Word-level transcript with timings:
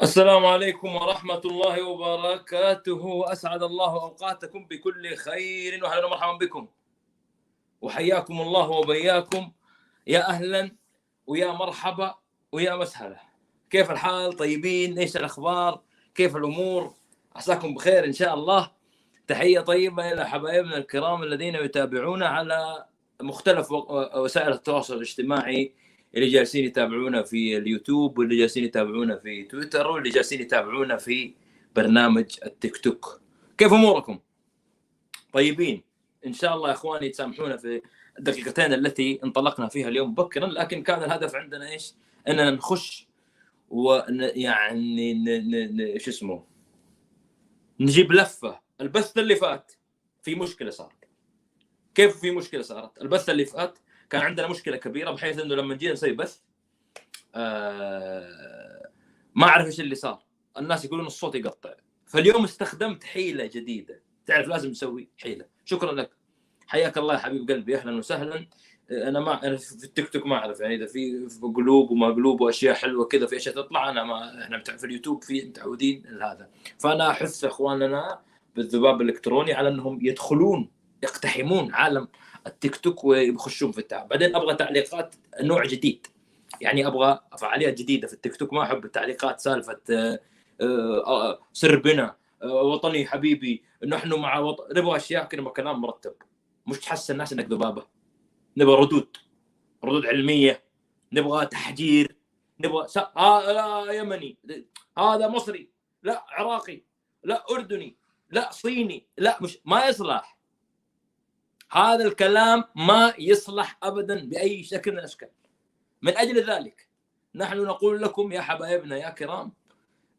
السلام 0.00 0.46
عليكم 0.46 0.96
ورحمة 0.96 1.40
الله 1.44 1.82
وبركاته. 1.82 3.04
وأسعد 3.04 3.62
الله 3.62 3.92
أوقاتكم 4.02 4.66
بكل 4.66 5.16
خير. 5.16 5.84
وأهلا 5.84 6.06
ومرحبا 6.06 6.36
بكم. 6.36 6.68
وحياكم 7.80 8.40
الله 8.40 8.70
وبياكم. 8.70 9.52
يا 10.06 10.28
أهلا 10.28 10.76
ويا 11.26 11.52
مرحبا 11.52 12.14
ويا 12.52 12.76
مسهلا. 12.76 13.20
كيف 13.70 13.90
الحال؟ 13.90 14.32
طيبين؟ 14.32 14.98
إيش 14.98 15.16
الأخبار؟ 15.16 15.80
كيف 16.14 16.36
الأمور؟ 16.36 16.94
عساكم 17.36 17.74
بخير 17.74 18.04
إن 18.04 18.12
شاء 18.12 18.34
الله. 18.34 18.70
تحية 19.26 19.60
طيبة 19.60 20.12
إلى 20.12 20.28
حبايبنا 20.28 20.76
الكرام 20.76 21.22
الذين 21.22 21.54
يتابعونا 21.54 22.28
على 22.28 22.86
مختلف 23.22 23.72
وسائل 24.16 24.52
التواصل 24.52 24.94
الاجتماعي 24.94 25.74
اللي 26.14 26.28
جالسين 26.28 26.64
يتابعونا 26.64 27.22
في 27.22 27.56
اليوتيوب 27.56 28.18
واللي 28.18 28.36
جالسين 28.36 28.64
يتابعونا 28.64 29.16
في 29.16 29.42
تويتر 29.42 29.86
واللي 29.86 30.10
جالسين 30.10 30.40
يتابعونا 30.40 30.96
في 30.96 31.34
برنامج 31.76 32.36
التيك 32.46 32.76
توك 32.76 33.20
كيف 33.58 33.72
أموركم؟ 33.72 34.18
طيبين 35.32 35.82
إن 36.26 36.32
شاء 36.32 36.54
الله 36.54 36.68
يا 36.68 36.74
إخواني 36.74 37.08
تسامحونا 37.08 37.56
في 37.56 37.82
الدقيقتين 38.18 38.72
التي 38.72 39.20
انطلقنا 39.24 39.68
فيها 39.68 39.88
اليوم 39.88 40.10
مبكرا 40.10 40.46
لكن 40.46 40.82
كان 40.82 41.02
الهدف 41.02 41.34
عندنا 41.34 41.70
إيش؟ 41.70 41.94
إننا 42.28 42.50
نخش 42.50 43.06
ويعني 43.70 45.14
شو 45.98 46.10
اسمه 46.10 46.44
نجيب 47.80 48.12
لفة 48.12 48.60
البث 48.80 49.18
اللي 49.18 49.36
فات 49.36 49.72
في 50.22 50.34
مشكلة 50.34 50.70
صارت 50.70 51.08
كيف 51.94 52.20
في 52.20 52.30
مشكلة 52.30 52.62
صارت؟ 52.62 53.02
البث 53.02 53.30
اللي 53.30 53.44
فات 53.44 53.78
كان 54.12 54.20
عندنا 54.22 54.48
مشكلة 54.48 54.76
كبيرة 54.76 55.10
بحيث 55.10 55.38
إنه 55.38 55.54
لما 55.54 55.74
جينا 55.74 55.92
نسوي 55.92 56.12
بث 56.12 56.38
آه 57.34 58.90
ما 59.34 59.46
أعرف 59.46 59.66
إيش 59.66 59.80
اللي 59.80 59.94
صار. 59.94 60.24
الناس 60.58 60.84
يقولون 60.84 61.06
الصوت 61.06 61.34
يقطع. 61.34 61.74
فاليوم 62.06 62.44
استخدمت 62.44 63.04
حيلة 63.04 63.46
جديدة. 63.46 64.02
تعرف 64.26 64.48
لازم 64.48 64.70
نسوي 64.70 65.08
حيلة. 65.18 65.44
شكرا 65.64 65.92
لك. 65.92 66.10
حياك 66.66 66.98
الله 66.98 67.14
يا 67.14 67.18
حبيب 67.18 67.50
قلبي. 67.50 67.76
أهلا 67.76 67.96
وسهلا. 67.96 68.46
أنا 68.90 69.20
ما 69.20 69.46
أنا 69.46 69.56
في 69.56 69.84
التيك 69.84 70.08
توك 70.08 70.26
ما 70.26 70.36
أعرف. 70.36 70.60
يعني 70.60 70.74
إذا 70.74 70.86
في 70.86 71.28
قلوب 71.42 71.90
وما 71.90 72.06
قلوب 72.06 72.40
وأشياء 72.40 72.74
حلوة 72.74 73.04
كذا 73.04 73.26
في 73.26 73.36
أشياء 73.36 73.54
تطلع 73.54 73.90
أنا 73.90 74.04
ما 74.04 74.44
إحنا 74.44 74.62
في 74.62 74.86
اليوتيوب 74.86 75.24
في 75.24 75.44
متعودين 75.44 76.02
لهذا. 76.06 76.50
فأنا 76.78 77.10
أحث 77.10 77.44
إخواننا 77.44 78.20
بالذباب 78.56 79.00
الإلكتروني 79.00 79.52
على 79.52 79.68
إنهم 79.68 79.98
يدخلون 80.06 80.70
يقتحمون 81.02 81.74
عالم 81.74 82.08
التيك 82.46 82.76
توك 82.76 83.04
ويخشون 83.04 83.72
في 83.72 83.78
التعب. 83.78 84.08
بعدين 84.08 84.36
أبغى 84.36 84.54
تعليقات 84.54 85.14
نوع 85.40 85.64
جديد. 85.64 86.06
يعني 86.60 86.86
أبغى 86.86 87.20
فعاليات 87.38 87.78
جديدة 87.78 88.08
في 88.08 88.14
التيك 88.14 88.36
توك. 88.36 88.52
ما 88.52 88.62
أحب 88.62 88.84
التعليقات 88.84 89.40
سالفة 89.40 89.80
آه، 89.90 90.18
آه، 90.60 91.38
سر 91.52 91.78
بنا 91.78 92.16
آه، 92.42 92.62
وطني 92.62 93.06
حبيبي 93.06 93.62
نحن 93.86 94.14
مع 94.14 94.38
وطن 94.38 94.78
نبغى 94.78 94.96
أشياء 94.96 95.24
كذا 95.24 95.42
كلام 95.42 95.80
مرتب. 95.80 96.14
مش 96.66 96.78
تحسن 96.78 97.12
الناس 97.12 97.32
إنك 97.32 97.46
ذبابة. 97.46 97.86
نبغى 98.56 98.74
ردود 98.74 99.16
ردود 99.84 100.06
علمية. 100.06 100.62
نبغى 101.12 101.46
تحجير. 101.46 102.16
نبغى 102.60 102.88
س... 102.88 102.96
آه 102.96 103.52
لا 103.52 103.92
يمني. 103.92 104.38
هذا 104.98 105.28
مصري 105.28 105.68
لا 106.02 106.24
عراقي 106.28 106.82
لا 107.24 107.44
أردني 107.50 107.96
لا 108.30 108.50
صيني 108.50 109.06
لا 109.18 109.38
مش 109.42 109.58
ما 109.64 109.86
يصلح. 109.86 110.31
هذا 111.72 112.04
الكلام 112.04 112.64
ما 112.76 113.14
يصلح 113.18 113.78
ابدا 113.82 114.26
بأي 114.28 114.62
شكل 114.64 114.92
من 114.92 114.98
الأشكال. 114.98 115.28
من 116.02 116.16
أجل 116.16 116.50
ذلك 116.50 116.88
نحن 117.34 117.58
نقول 117.58 118.02
لكم 118.02 118.32
يا 118.32 118.40
حبايبنا 118.40 118.96
يا 118.96 119.10
كرام 119.10 119.52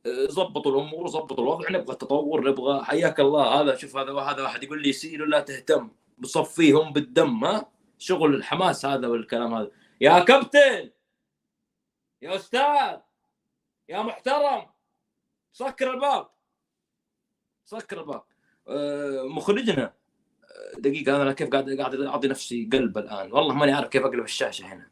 ضبطوا 0.07 0.71
الأمور 0.71 1.07
ضبطوا 1.07 1.43
الوضع 1.43 1.69
نبغى 1.69 1.95
تطور 1.95 2.49
نبغى 2.49 2.83
حياك 2.83 3.19
الله 3.19 3.61
هذا 3.61 3.75
شوف 3.75 3.97
هذا 3.97 4.13
هذا 4.13 4.41
واحد 4.43 4.63
يقول 4.63 4.81
لي 4.81 4.93
سير 4.93 5.21
ولا 5.21 5.39
تهتم 5.39 5.89
بصفيهم 6.17 6.93
بالدم 6.93 7.43
ها؟ 7.45 7.71
شغل 7.97 8.35
الحماس 8.35 8.85
هذا 8.85 9.07
والكلام 9.07 9.53
هذا. 9.53 9.71
يا 10.01 10.19
كابتن! 10.19 10.91
يا 12.21 12.35
أستاذ! 12.35 12.99
يا 13.89 14.01
محترم! 14.01 14.65
سكر 15.53 15.91
الباب! 15.93 16.29
سكر 17.65 18.01
الباب. 18.01 18.23
آه، 18.67 19.23
مخرجنا. 19.23 19.93
دقيقة 20.77 21.21
أنا 21.21 21.33
كيف 21.33 21.49
قاعد 21.49 21.69
قاعد 21.69 22.01
أعطي 22.01 22.27
نفسي 22.27 22.69
قلب 22.73 22.97
الآن؟ 22.97 23.31
والله 23.31 23.55
ماني 23.55 23.71
عارف 23.71 23.87
كيف 23.87 24.05
أقلب 24.05 24.23
الشاشة 24.23 24.65
هنا. 24.65 24.87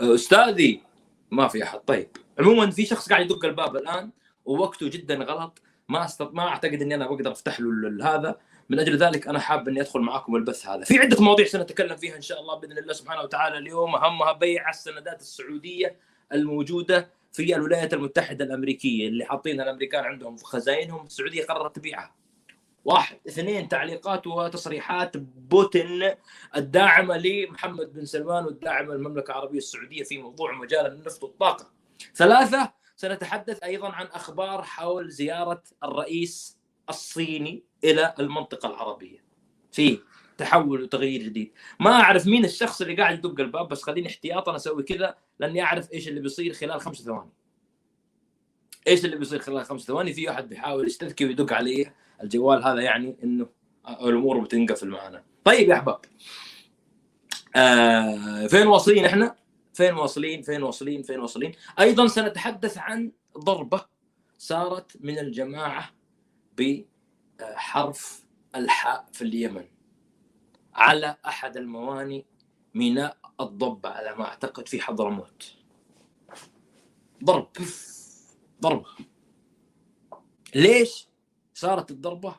أستاذي 0.00 0.82
ما 1.30 1.48
في 1.48 1.62
أحد. 1.62 1.78
طيب 1.78 2.08
عموما 2.38 2.70
في 2.70 2.86
شخص 2.86 3.08
قاعد 3.08 3.24
يدق 3.24 3.44
الباب 3.44 3.76
الآن 3.76 4.10
ووقته 4.44 4.88
جدا 4.88 5.14
غلط. 5.14 5.62
ما 5.88 6.04
استط... 6.04 6.34
ما 6.34 6.48
أعتقد 6.48 6.82
إني 6.82 6.94
أنا 6.94 7.06
بقدر 7.06 7.32
أفتح 7.32 7.60
له 7.60 8.14
هذا. 8.14 8.36
من 8.68 8.78
أجل 8.78 8.96
ذلك 8.96 9.28
أنا 9.28 9.38
حاب 9.38 9.68
إني 9.68 9.80
أدخل 9.80 10.00
معاكم 10.00 10.36
البث 10.36 10.66
هذا. 10.66 10.84
في 10.84 10.98
عدة 10.98 11.22
مواضيع 11.22 11.46
سنتكلم 11.46 11.96
فيها 11.96 12.16
إن 12.16 12.22
شاء 12.22 12.40
الله 12.40 12.58
بإذن 12.58 12.78
الله 12.78 12.92
سبحانه 12.92 13.22
وتعالى. 13.22 13.58
اليوم 13.58 13.94
أهمها 13.94 14.32
بيع 14.32 14.70
السندات 14.70 15.20
السعودية 15.20 15.96
الموجودة 16.32 17.10
في 17.32 17.56
الولايات 17.56 17.94
المتحدة 17.94 18.44
الأمريكية 18.44 19.08
اللي 19.08 19.24
حاطينها 19.24 19.64
الأمريكان 19.64 20.04
عندهم 20.04 20.36
في 20.36 20.44
خزائنهم 20.44 21.06
السعودية 21.06 21.44
قررت 21.44 21.76
تبيعها. 21.76 22.21
واحد. 22.84 23.18
اثنين 23.28 23.68
تعليقات 23.68 24.26
وتصريحات 24.26 25.16
بوتين 25.16 26.10
الداعمة 26.56 27.16
لمحمد 27.16 27.92
بن 27.92 28.04
سلمان 28.04 28.44
والداعمة 28.44 28.94
للمملكة 28.94 29.30
العربية 29.30 29.58
السعودية 29.58 30.02
في 30.02 30.18
موضوع 30.18 30.52
مجال 30.52 30.86
النفط 30.86 31.22
والطاقة. 31.22 31.70
ثلاثة 32.14 32.72
سنتحدث 32.96 33.62
أيضا 33.62 33.88
عن 33.88 34.06
أخبار 34.06 34.62
حول 34.62 35.10
زيارة 35.10 35.62
الرئيس 35.84 36.58
الصيني 36.88 37.64
إلى 37.84 38.14
المنطقة 38.18 38.68
العربية. 38.68 39.24
في 39.72 39.98
تحول 40.38 40.82
وتغيير 40.82 41.22
جديد. 41.22 41.52
ما 41.80 41.90
أعرف 41.90 42.26
مين 42.26 42.44
الشخص 42.44 42.80
اللي 42.80 42.96
قاعد 42.96 43.18
يدق 43.18 43.40
الباب 43.40 43.68
بس 43.68 43.82
خليني 43.82 44.08
احتياطا 44.08 44.56
أسوي 44.56 44.82
كذا 44.82 45.14
لأني 45.38 45.62
أعرف 45.62 45.92
إيش 45.92 46.08
اللي 46.08 46.20
بيصير 46.20 46.52
خلال 46.52 46.80
خمس 46.80 47.02
ثواني. 47.02 47.30
إيش 48.86 49.04
اللي 49.04 49.16
بيصير 49.16 49.38
خلال 49.38 49.64
خمس 49.64 49.82
ثواني؟ 49.82 50.12
في 50.12 50.28
واحد 50.28 50.48
بيحاول 50.48 50.86
يستذكي 50.86 51.24
ويدق 51.24 51.52
علي 51.52 51.92
الجوال 52.22 52.64
هذا 52.64 52.80
يعني 52.80 53.16
إنه 53.24 53.48
الأمور 53.88 54.38
بتنقفل 54.38 54.88
معنا. 54.88 55.24
طيب 55.44 55.68
يا 55.68 55.74
أحباب. 55.74 56.00
آه 57.56 58.46
فين 58.46 58.66
واصلين 58.66 59.04
إحنا؟ 59.04 59.36
فين 59.74 59.94
واصلين؟ 59.94 60.42
فين 60.42 60.62
واصلين؟ 60.62 61.02
فين 61.02 61.20
واصلين؟ 61.20 61.52
أيضا 61.80 62.06
سنتحدث 62.06 62.78
عن 62.78 63.12
ضربة 63.38 63.86
صارت 64.38 64.96
من 65.00 65.18
الجماعة 65.18 65.90
بحرف 66.58 68.24
الحاء 68.54 69.06
في 69.12 69.22
اليمن. 69.22 69.64
على 70.74 71.16
أحد 71.26 71.56
المواني 71.56 72.26
ميناء 72.74 73.16
الضبة 73.40 73.88
على 73.88 74.14
ما 74.16 74.24
أعتقد 74.24 74.68
في 74.68 74.80
حضرموت. 74.80 75.54
ضرب. 77.24 77.48
ضربه 78.60 78.88
ليش؟ 80.54 81.08
صارت 81.54 81.90
الضربة 81.90 82.34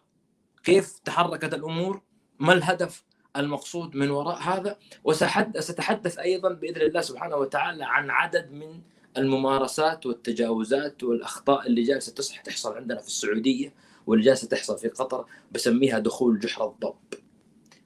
كيف 0.63 0.99
تحركت 0.99 1.53
الأمور؟ 1.53 2.01
ما 2.39 2.53
الهدف 2.53 3.03
المقصود 3.37 3.95
من 3.95 4.09
وراء 4.09 4.37
هذا؟ 4.41 4.77
وستحدث 5.03 6.19
أيضا 6.19 6.53
بإذن 6.53 6.81
الله 6.81 7.01
سبحانه 7.01 7.35
وتعالى 7.35 7.83
عن 7.83 8.09
عدد 8.09 8.51
من 8.51 8.81
الممارسات 9.17 10.05
والتجاوزات 10.05 11.03
والأخطاء 11.03 11.67
اللي 11.67 11.83
جالسة 11.83 12.13
تصح 12.13 12.41
تحصل 12.41 12.75
عندنا 12.75 12.99
في 12.99 13.07
السعودية 13.07 13.73
واللي 14.07 14.25
جالسه 14.25 14.47
تحصل 14.47 14.77
في 14.77 14.87
قطر 14.87 15.25
بسميها 15.51 15.99
دخول 15.99 16.39
جحر 16.39 16.67
الضب. 16.67 16.95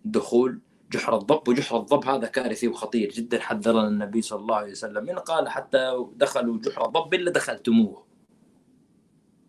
دخول 0.05 0.59
جحر 0.91 1.17
الضب 1.17 1.47
وجحر 1.47 1.77
الضب 1.77 2.05
هذا 2.05 2.27
كارثي 2.27 2.67
وخطير 2.67 3.09
جدا 3.09 3.39
حذرنا 3.39 3.87
النبي 3.87 4.21
صلى 4.21 4.39
الله 4.39 4.55
عليه 4.55 4.71
وسلم. 4.71 5.05
من 5.05 5.19
قال 5.19 5.49
حتى 5.49 6.05
دخلوا 6.16 6.57
جحر 6.57 6.85
الضب 6.85 7.13
إلا 7.13 7.31
دخلتموه. 7.31 8.05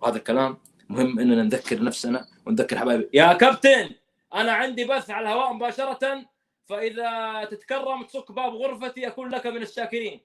وهذا 0.01 0.17
الكلام 0.17 0.59
مهم 0.89 1.19
إننا 1.19 1.43
نذكر 1.43 1.83
نفسنا 1.83 2.29
ونذكر 2.47 2.79
حبايبي. 2.79 3.11
يا 3.13 3.33
كابتن 3.33 3.95
أنا 4.35 4.53
عندي 4.53 4.85
بث 4.85 5.11
على 5.11 5.29
الهواء 5.29 5.53
مباشرة 5.53 6.27
فإذا 6.67 7.45
تتكرم 7.45 8.03
تصك 8.03 8.33
باب 8.33 8.55
غرفتي 8.55 9.07
أكون 9.07 9.29
لك 9.29 9.47
من 9.47 9.63
الشاكرين. 9.63 10.21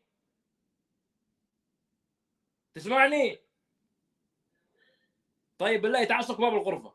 تسمعني؟ 2.75 3.39
طيب 5.57 5.81
بالله 5.81 6.03
تعال 6.03 6.23
صك 6.23 6.41
باب 6.41 6.53
الغرفة. 6.53 6.93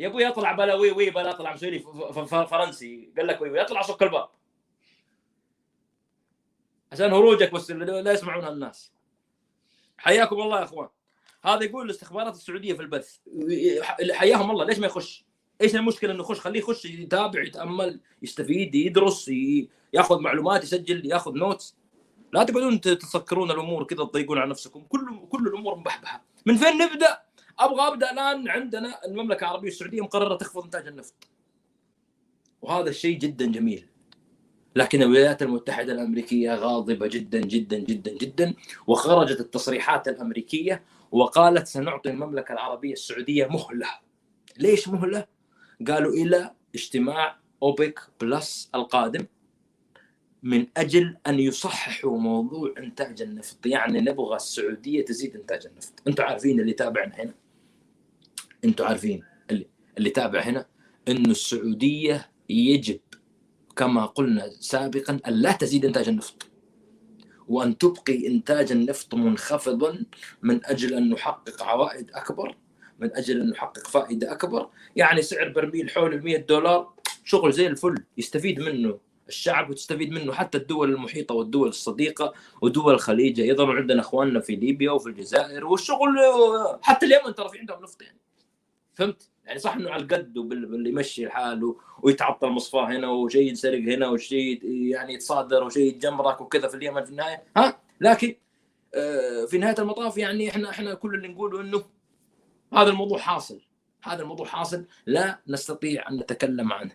يا 0.00 0.08
أبوي 0.08 0.28
اطلع 0.28 0.52
بلا 0.52 0.74
وي 0.74 0.90
وي 0.90 1.10
بلا 1.10 1.30
اطلع 1.30 1.54
مسوي 1.54 1.78
فرنسي. 2.46 3.12
قال 3.16 3.26
لك 3.26 3.40
وي 3.40 3.50
وي 3.50 3.62
اطلع 3.62 3.82
صك 3.82 4.02
الباب. 4.02 4.28
عشان 6.92 7.12
هرجك 7.12 7.52
بس 7.52 7.70
لا 7.70 8.12
يسمعونها 8.12 8.48
الناس. 8.48 8.92
حياكم 10.00 10.40
الله 10.40 10.58
يا 10.58 10.64
اخوان. 10.64 10.88
هذا 11.44 11.64
يقول 11.64 11.84
الاستخبارات 11.84 12.34
السعودية 12.34 12.74
في 12.74 12.82
البث. 12.82 13.16
حياهم 14.12 14.50
الله 14.50 14.64
ليش 14.64 14.78
ما 14.78 14.86
يخش؟ 14.86 15.24
إيش 15.60 15.74
المشكلة 15.74 16.12
انه 16.12 16.20
يخش؟ 16.20 16.40
خليه 16.40 16.60
يخش 16.60 16.84
يتابع 16.84 17.42
يتأمل 17.42 18.00
يستفيد 18.22 18.74
يدرس 18.74 19.30
ياخذ 19.92 20.20
معلومات 20.20 20.64
يسجل 20.64 21.06
ياخذ 21.06 21.34
نوتس 21.34 21.76
لا 22.32 22.44
تقعدون 22.44 22.80
تسكرون 22.80 23.50
الأمور 23.50 23.84
كذا 23.84 24.04
تضيقون 24.04 24.38
على 24.38 24.50
نفسكم. 24.50 24.82
كل 24.88 25.26
كل 25.28 25.46
الأمور 25.48 25.74
مبحبحة. 25.74 26.24
من 26.46 26.56
فين 26.56 26.78
نبدأ؟ 26.78 27.22
أبغى 27.58 27.88
أبدأ 27.88 28.10
الآن 28.12 28.48
عندنا 28.48 29.04
المملكة 29.06 29.44
العربية 29.44 29.68
السعودية 29.68 30.00
مقررة 30.00 30.36
تخفض 30.36 30.64
إنتاج 30.64 30.86
النفط. 30.86 31.14
وهذا 32.62 32.90
الشيء 32.90 33.18
جدا 33.18 33.46
جميل. 33.46 33.86
لكن 34.76 35.02
الولايات 35.02 35.42
المتحدة 35.42 35.92
الأمريكية 35.92 36.54
غاضبة 36.54 37.06
جدا 37.06 37.40
جدا 37.40 37.78
جدا 37.78 38.12
جدا 38.12 38.54
وخرجت 38.86 39.40
التصريحات 39.40 40.08
الأمريكية 40.08 40.82
وقالت 41.12 41.66
سنعطي 41.66 42.10
المملكة 42.10 42.52
العربية 42.52 42.92
السعودية 42.92 43.46
مهلة. 43.46 43.86
ليش 44.58 44.88
مهلة؟ 44.88 45.26
قالوا 45.88 46.12
إلى 46.12 46.50
اجتماع 46.74 47.38
أوبك 47.62 48.00
بلس 48.20 48.70
القادم 48.74 49.26
من 50.42 50.66
أجل 50.76 51.16
أن 51.26 51.40
يصححوا 51.40 52.18
موضوع 52.18 52.74
إنتاج 52.78 53.22
النفط. 53.22 53.66
يعني 53.66 54.00
نبغى 54.00 54.36
السعودية 54.36 55.04
تزيد 55.04 55.36
إنتاج 55.36 55.66
النفط. 55.66 55.92
أنتم 56.08 56.24
عارفين 56.24 56.60
اللي 56.60 56.72
تابعنا 56.72 57.14
هنا؟ 57.14 57.34
أنتم 58.64 58.84
عارفين 58.84 59.22
اللي 59.50 59.66
اللي 59.98 60.10
تابع 60.10 60.40
هنا؟ 60.40 60.66
إنه 61.08 61.30
السعودية 61.30 62.30
يجب 62.48 63.00
كما 63.80 64.06
قلنا 64.06 64.50
سابقا 64.60 65.20
أن 65.28 65.32
لا 65.32 65.52
تزيد 65.52 65.84
إنتاج 65.84 66.08
النفط 66.08 66.46
وأن 67.48 67.78
تبقي 67.78 68.26
إنتاج 68.26 68.72
النفط 68.72 69.14
منخفضا 69.14 70.04
من 70.42 70.66
أجل 70.66 70.94
أن 70.94 71.10
نحقق 71.10 71.62
عوائد 71.62 72.10
أكبر 72.14 72.56
من 72.98 73.16
أجل 73.16 73.40
أن 73.40 73.50
نحقق 73.50 73.86
فائدة 73.86 74.32
أكبر. 74.32 74.70
يعني 74.96 75.22
سعر 75.22 75.48
برميل 75.48 75.90
حول 75.90 76.14
ال 76.14 76.24
100 76.24 76.36
دولار 76.36 76.94
شغل 77.24 77.52
زي 77.52 77.66
الفل 77.66 78.04
يستفيد 78.18 78.60
منه 78.60 78.98
الشعب 79.28 79.70
وتستفيد 79.70 80.10
منه 80.10 80.32
حتى 80.32 80.58
الدول 80.58 80.90
المحيطة 80.90 81.34
والدول 81.34 81.68
الصديقة 81.68 82.34
ودول 82.62 82.94
الخليج. 82.94 83.40
أيضا 83.40 83.64
وعندنا 83.64 84.00
إخواننا 84.00 84.40
في 84.40 84.56
ليبيا 84.56 84.90
وفي 84.90 85.06
الجزائر 85.08 85.66
والشغل 85.66 86.18
حتى 86.82 87.06
اليمن 87.06 87.34
ترى 87.34 87.48
في 87.48 87.58
عندهم 87.58 87.82
نفط 87.82 88.02
يعني. 88.02 88.20
فهمت؟ 88.94 89.29
يعني 89.50 89.60
صح 89.60 89.74
إنه 89.74 89.90
على 89.90 90.02
القد 90.02 90.38
واللي 90.38 90.90
يمشي 90.90 91.26
الحال 91.26 91.74
ويتعطل 92.02 92.48
مصفاه 92.48 92.86
هنا 92.88 93.08
وشيء 93.08 93.48
ينسرق 93.48 93.78
هنا 93.78 94.08
وشيء 94.08 94.64
يعني 94.64 95.14
يتصادر 95.14 95.64
وشيء 95.64 95.88
يتجمرك 95.88 96.40
وكذا 96.40 96.68
في 96.68 96.76
اليمن 96.76 97.04
في 97.04 97.10
النهاية. 97.10 97.42
ها؟ 97.56 97.80
لكن 98.00 98.34
آه، 98.94 99.44
في 99.44 99.58
نهاية 99.58 99.74
المطاف 99.78 100.18
يعني 100.18 100.50
إحنا 100.50 100.70
إحنا 100.70 100.94
كل 100.94 101.14
اللي 101.14 101.28
نقوله 101.28 101.60
إنه 101.60 101.84
هذا 102.72 102.90
الموضوع 102.90 103.18
حاصل. 103.18 103.60
هذا 104.02 104.22
الموضوع 104.22 104.46
حاصل. 104.46 104.84
لا 105.06 105.40
نستطيع 105.48 106.08
أن 106.08 106.16
نتكلم 106.16 106.72
عنه. 106.72 106.92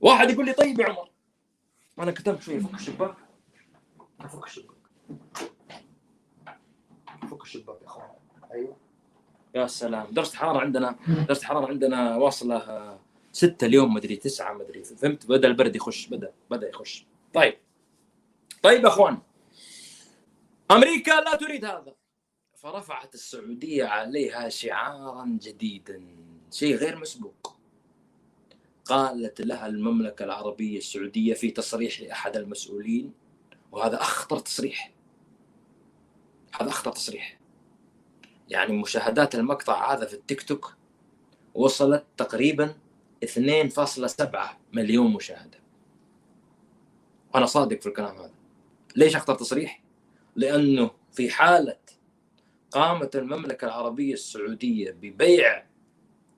واحد 0.00 0.30
يقول 0.30 0.46
لي 0.46 0.52
طيب 0.52 0.80
يا 0.80 0.86
عمر. 0.86 1.10
أنا 1.98 2.12
كتبت 2.12 2.42
شوية. 2.42 2.58
فك 2.58 2.74
الشباك. 2.74 3.14
فك 4.28 4.44
الشباك. 4.46 4.76
فك 7.30 7.42
الشباك 7.42 7.82
يا 7.82 7.86
أخوان. 7.86 8.08
أيوه. 8.52 8.83
يا 9.54 9.66
سلام. 9.66 10.06
درجة 10.10 10.36
حراره 10.36 10.58
عندنا 10.58 10.96
درجة 11.28 11.44
حراره 11.44 11.66
عندنا 11.66 12.16
واصلة 12.16 12.98
ستة 13.32 13.64
اليوم 13.64 13.94
مدري 13.94 14.16
تسعة 14.16 14.54
مدري 14.54 14.84
فهمت؟ 14.84 15.26
بدأ 15.26 15.48
البرد 15.48 15.76
يخش 15.76 16.06
بدا 16.06 16.32
بدأ 16.50 16.68
يخش. 16.68 17.06
طيب. 17.34 17.54
طيب 18.62 18.82
يا 18.82 18.88
أخوان. 18.88 19.18
أمريكا 20.70 21.10
لا 21.10 21.36
تريد 21.36 21.64
هذا. 21.64 21.94
فرفعت 22.54 23.14
السعودية 23.14 23.84
عليها 23.84 24.48
شعارا 24.48 25.38
جديدا. 25.42 26.02
شيء 26.50 26.76
غير 26.76 26.98
مسبوق. 26.98 27.56
قالت 28.84 29.40
لها 29.40 29.66
المملكة 29.66 30.24
العربية 30.24 30.78
السعودية 30.78 31.34
في 31.34 31.50
تصريح 31.50 32.00
لأحد 32.00 32.36
المسؤولين 32.36 33.12
وهذا 33.72 34.00
أخطر 34.00 34.38
تصريح. 34.38 34.92
هذا 36.60 36.68
أخطر 36.68 36.92
تصريح. 36.92 37.38
يعني 38.48 38.72
مشاهدات 38.72 39.34
المقطع 39.34 39.92
هذا 39.92 40.06
في 40.06 40.14
التيك 40.14 40.42
توك 40.42 40.74
وصلت 41.54 42.04
تقريبا 42.16 42.74
2.7 43.24 44.36
مليون 44.72 45.12
مشاهدة 45.12 45.58
وأنا 47.34 47.46
صادق 47.46 47.80
في 47.80 47.86
الكلام 47.86 48.16
هذا 48.16 48.34
ليش 48.96 49.16
اخطر 49.16 49.34
تصريح 49.34 49.82
لأنه 50.36 50.90
في 51.12 51.30
حالة 51.30 51.76
قامت 52.70 53.16
المملكة 53.16 53.64
العربية 53.64 54.12
السعودية 54.12 54.90
ببيع 54.90 55.64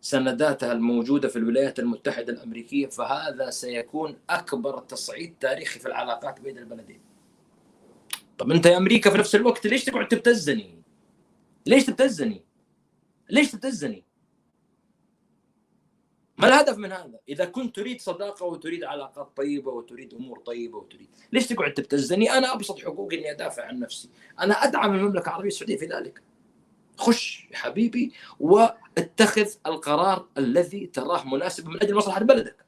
سنداتها 0.01 0.73
الموجودة 0.73 1.29
في 1.29 1.37
الولايات 1.37 1.79
المتحدة 1.79 2.33
الأمريكية 2.33 2.87
فهذا 2.87 3.51
سيكون 3.51 4.17
أكبر 4.31 4.79
تصعيد 4.79 5.35
تاريخي 5.41 5.81
في 5.81 5.87
العلاقات 5.87 6.41
بين 6.41 6.59
البلدين. 6.59 7.01
طب 8.39 8.51
أنت 8.51 8.67
يا 8.67 8.77
أمريكا 8.77 9.11
في 9.11 9.19
نفس 9.19 9.35
الوقت 9.35 9.67
ليش 9.67 9.85
تقعد 9.85 10.09
تبتزني؟ 10.09 10.76
ليش 11.67 11.85
تبتزني؟ 11.85 12.45
ليش 13.31 13.53
تبتزني؟ 13.53 14.05
ما 16.39 16.49
الهدف 16.49 16.79
من 16.79 16.93
هذا؟ 16.93 17.21
إذا 17.29 17.45
كنت 17.45 17.77
تريد 17.77 18.01
صداقة 18.01 18.47
وتريد 18.47 18.85
علاقات 18.85 19.37
طيبة 19.37 19.73
وتريد 19.73 20.15
أمور 20.15 20.39
طيبة 20.39 20.79
وتريد 20.79 21.09
ليش 21.33 21.47
تقعد 21.47 21.75
تبتزني؟ 21.75 22.31
أنا 22.31 22.55
أبسط 22.55 22.79
حقوقي 22.79 23.19
إني 23.19 23.31
أدافع 23.31 23.65
عن 23.65 23.79
نفسي، 23.79 24.11
أنا 24.41 24.55
أدعم 24.55 24.95
المملكة 24.95 25.29
العربية 25.29 25.49
السعودية 25.49 25.77
في 25.77 25.87
ذلك. 25.87 26.23
خش 26.99 27.49
يا 27.51 27.57
حبيبي 27.57 28.13
واتخذ 28.41 29.49
القرار 29.67 30.29
الذي 30.39 30.87
تراه 30.87 31.25
مناسب 31.25 31.69
من 31.69 31.83
أجل 31.83 31.95
مصلحة 31.95 32.21
بلدك. 32.21 32.67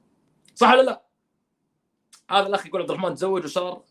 صح 0.54 0.72
ولا 0.72 0.82
لا؟ 0.82 1.02
هذا 2.30 2.46
الأخ 2.46 2.66
يقول 2.66 2.80
عبد 2.80 2.90
الرحمن 2.90 3.14
تزوج 3.14 3.44
وصار 3.44 3.84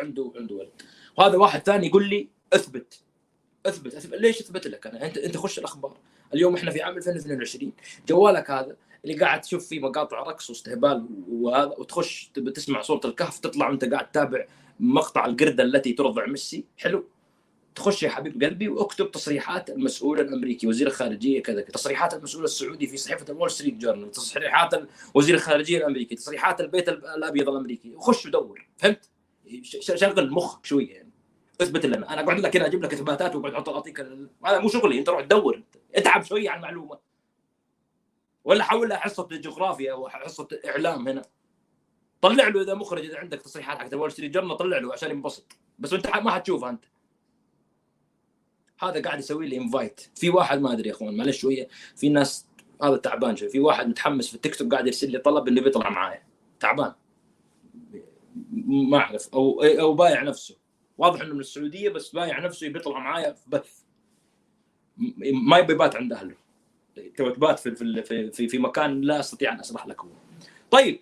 عنده 0.00 0.32
عنده 0.36 0.54
ولد. 0.54 0.82
وهذا 1.18 1.36
واحد 1.36 1.62
ثاني 1.62 1.86
يقول 1.86 2.08
لي 2.08 2.28
أثبت 2.52 3.03
أثبت 3.66 3.94
أثبت. 3.94 4.14
ليش 4.14 4.40
أثبت 4.40 4.66
لك؟ 4.66 4.86
أنا 4.86 5.06
انت 5.06 5.18
أنت 5.18 5.36
خش 5.36 5.58
الأخبار. 5.58 5.96
اليوم 6.34 6.54
إحنا 6.54 6.70
في 6.70 6.82
عام 6.82 6.96
2022 6.96 7.72
جوالك 8.08 8.50
هذا 8.50 8.76
اللي 9.04 9.18
قاعد 9.18 9.40
تشوف 9.40 9.68
فيه 9.68 9.80
مقاطع 9.80 10.18
رقص 10.22 10.50
واستهبال 10.50 11.06
وهذا 11.28 11.74
وتخش 11.78 12.30
تسمع 12.54 12.82
صورة 12.82 13.00
الكهف 13.04 13.38
تطلع 13.38 13.68
وأنت 13.68 13.84
قاعد 13.84 14.10
تتابع 14.10 14.46
مقطع 14.80 15.26
القرده 15.26 15.62
التي 15.62 15.92
ترضع 15.92 16.26
ميسي. 16.26 16.64
حلو. 16.76 17.04
تخش 17.74 18.02
يا 18.02 18.08
حبيب 18.08 18.44
قلبي 18.44 18.68
واكتب 18.68 19.10
تصريحات 19.10 19.70
المسؤول 19.70 20.20
الأمريكي 20.20 20.66
وزير 20.66 20.86
الخارجية 20.86 21.42
كذا 21.42 21.60
تصريحات 21.60 22.14
المسؤول 22.14 22.44
السعودي 22.44 22.86
في 22.86 22.96
صحيفة 22.96 23.32
الول 23.32 23.50
ستريت 23.50 23.74
جورنال 23.74 24.10
تصريحات 24.10 24.70
وزير 25.14 25.34
الخارجية 25.34 25.78
الأمريكي 25.78 26.14
تصريحات 26.14 26.60
البيت 26.60 26.88
الأبيض 26.88 27.48
الأمريكي. 27.48 27.94
وخش 27.94 28.26
ودور. 28.26 28.66
فهمت؟ 28.76 29.10
شغل 29.80 30.30
مخك 30.30 30.66
شوية 30.66 30.94
يعني. 30.94 31.13
اثبت 31.60 31.86
لنا 31.86 32.12
أنا 32.12 32.20
أقعد 32.20 32.40
لك 32.40 32.56
هنا 32.56 32.66
أجيب 32.66 32.82
لك 32.82 32.92
إثباتات 32.92 33.36
وأقعد 33.36 33.68
اعطيك 33.68 34.00
هذا 34.46 34.58
مو 34.58 34.68
شغلي. 34.68 34.98
أنت 34.98 35.08
روح 35.08 35.20
تدور 35.20 35.62
اتعب 35.94 36.24
شوية 36.24 36.50
على 36.50 36.58
المعلومة. 36.58 36.98
ولا 38.44 38.64
حولتها 38.64 38.96
حصة 38.96 39.28
جغرافيا 39.30 39.92
أو 39.92 40.08
حصه 40.08 40.48
إعلام 40.66 41.08
هنا. 41.08 41.22
طلع 42.20 42.48
له 42.48 42.62
إذا 42.62 42.74
مخرج 42.74 43.04
إذا 43.04 43.18
عندك 43.18 43.42
تصريحات 43.42 43.78
حق 43.78 43.86
ال 43.86 43.91
Wall 43.91 44.12
Street 44.12 44.34
Journal 44.34 44.56
طلع 44.56 44.78
له 44.78 44.92
عشان 44.92 45.10
ينبسط. 45.10 45.56
بس 45.78 45.92
أنت 45.92 46.16
ما 46.16 46.30
حتشوفها 46.30 46.70
أنت. 46.70 46.84
هذا 48.80 49.02
قاعد 49.02 49.18
يسوي 49.18 49.48
لي 49.48 49.56
invite 49.56 50.00
في 50.14 50.30
واحد 50.30 50.60
ما 50.60 50.72
أدري 50.72 50.88
يا 50.88 50.94
أخوان 50.94 51.16
معلش 51.16 51.40
شوية. 51.40 51.68
في 51.96 52.08
ناس 52.08 52.46
هذا 52.82 52.96
تعبان 52.96 53.36
شوي. 53.36 53.48
في 53.48 53.60
واحد 53.60 53.88
متحمس 53.88 54.28
في 54.28 54.34
التيك 54.34 54.56
توك 54.56 54.72
قاعد 54.72 54.86
يرسل 54.86 55.10
لي 55.10 55.18
طلب 55.18 55.48
إنه 55.48 55.60
بيطلع 55.62 55.90
معايا. 55.90 56.22
تعبان. 56.60 56.92
ما 58.66 58.98
أعرف. 58.98 59.28
أو 59.34 59.62
أو 59.62 59.94
بايع 59.94 60.22
نفسه. 60.22 60.63
واضح 60.98 61.20
إنه 61.20 61.34
من 61.34 61.40
السعودية 61.40 61.88
بس 61.88 62.10
بايع 62.10 62.38
نفسه 62.40 62.68
بيطلع 62.68 62.98
معايا 62.98 63.32
في 63.32 63.50
بث. 63.50 63.82
ما 65.48 65.58
يبي 65.58 65.72
يبات 65.72 65.96
عند 65.96 66.12
أهله. 66.12 66.34
تبغى 67.16 67.32
تبات 67.32 67.58
في 67.58 67.74
في 67.74 68.30
في, 68.30 68.48
في 68.48 68.58
مكان 68.58 69.00
لا 69.00 69.20
أستطيع 69.20 69.52
أن 69.52 69.60
أشرح 69.60 69.86
لك 69.86 70.00
هو 70.00 70.10
طيب 70.70 71.00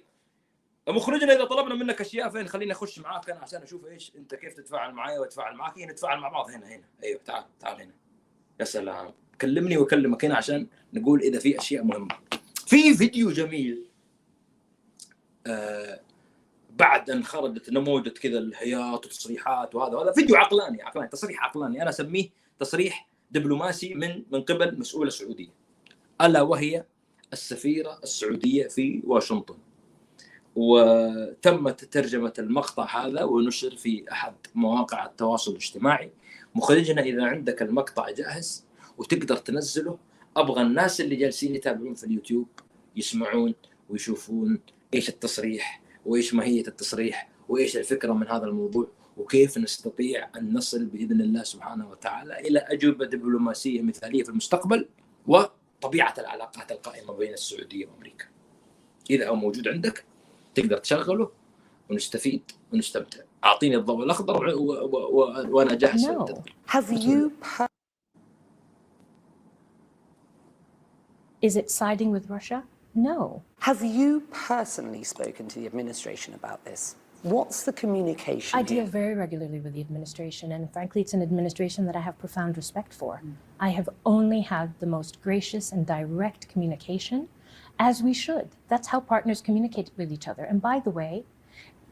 مخرجنا 0.89 1.33
إذا 1.33 1.45
طلبنا 1.45 1.75
منك 1.75 2.01
أشياء 2.01 2.29
فين؟ 2.29 2.49
خليني 2.49 2.73
أخش 2.73 2.99
معاك 2.99 3.31
أنا 3.31 3.41
عشان 3.41 3.63
أشوف 3.63 3.87
إيش 3.87 4.13
أنت 4.17 4.35
كيف 4.35 4.55
تتفاعل 4.55 4.93
معي 4.93 5.19
واتفاعل 5.19 5.57
معك 5.57 5.79
هنا 5.79 5.93
نتفاعل 5.93 6.19
مع 6.19 6.29
بعض 6.29 6.51
هنا 6.51 6.67
هنا. 6.67 6.85
أيوه 7.05 7.21
تعال 7.25 7.45
تعال 7.61 7.81
هنا. 7.81 7.93
يا 8.61 8.65
سلام. 8.65 9.15
كلمني 9.41 9.77
وأكلمك 9.77 10.25
هنا 10.25 10.37
عشان 10.37 10.67
نقول 10.93 11.21
إذا 11.21 11.39
في 11.39 11.59
أشياء 11.59 11.85
مهمة. 11.85 12.19
في 12.67 12.95
فيديو 12.95 13.31
جميل 13.31 13.85
آه 15.47 16.01
بعد 16.76 17.11
ان 17.11 17.25
خرجت 17.25 17.71
نموذج 17.71 18.09
كذا 18.09 18.38
الهياط 18.38 19.07
وتصريحات 19.07 19.75
وهذا 19.75 19.97
وهذا. 19.97 20.12
فيديو 20.12 20.37
عقلاني 20.37 20.83
عقلاني 20.83 21.09
تصريح 21.09 21.45
عقلاني. 21.45 21.83
أنا 21.83 21.91
أسميه 21.91 22.29
تصريح 22.59 23.09
دبلوماسي 23.31 23.95
من 23.95 24.23
من 24.31 24.43
قبل 24.43 24.79
مسؤوله 24.79 25.11
سعوديه 25.11 25.49
ألا 26.21 26.43
وهي 26.43 26.85
السفيرة 27.33 27.99
السعودية 28.02 28.69
في 28.69 29.02
واشنطن. 29.05 29.57
وتمت 30.57 31.85
ترجمة 31.85 32.33
المقطع 32.38 33.07
هذا 33.07 33.25
ونشر 33.25 33.76
في 33.76 34.05
أحد 34.12 34.35
مواقع 34.55 35.07
التواصل 35.07 35.50
الاجتماعي. 35.50 36.12
مخرجنا 36.55 37.02
إذا 37.02 37.25
عندك 37.25 37.62
المقطع 37.62 38.11
جاهز 38.11 38.64
وتقدر 38.99 39.37
تنزله 39.37 39.99
أبغى 40.37 40.62
الناس 40.62 41.00
اللي 41.00 41.17
جالسين 41.17 41.55
يتابعون 41.55 41.95
في 41.95 42.05
اليوتيوب 42.05 42.49
يسمعون 42.97 43.55
ويشوفون 43.91 44.61
إيش 44.95 45.09
التصريح 45.09 45.82
وإيش 46.06 46.35
ماهية 46.35 46.66
التصريح 46.68 47.28
وإيش 47.49 47.76
الفكرة 47.76 48.12
من 48.12 48.28
هذا 48.28 48.44
الموضوع 48.47 48.88
وكيف 49.16 49.59
نستطيع 49.59 50.28
أن 50.37 50.52
نصل 50.52 50.85
بإذن 50.85 51.21
الله 51.21 51.42
سبحانه 51.42 51.90
وتعالى 51.90 52.40
إلى 52.40 52.59
أجوبة 52.59 53.06
دبلوماسية 53.06 53.82
مثالية 53.82 54.23
في 54.23 54.28
المستقبل 54.28 54.88
وطبيعة 55.26 56.14
العلاقات 56.18 56.73
القائمة 56.73 57.12
بين 57.12 57.32
السعودية 57.32 57.87
وأمريكا. 57.87 58.25
إذا 59.11 59.28
هو 59.28 59.35
موجود 59.35 59.68
عندك 59.68 60.04
تقدر 60.54 60.78
تشغله 60.78 61.30
ونستفيد 61.90 62.42
ونستمتع. 62.73 63.21
أعطيني 63.44 63.76
الضوء 63.76 64.04
الأخضر 64.04 64.54
وأنا 65.50 65.75
جاهز 65.75 66.06
no. 66.06 66.42
Have 66.66 66.92
you 66.92 67.32
Is 71.42 71.56
it 71.56 71.71
siding 71.71 72.11
with 72.12 72.30
Russia? 72.30 72.62
No. 72.95 73.43
Have 73.61 73.83
you 73.83 74.23
personally 74.33 75.03
spoken 75.03 75.49
to 75.49 75.61
the 75.61 75.67
administration 75.67 76.35
about 76.35 76.65
this? 76.65 76.97
What's 77.23 77.63
the 77.63 77.73
communication? 77.73 78.59
I 78.59 78.63
deal 78.63 78.85
very 78.85 79.15
regularly 79.15 79.61
with 79.61 79.75
the 79.75 79.81
administration, 79.81 80.53
and 80.53 80.71
frankly, 80.73 81.01
it's 81.01 81.15
an 81.15 81.23
administration 81.23 81.87
that 81.87 81.95
I 81.95 82.01
have 82.01 82.19
profound 82.19 82.57
respect 82.57 82.93
for. 82.93 83.23
Mm. 83.25 83.35
I 83.61 83.69
have 83.69 83.89
only 84.05 84.41
had 84.41 84.79
the 84.81 84.87
most 84.87 85.23
gracious 85.23 85.71
and 85.71 85.87
direct 85.87 86.49
communication, 86.49 87.29
as 87.79 88.03
we 88.03 88.13
should. 88.13 88.51
That's 88.69 88.89
how 88.89 89.01
partners 89.01 89.41
communicate 89.41 89.93
with 89.97 90.13
each 90.13 90.27
other. 90.27 90.43
And 90.43 90.61
by 90.61 90.81
the 90.81 90.91
way, 90.91 91.25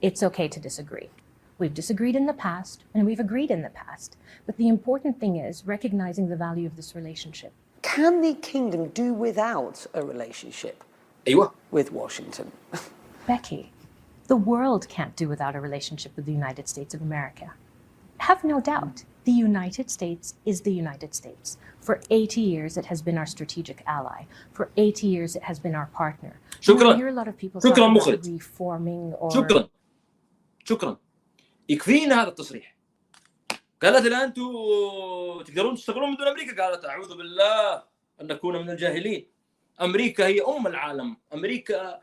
it's 0.03 0.23
okay 0.25 0.49
to 0.49 0.61
disagree. 0.61 1.11
We've 1.59 1.75
disagreed 1.75 2.17
in 2.17 2.27
the 2.27 2.33
past, 2.33 2.85
and 2.93 3.07
we've 3.07 3.21
agreed 3.21 3.51
in 3.51 3.63
the 3.63 3.71
past. 3.71 4.17
But 4.47 4.57
the 4.57 4.69
important 4.69 5.21
thing 5.21 5.37
is 5.37 5.65
recognizing 5.65 6.29
the 6.29 6.37
value 6.37 6.67
of 6.67 6.75
this 6.75 6.95
relationship. 6.95 7.53
Can 7.83 8.21
the 8.21 8.35
kingdom 8.35 8.89
do 8.89 9.15
without 9.15 9.87
a 9.95 10.05
relationship 10.05 10.83
ايوه 11.28 11.52
with 11.74 11.92
Washington? 11.92 12.52
Becky, 13.28 13.72
the 14.28 14.36
world 14.36 14.88
can't 14.90 15.16
do 15.16 15.28
without 15.34 15.56
a 15.56 15.62
relationship 15.68 16.12
with 16.16 16.26
the 16.26 16.36
United 16.42 16.68
States 16.68 16.94
of 16.94 17.02
America. 17.02 17.48
Have 18.30 18.44
no 18.44 18.60
doubt, 18.60 19.04
the 19.30 19.32
United 19.50 19.88
States 19.98 20.36
is 20.46 20.62
the 20.62 20.76
United 20.84 21.14
States. 21.14 21.58
For 21.82 22.00
80 22.10 22.42
years, 22.42 22.78
it 22.78 22.86
has 22.86 23.02
been 23.02 23.18
our 23.18 23.26
strategic 23.26 23.84
ally. 23.86 24.26
For 24.54 24.70
80 24.78 25.08
years, 25.08 25.36
it 25.36 25.44
has 25.44 25.60
been 25.60 25.76
our 25.76 25.88
partner. 25.88 26.34
شكرا. 26.62 26.94
I 26.94 26.98
hear 26.98 27.08
a 27.08 27.12
lot 27.12 27.28
of 27.28 27.38
people 27.38 27.62
شكرا 27.62 27.74
talk 27.76 27.78
about 27.78 27.98
مخرج. 27.98 28.40
reforming 28.40 29.14
or 29.20 29.30
شكرا 29.34 29.70
شكرا 30.64 30.98
يكفينا 31.70 32.22
هذا 32.22 32.30
التصريح 32.30 32.76
قالت 33.82 34.06
الان 34.06 34.22
انتم 34.22 34.44
تقدرون 35.46 35.76
تشتغلون 35.76 36.10
من 36.10 36.16
دون 36.16 36.28
امريكا 36.28 36.64
قالت 36.64 36.86
اعوذ 36.86 37.18
بالله 37.18 37.84
ان 38.22 38.28
نكون 38.28 38.62
من 38.62 38.70
الجاهلين 38.70 39.28
أمريكا 39.83 40.27
هي 40.27 40.41
أم 40.41 40.67
العالم. 40.67 41.17
أمريكا 41.35 42.01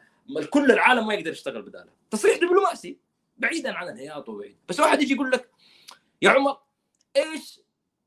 كل 0.49 0.71
العالم 0.71 1.07
ما 1.07 1.13
يقدر 1.13 1.31
يشتغل 1.31 1.61
بدالها. 1.61 1.93
تصريح 2.11 2.37
دبلوماسي 2.37 2.99
بعيدا 3.37 3.73
عن 3.73 3.89
الهياط 3.89 4.29
وبعيد. 4.29 4.57
بس 4.69 4.79
واحد 4.79 5.01
يجي 5.01 5.13
يقول 5.13 5.31
لك 5.31 5.51
يا 6.21 6.29
عمر 6.29 6.57
إيش 7.15 7.59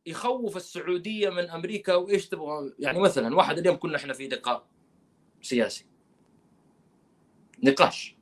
يخوف 0.07 0.57
السعودية 0.57 1.31
من 1.31 1.51
أمريكا 1.51 1.95
وإيش 1.95 2.29
تبغى؟ 2.29 2.73
يعني 2.79 3.01
مثلا 3.01 3.37
واحد 3.37 3.59
اليوم 3.59 3.77
كنا 3.77 3.97
إحنا 3.97 4.13
في 4.13 4.29
لقاء 4.29 4.67
سياسي. 5.43 5.87
نقاش. 7.63 8.17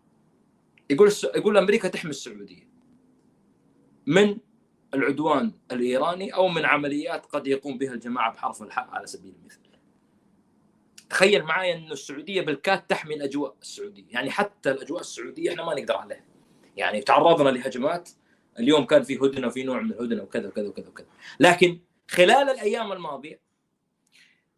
يقول. 0.91 1.13
يقول 1.35 1.59
أمريكا 1.59 1.89
تحمي 1.89 2.11
السعودية. 2.11 2.69
من 4.07 4.39
العدوان 4.95 5.53
الإيراني 5.73 6.35
أو 6.35 6.49
من 6.49 6.65
عمليات 6.65 7.27
قد 7.27 7.47
يقوم 7.47 7.79
بها 7.79 7.93
الجماعة 7.93 8.33
بحرف 8.33 8.63
الحاء 8.63 8.91
على 8.91 9.07
سبيل 9.07 9.35
المثال. 9.41 9.68
تخيل 11.11 11.43
معي 11.43 11.73
إنه 11.73 11.93
السعودية 11.93 12.41
بالكاد 12.41 12.87
تحمي 12.87 13.15
الأجواء 13.15 13.55
السعودية، 13.63 14.05
يعني 14.11 14.31
حتى 14.31 14.71
الأجواء 14.71 15.01
السعودية 15.01 15.51
إحنا 15.51 15.65
ما 15.65 15.75
نقدر 15.75 15.97
عليها. 15.97 16.25
يعني 16.77 17.01
تعرضنا 17.01 17.49
لهجمات 17.49 18.11
اليوم 18.59 18.87
كان 18.87 19.03
في 19.03 19.17
هدنة 19.17 19.47
وفي 19.47 19.63
نوع 19.63 19.81
من 19.81 19.91
الهدنة 19.91 20.23
وكذا 20.23 20.49
وكذا 20.49 20.69
وكذا 20.69 20.89
وكذا. 20.89 21.07
لكن 21.41 21.81
خلال 22.09 22.51
الأيام 22.51 22.93
الماضية 22.93 23.41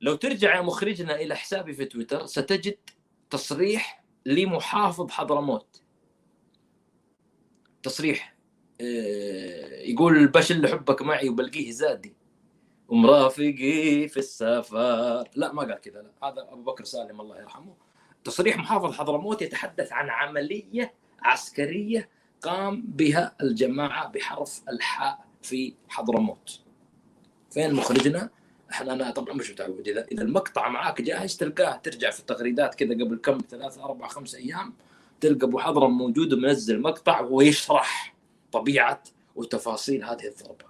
لو 0.00 0.14
ترجع 0.14 0.56
يا 0.56 0.60
مخرجنا 0.60 1.20
إلى 1.20 1.36
حسابي 1.36 1.72
في 1.72 1.84
تويتر 1.84 2.26
ستجد 2.26 2.78
تصريح 3.30 4.04
لمحافظ 4.26 5.10
حضرموت. 5.10 5.82
تصريح 7.82 8.36
يقول 9.84 10.26
باش 10.26 10.52
اللي 10.52 10.68
حبك 10.68 11.02
معي 11.02 11.28
وبلقيه 11.28 11.70
زادي 11.70 12.14
ومرافقي 12.90 14.08
في 14.08 14.16
السفر. 14.16 15.24
لا 15.34 15.52
ما 15.52 15.62
قال 15.62 15.80
كذا 15.80 16.02
لا. 16.02 16.28
هذا 16.28 16.42
أبو 16.42 16.62
بكر 16.62 16.84
سالم 16.84 17.20
الله 17.20 17.40
يرحمه. 17.40 17.74
تصريح 18.24 18.56
محافظ 18.56 18.92
حضرموت 18.92 19.42
يتحدث 19.42 19.92
عن 19.92 20.10
عملية 20.10 20.94
عسكرية 21.22 22.08
قام 22.42 22.82
بها 22.86 23.36
الجماعة 23.42 24.08
بحرف 24.08 24.62
الحاء 24.68 25.24
في 25.42 25.74
حضرموت. 25.88 26.60
فين 27.50 27.74
مخرجنا؟ 27.74 28.30
إحنا 28.70 28.92
أنا 28.92 29.10
طبعا 29.10 29.34
مش 29.34 29.50
متعود. 29.50 29.88
إذا 29.88 30.04
إذا 30.12 30.22
المقطع 30.22 30.68
معاك 30.68 31.02
جاهز 31.02 31.36
تلقاه 31.36 31.76
ترجع 31.76 32.10
في 32.10 32.20
التغريدات 32.20 32.74
كذا 32.74 32.94
قبل 32.94 33.16
كم؟ 33.16 33.38
ثلاث 33.50 33.78
أربع 33.78 34.06
خمس 34.06 34.34
أيام. 34.34 34.74
تلقى 35.20 35.46
أبو 35.46 35.58
حضرم 35.58 35.98
موجود 35.98 36.32
ومنزل 36.32 36.80
مقطع 36.80 37.20
ويشرح 37.20 38.14
طبيعة 38.52 39.02
وتفاصيل 39.36 40.04
هذه 40.04 40.26
الضربة. 40.26 40.64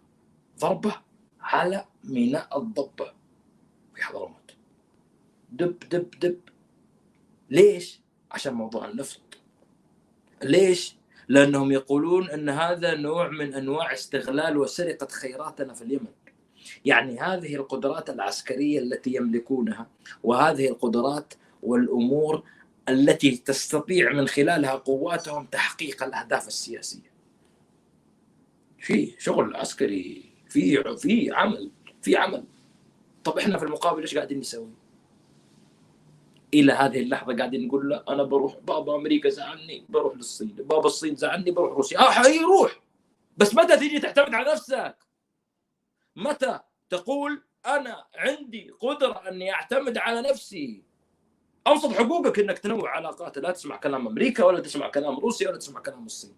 ضربة 0.58 0.94
على 1.40 1.84
ميناء 2.04 2.58
الضبه 2.58 3.12
في 3.94 4.02
حضرموت. 4.02 4.54
دب 5.52 5.78
دب 5.78 6.10
دب. 6.10 6.40
ليش؟ 7.50 8.00
عشان 8.30 8.54
موضوع 8.54 8.88
النفط. 8.88 9.20
ليش؟ 10.42 10.96
لأنهم 11.28 11.72
يقولون 11.72 12.30
إن 12.30 12.48
هذا 12.48 12.94
نوع 12.94 13.28
من 13.28 13.54
أنواع 13.54 13.92
استغلال 13.92 14.56
وسرقة 14.56 15.06
خيراتنا 15.06 15.74
في 15.74 15.82
اليمن. 15.82 16.12
يعني 16.84 17.20
هذه 17.20 17.56
القدرات 17.56 18.10
العسكرية 18.10 18.78
التي 18.78 19.14
يملكونها 19.14 19.86
وهذه 20.22 20.68
القدرات 20.68 21.34
والأمور 21.62 22.42
التي 22.88 23.36
تستطيع 23.36 24.12
من 24.12 24.28
خلالها 24.28 24.74
قواتهم 24.74 25.46
تحقيق 25.46 26.02
الأهداف 26.02 26.46
السياسية. 26.48 27.10
في 28.78 29.14
شغل 29.18 29.56
عسكري 29.56 30.30
في 30.48 30.96
في 30.96 31.30
عمل 31.32 31.70
في 32.02 32.16
عمل. 32.16 32.44
طب 33.24 33.38
إحنا 33.38 33.58
في 33.58 33.64
المقابل 33.64 34.00
إيش 34.00 34.16
قاعدين 34.16 34.38
نسوي؟ 34.38 34.70
إلى 36.54 36.72
هذه 36.72 37.00
اللحظة 37.00 37.36
قاعدين 37.36 37.66
نقول 37.66 37.88
لا 37.88 38.04
أنا 38.08 38.22
بروح 38.22 38.56
بابا 38.56 38.96
أمريكا 38.96 39.28
زعلني 39.28 39.84
بروح 39.88 40.16
للصين. 40.16 40.48
بابا 40.48 40.86
الصين 40.86 41.16
زعلني 41.16 41.50
بروح 41.50 41.72
روسيا. 41.72 41.98
آه 41.98 42.10
حيروح 42.10 42.80
بس 43.36 43.54
متى 43.54 43.76
تيجي 43.76 44.00
تعتمد 44.00 44.34
على 44.34 44.52
نفسك؟ 44.52 44.96
متى 46.16 46.60
تقول 46.90 47.42
أنا 47.66 48.04
عندي 48.14 48.70
قدرة 48.80 49.28
أني 49.28 49.52
أعتمد 49.52 49.98
على 49.98 50.22
نفسي؟ 50.22 50.82
ابسط 51.66 51.92
حقوقك 51.92 52.38
إنك 52.38 52.58
تنوع 52.58 52.96
علاقات. 52.96 53.38
لا 53.38 53.50
تسمع 53.50 53.76
كلام 53.76 54.06
أمريكا 54.06 54.44
ولا 54.44 54.60
تسمع 54.60 54.88
كلام 54.88 55.18
روسيا 55.18 55.48
ولا 55.48 55.58
تسمع 55.58 55.80
كلام 55.80 56.06
الصين. 56.06 56.34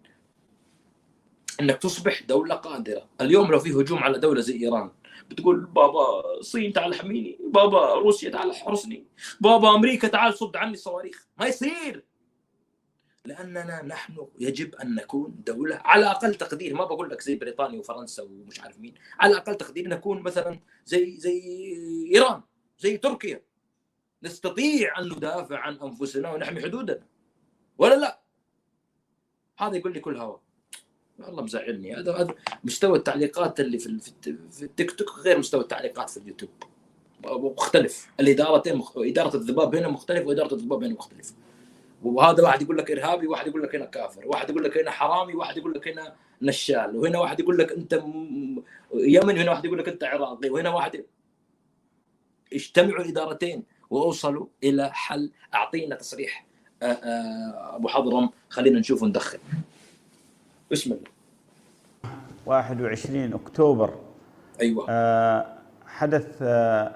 إنك 1.60 1.76
تصبح 1.78 2.22
دولة 2.22 2.54
قادرة. 2.54 3.08
اليوم 3.20 3.50
لو 3.52 3.58
في 3.58 3.70
هجوم 3.70 3.98
على 3.98 4.18
دولة 4.18 4.40
زي 4.40 4.62
إيران 4.62 4.90
بتقول 5.30 5.60
بابا 5.60 6.34
الصين 6.38 6.72
تعال 6.72 6.94
احميني 6.94 7.38
بابا 7.40 7.94
روسيا 7.94 8.30
تعال 8.30 8.50
احرسني 8.50 9.06
بابا 9.40 9.74
أمريكا 9.74 10.08
تعال 10.08 10.34
صد 10.34 10.56
عني 10.56 10.72
الصواريخ 10.72 11.26
ما 11.38 11.46
يصير. 11.46 12.04
لأننا 13.24 13.82
نحن 13.82 14.26
يجب 14.38 14.74
أن 14.74 14.94
نكون 14.94 15.42
دولة 15.46 15.76
على 15.84 16.06
أقل 16.06 16.34
تقدير. 16.34 16.74
ما 16.74 16.84
بقول 16.84 17.10
لك 17.10 17.20
زي 17.20 17.36
بريطانيا 17.36 17.78
وفرنسا 17.78 18.22
ومش 18.22 18.60
عارف 18.60 18.78
مين. 18.78 18.94
على 19.20 19.36
أقل 19.36 19.54
تقدير 19.54 19.88
نكون 19.88 20.22
مثلا 20.22 20.60
زي 20.84 21.16
زي 21.16 21.40
إيران 22.14 22.42
زي 22.78 22.96
تركيا. 22.96 23.42
نستطيع 24.22 24.98
أن 24.98 25.04
ندافع 25.08 25.58
عن 25.58 25.78
أنفسنا 25.78 26.32
ونحمي 26.32 26.62
حدودنا. 26.62 27.06
ولا 27.78 27.94
لا؟ 27.94 28.20
هذا 29.58 29.76
يقول 29.76 29.92
لي 29.92 30.00
كل 30.00 30.16
هوا. 30.16 30.38
والله 31.18 31.42
مزعلني. 31.42 31.94
هذا 31.96 32.34
مستوى 32.64 32.98
التعليقات 32.98 33.60
اللي 33.60 33.78
في 33.78 33.98
في 34.50 34.62
التيك 34.62 34.90
توك 34.90 35.18
غير 35.18 35.38
مستوى 35.38 35.60
التعليقات 35.60 36.10
في 36.10 36.16
اليوتيوب. 36.16 36.50
مختلف. 37.24 38.08
الإدارتين 38.20 38.76
مخ... 38.76 38.98
إدارة 38.98 39.36
الذباب 39.36 39.74
هنا 39.74 39.88
مختلف 39.88 40.26
وإدارة 40.26 40.54
الذباب 40.54 40.84
هنا 40.84 40.94
مختلف. 40.94 41.32
وهذا 42.02 42.42
واحد 42.42 42.62
يقول 42.62 42.78
لك 42.78 42.90
إرهابي 42.90 43.26
واحد 43.26 43.46
يقول 43.46 43.62
لك 43.62 43.74
هنا 43.74 43.84
كافر 43.84 44.28
واحد 44.28 44.50
يقول 44.50 44.64
لك 44.64 44.78
هنا 44.78 44.90
حرامي 44.90 45.34
واحد 45.34 45.56
يقول 45.56 45.74
لك 45.74 45.88
هنا 45.88 46.14
نشال 46.42 46.96
وهنا 46.96 47.18
واحد 47.18 47.40
يقول 47.40 47.58
لك 47.58 47.72
أنت. 47.72 48.02
يمني 48.94 49.38
وهنا 49.38 49.50
واحد 49.50 49.64
يقول 49.64 49.78
لك 49.78 49.88
أنت 49.88 50.04
عراقي 50.04 50.50
وهنا 50.50 50.70
واحد 50.70 51.04
اجتمعوا 52.52 53.02
الادارتين 53.04 53.62
واوصلوا 53.90 54.46
إلى 54.64 54.90
حل. 54.92 55.30
أعطينا 55.54 55.96
تصريح 55.96 56.46
أبو 56.82 57.88
حضرم. 57.88 58.30
خلينا 58.48 58.80
نشوف 58.80 59.02
وندخل. 59.02 59.38
بسم 60.72 60.90
الله. 60.92 61.02
21 62.46 63.32
أكتوبر. 63.32 63.94
أيوه. 64.60 64.86
آه 64.88 65.46
حدث 65.86 66.38
آه 66.42 66.92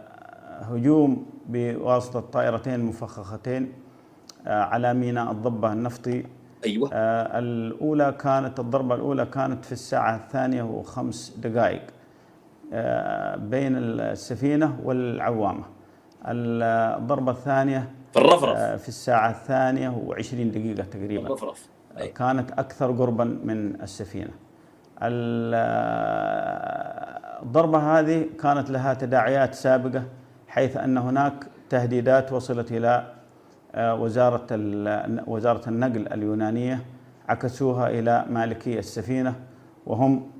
هجوم 0.60 1.26
بواسطة 1.48 2.20
طائرتين 2.20 2.80
مفخختين 2.80 3.72
آه 4.46 4.62
على 4.62 4.94
ميناء 4.94 5.32
الضبة 5.32 5.72
النفطي. 5.72 6.24
أيوه. 6.64 6.90
آه، 6.92 7.38
الأولى 7.38 8.12
كانت 8.20 8.60
الضربة 8.60 8.94
الأولى 8.94 9.26
كانت 9.26 9.64
في 9.64 9.72
الساعة 9.72 10.16
الثانية 10.16 10.62
وخمس 10.62 11.30
دقائق 11.38 11.82
آه، 12.72 13.36
بين 13.36 13.76
السفينة 13.76 14.80
والعوامة. 14.84 15.64
الضربة 16.26 17.32
الثانية 17.32 17.90
في 18.12 18.18
الرفرف. 18.18 18.56
آه، 18.56 18.76
في 18.76 18.88
الساعة 18.88 19.30
الثانية 19.30 19.88
وعشرين 20.06 20.50
دقيقة 20.50 20.84
تقريبا. 20.84 21.26
الرفرف. 21.26 21.66
كانت 22.14 22.50
أكثر 22.52 22.92
قربا 22.92 23.24
من 23.24 23.80
السفينة. 23.82 24.30
ال- 25.02 25.54
الضربة 27.42 27.78
هذه 27.98 28.26
كانت 28.42 28.70
لها 28.70 28.94
تداعيات 28.94 29.54
سابقة 29.54 30.02
حيث 30.48 30.76
أن 30.76 30.98
هناك 30.98 31.46
تهديدات 31.70 32.32
وصلت 32.32 32.72
إلى 32.72 33.12
آه، 33.74 33.94
وزارة 33.94 34.46
ال- 34.50 35.22
وزارة 35.26 35.68
النقل 35.68 36.12
اليونانية 36.12 36.80
عكسوها 37.28 37.88
إلى 37.90 38.24
مالكي 38.30 38.78
السفينة 38.78 39.34
وهم 39.86 40.30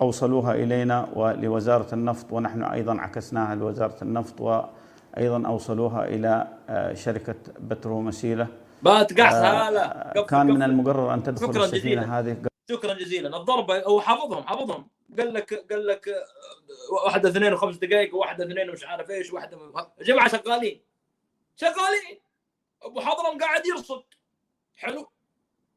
أوصلوها 0.00 0.54
إلينا 0.54 1.06
ولوزارة 1.14 1.94
النفط 1.94 2.32
ونحن 2.32 2.62
أيضا 2.62 3.00
عكسناها 3.00 3.54
لوزارة 3.54 3.96
النفط 4.02 4.40
وأيضا 4.40 5.46
أوصلوها 5.46 6.04
إلى 6.04 6.46
آه، 6.70 6.94
شركة 6.94 7.34
بترو 7.60 8.00
مسيلة 8.00 8.46
باتقعس 8.82 9.34
آه، 9.34 9.68
هلا 9.68 10.26
كان 10.30 10.46
من. 10.46 10.62
المقرر 10.62 11.14
أن 11.14 11.22
تدخل 11.22 11.46
شكراً 11.54 11.66
جزيلاً. 11.66 12.18
هذه. 12.18 12.36
شكرا 12.70 12.94
جزيلا. 12.94 13.36
الضربة 13.36 13.82
هو 13.82 14.00
حافظهم 14.00 14.42
حافظهم. 14.42 14.88
قال 15.18 15.34
لك 15.34 15.54
قال 15.72 15.86
لك 15.86 16.08
آه، 16.08 16.24
واحدة 17.04 17.28
اثنين 17.28 17.52
وخمس 17.52 17.76
دقائق 17.76 18.14
وواحده 18.14 18.44
اثنين 18.44 18.70
ومش 18.70 18.84
عارف 18.84 19.10
إيش 19.10 19.32
واحدة 19.32 19.58
يا 19.98 20.04
جماعة 20.04 20.28
شغالين. 20.28 20.80
شغالين. 21.56 22.20
أبو 22.82 23.00
حضرم 23.00 23.38
قاعد 23.38 23.66
يرصد. 23.66 24.02
حلو. 24.76 25.08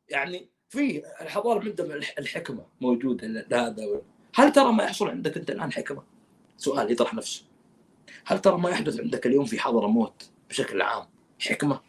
يعني 0.10 0.50
في 0.70 1.04
الحضارة 1.22 1.60
عندهم 1.60 1.92
الح- 1.92 2.16
الحكمة 2.20 2.66
موجودة 2.82 3.28
لهذا 3.28 4.02
هل 4.36 4.52
ترى 4.52 4.72
ما 4.74 4.84
يحصل 4.84 5.10
عندك 5.10 5.38
أنت 5.38 5.50
الآن 5.50 5.72
حكمة؟ 5.72 6.04
سؤال 6.58 6.92
يطرح 6.92 7.14
نفسه. 7.14 7.44
هل 8.26 8.40
ترى 8.40 8.58
ما 8.58 8.70
يحدث 8.70 9.00
عندك 9.00 9.26
اليوم 9.28 9.46
في 9.46 9.60
حضرموت 9.60 10.30
بشكل 10.50 10.82
عام 10.82 11.08
حكمة؟ 11.40 11.80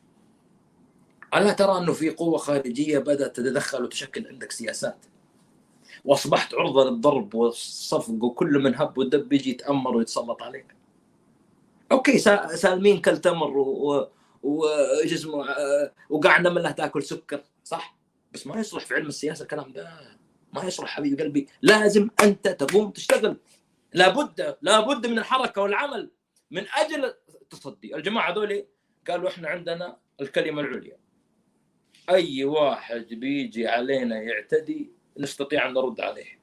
ألا 1.34 1.52
ترى 1.52 1.78
أنه 1.78 1.92
في 1.92 2.10
قوة 2.10 2.38
خارجية 2.38 2.99
بدأت 2.99 3.37
تتدخل 3.37 3.84
وتشكل 3.84 4.26
عندك 4.26 4.52
سياسات؟ 4.52 5.04
وأصبحت 6.04 6.54
عرضة 6.54 6.90
للضرب 6.90 7.34
والصفق 7.34 8.25
وكل 8.25 8.58
من 8.58 8.75
هب 8.75 8.99
ودب 8.99 9.32
يجي 9.32 9.50
يتأمر 9.50 9.96
ويتسلط 9.96 10.42
عليك. 10.42 10.66
أوكي 11.92 12.18
سا- 12.18 12.56
سالمين 12.56 13.00
كل 13.00 13.18
تمر 13.18 13.58
و- 13.58 13.99
و- 13.99 14.08
وإيش 14.42 15.12
اسمه 15.12 15.49
آه، 15.50 15.92
من 16.50 16.54
له 16.62 16.70
تأكل 16.70 17.02
سكر 17.02 17.42
صح؟ 17.64 17.96
بس 18.32 18.46
ما 18.46 18.60
يصلح 18.60 18.84
في 18.87 18.94
علم 18.94 19.06
السياسة 19.06 19.42
الكلام 19.42 19.72
ده 19.72 19.90
ما 20.52 20.64
يصلح 20.64 20.88
حبيب 20.88 21.20
قلبي. 21.20 21.46
لازم 21.62 22.08
أنت 22.22 22.49
تقوم 22.49 22.90
تشتغل. 22.90 23.37
لابد 23.92 24.56
لابد 24.62 25.06
من 25.06 25.18
الحركة 25.18 25.62
والعمل 25.62 26.10
من 26.50 26.64
أجل 26.76 27.14
التصدي. 27.42 27.96
الجماعة 27.96 28.32
هذول 28.32 28.64
قالوا 29.08 29.28
إحنا 29.28 29.49
عندنا 29.49 29.96
الكلمة 30.20 30.60
العليا. 30.62 30.96
أي 32.11 32.45
واحد 32.45 33.07
بيجي 33.11 33.69
علينا 33.69 34.23
يعتدي 34.23 34.90
نستطيع 35.19 35.69
أن 35.69 35.75
نرد 35.75 36.00
عليه. 36.00 36.40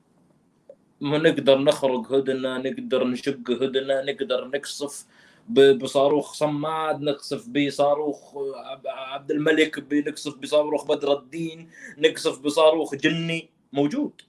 ما 1.01 1.17
نقدر 1.17 1.57
نخرق 1.57 2.11
هدنة 2.13 2.57
نقدر 2.57 3.07
نشق 3.07 3.51
هدنة 3.51 4.01
نقدر 4.01 4.47
نقصف 4.47 5.05
بصاروخ 5.49 6.33
صماد 6.33 7.01
نقصف 7.01 7.49
بصاروخ 7.49 8.37
عب- 8.55 8.87
عبد 8.87 9.31
الملك 9.31 9.79
بنقصف 9.79 10.37
بصاروخ 10.37 10.85
بدر 10.87 11.13
الدين 11.19 11.69
نقصف 11.97 12.39
بصاروخ 12.39 12.95
جني. 12.95 13.49
موجود. 13.73 14.21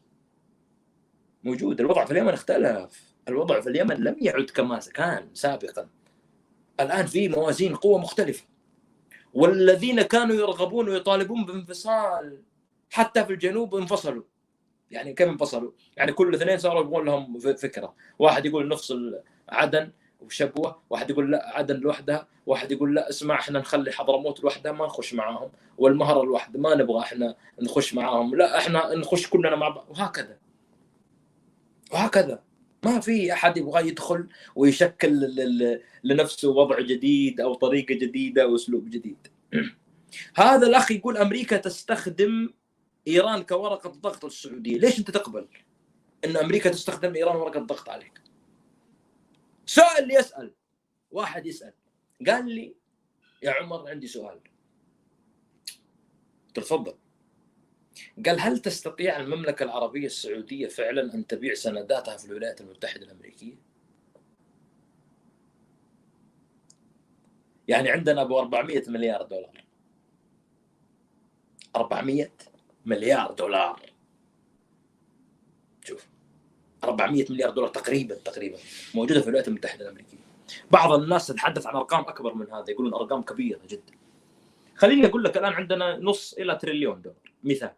موجود. 1.45 1.81
الوضع 1.81 2.05
في 2.05 2.11
اليمن 2.11 2.29
اختلف. 2.29 3.03
الوضع 3.29 3.61
في 3.61 3.69
اليمن 3.69 3.97
لم 3.97 4.17
يعد 4.21 4.45
كما 4.45 4.81
كان 4.95 5.29
سابقا. 5.35 5.89
الآن 6.81 7.07
في 7.07 7.29
موازين 7.29 7.75
قوة 7.77 7.99
مختلفة. 7.99 8.45
والذين 9.39 10.03
كانوا 10.03 10.37
يرغبون 10.37 10.89
ويطالبون 10.89 11.45
بانفصال 11.45 12.43
حتى 12.91 13.25
في 13.25 13.33
الجنوب 13.33 13.75
انفصلوا. 13.75 14.23
يعني 14.91 15.13
كيف 15.13 15.29
انفصلوا؟ 15.29 15.73
يعني 15.97 16.13
كل 16.13 16.35
اثنين 16.35 16.59
صاروا 16.59 16.81
يبغون 16.81 17.05
لهم 17.05 17.39
فكرة، 17.39 17.95
واحد 18.19 18.47
يقول 18.47 18.69
نفصل 18.69 19.21
عدن 19.49 19.91
وشبوة، 20.21 20.83
واحد 20.91 21.11
يقول 21.11 21.31
لا 21.31 21.59
عدن 21.59 21.77
لوحدها، 21.77 22.29
واحد 22.47 22.73
يقول 22.73 22.95
لا 22.95 23.09
اسمع 23.09 23.35
إحنا 23.35 23.59
نخلي 23.59 23.93
حضرموت 23.93 24.41
لوحدها 24.41 24.73
ما 24.73 24.87
نخش 24.87 25.15
معاهم، 25.15 25.51
والمهره 25.79 26.25
لوحدها 26.25 26.61
ما 26.61 26.75
نبغى 26.75 27.01
إحنا 27.01 27.35
نخش 27.63 27.95
معاهم، 27.95 28.35
لا 28.35 28.59
إحنا 28.59 28.95
نخش 28.95 29.27
كلنا 29.27 29.57
مع 29.57 29.69
بعض. 29.69 29.87
وهكذا. 29.91 30.39
وهكذا. 31.93 32.43
ما 32.85 33.01
في 33.01 33.33
أحد 33.33 33.57
يبغى 33.57 33.89
يدخل 33.89 34.29
ويشكل 34.57 35.11
لنفسه 36.05 36.49
وضع 36.51 36.81
جديد 36.81 37.41
أو 37.41 37.55
طريقة 37.55 37.95
جديدة 37.95 38.43
أو 38.43 38.55
أسلوب 38.55 38.91
جديد. 38.91 39.29
هذا 40.37 40.67
الأخ 40.67 40.93
يقول 40.93 41.17
أمريكا 41.17 41.57
تستخدم 41.57 42.51
إيران 43.09 43.43
كورقة 43.43 43.91
ضغط 43.91 44.25
للسعوديه، 44.25 44.79
ليش 44.79 44.99
أنت 44.99 45.11
تقبل 45.11 45.49
إن 46.25 46.37
أمريكا 46.37 46.71
تستخدم 46.71 47.15
إيران 47.15 47.37
ورقة 47.37 47.61
ضغط 47.61 47.89
عليك؟ 47.89 48.21
سؤال 49.67 50.11
يسأل 50.11 50.55
واحد 51.11 51.47
يسأل 51.47 51.73
قال 52.27 52.49
لي 52.49 52.75
يا 53.43 53.51
عمر 53.51 53.91
عندي 53.91 54.07
سؤال 54.07 54.41
تفضل 56.55 56.95
قال 58.27 58.41
هل 58.41 58.59
تستطيع 58.59 59.21
المملكة 59.21 59.65
العربية 59.65 60.07
السعودية 60.07 60.69
فعلا 60.69 61.15
أن 61.15 61.27
تبيع 61.27 61.55
سنداتها 61.55 62.17
في 62.17 62.25
الولايات 62.25 62.61
المتحدة 62.61 63.07
الأمريكية؟ 63.07 63.55
يعني 67.69 67.91
عندنا 67.91 68.23
أبو 68.23 68.39
400 68.39 68.83
مليار 68.89 69.23
دولار. 69.23 69.65
400 71.77 72.31
مليار 72.87 73.33
دولار. 73.33 73.83
شوف 75.85 76.07
400 76.85 77.27
مليار 77.31 77.51
دولار 77.51 77.71
تقريبا 77.71 78.15
تقريبا 78.15 78.59
موجودة 78.95 79.21
في 79.21 79.27
الولايات 79.27 79.49
المتحدة 79.49 79.85
الأمريكية. 79.85 80.19
بعض 80.71 80.93
الناس 80.93 81.27
تتحدث 81.27 81.67
عن 81.67 81.77
أرقام 81.77 82.01
أكبر 82.01 82.35
من 82.35 82.51
هذا 82.53 82.65
يقولون 82.69 82.95
أرقام 82.95 83.23
كبيرة 83.23 83.61
جدا. 83.69 83.93
خليني 84.77 85.07
أقول 85.07 85.25
لك 85.25 85.37
الآن 85.37 85.53
عندنا 85.53 85.97
نص 85.97 86.33
إلى 86.33 86.57
تريليون 86.57 87.03
دولار. 87.03 87.28
مثال 87.45 87.75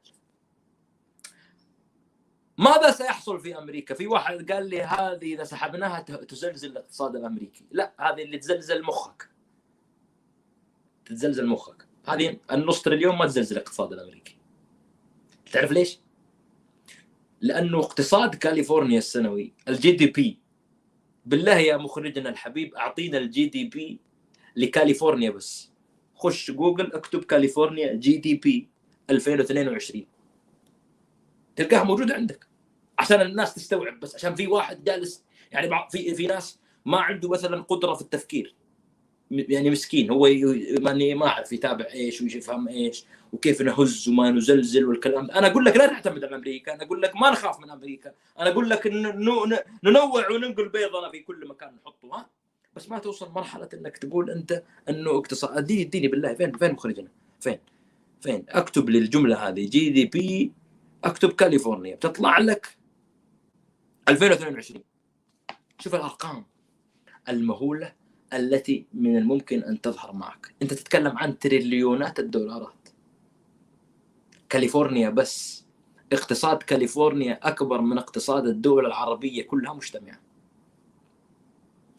ماذا 2.58 2.90
سيحصل 2.90 3.40
في 3.40 3.58
أمريكا؟ 3.58 3.94
في 3.94 4.06
واحد 4.06 4.52
قال 4.52 4.70
لي 4.70 4.82
هذه 4.82 5.34
إذا 5.34 5.44
سحبناها 5.44 6.00
تزلزل 6.00 6.70
الاقتصاد 6.70 7.16
الأمريكي، 7.16 7.64
لا 7.70 7.92
هذه 8.00 8.22
اللي 8.22 8.38
تزلزل 8.38 8.82
مخك. 8.82 9.30
تتزلزل 11.04 11.46
مخك، 11.46 11.86
هذه 12.06 12.38
النص 12.52 12.82
تريليون 12.82 13.16
ما 13.16 13.26
تزلزل 13.26 13.56
الاقتصاد 13.56 13.92
الأمريكي. 13.92 14.36
تعرف 15.52 15.72
ليش؟ 15.72 16.00
لأنه 17.40 17.78
اقتصاد 17.78 18.34
كاليفورنيا 18.34 18.98
السنوي 18.98 19.52
ال 19.68 19.92
GDP 19.92 20.38
بالله 21.26 21.58
يا 21.58 21.76
مخرجنا 21.76 22.30
الحبيب 22.30 22.74
أعطينا 22.74 23.18
ال 23.18 23.46
GDP 23.46 24.00
لكاليفورنيا 24.56 25.30
بس 25.30 25.70
خش 26.14 26.50
جوجل 26.50 26.92
اكتب 26.92 27.24
كاليفورنيا 27.24 27.94
GDP 27.94 28.68
2022 29.10 30.06
تلقاها 31.56 31.84
موجودة 31.84 32.14
عندك. 32.14 32.46
عشان 32.98 33.20
الناس 33.20 33.54
تستوعب 33.54 34.00
بس 34.00 34.14
عشان 34.14 34.34
في 34.34 34.46
واحد 34.46 34.84
جالس 34.84 35.24
يعني 35.52 35.70
في 35.90 36.14
في 36.14 36.26
ناس 36.26 36.58
ما 36.86 36.98
عنده 37.00 37.28
مثلا 37.28 37.62
قدرة 37.62 37.94
في 37.94 38.02
التفكير. 38.02 38.54
يعني 39.30 39.70
مسكين 39.70 40.10
هو 40.10 40.28
ماني 40.80 41.14
ما 41.14 41.26
أعرف 41.26 41.52
يتابع 41.52 41.86
إيش 41.92 42.22
ويش 42.22 42.34
يفهم 42.34 42.68
إيش 42.68 43.04
وكيف 43.32 43.62
نهز 43.62 44.08
وما 44.08 44.30
نزلزل 44.30 44.84
والكلام. 44.84 45.30
أنا 45.30 45.46
أقول 45.46 45.64
لك 45.64 45.76
لا 45.76 45.86
نعتمد 45.86 46.24
على 46.24 46.36
أمريكا 46.36 46.74
أنا 46.74 46.82
أقول 46.82 47.02
لك 47.02 47.16
ما 47.16 47.30
نخاف 47.30 47.60
من 47.60 47.70
أمريكا. 47.70 48.12
أنا 48.38 48.50
أقول 48.50 48.70
لك 48.70 48.86
ننوع 49.84 50.28
وننقل 50.30 50.68
بيضنا 50.68 51.10
في 51.10 51.20
كل 51.20 51.48
مكان 51.48 51.74
نحطه 51.74 52.08
ها؟ 52.16 52.30
بس 52.76 52.90
ما 52.90 52.98
توصل 52.98 53.32
مرحلة 53.32 53.68
إنك 53.74 53.98
تقول 53.98 54.30
أنت 54.30 54.62
إنه 54.88 55.10
اقتصاد 55.10 55.56
اديني 55.56 55.82
اديني 55.82 56.08
بالله 56.08 56.34
فين 56.34 56.52
فين 56.52 56.72
مخرجنا؟ 56.72 57.08
فين؟ 57.40 57.58
فين؟ 58.20 58.44
أكتب 58.48 58.90
لي 58.90 58.98
الجمله 58.98 59.48
هذه 59.48 59.68
GDP 59.68 60.52
أكتب 61.04 61.32
كاليفورنيا 61.32 61.94
بتطلع 61.94 62.38
لك 62.38 62.76
2022 64.08 64.82
شوف 65.78 65.94
الأرقام 65.94 66.44
المهولة 67.28 67.92
التي 68.32 68.86
من 68.94 69.16
الممكن 69.18 69.62
أن 69.62 69.80
تظهر 69.80 70.12
معك. 70.12 70.54
أنت 70.62 70.74
تتكلم 70.74 71.18
عن 71.18 71.38
تريليونات 71.38 72.18
الدولارات. 72.18 72.88
كاليفورنيا 74.48 75.10
بس. 75.10 75.64
اقتصاد 76.12 76.62
كاليفورنيا 76.62 77.40
أكبر 77.42 77.80
من 77.80 77.98
اقتصاد 77.98 78.46
الدول 78.46 78.86
العربية 78.86 79.42
كلها 79.42 79.74
مجتمعة. 79.74 80.20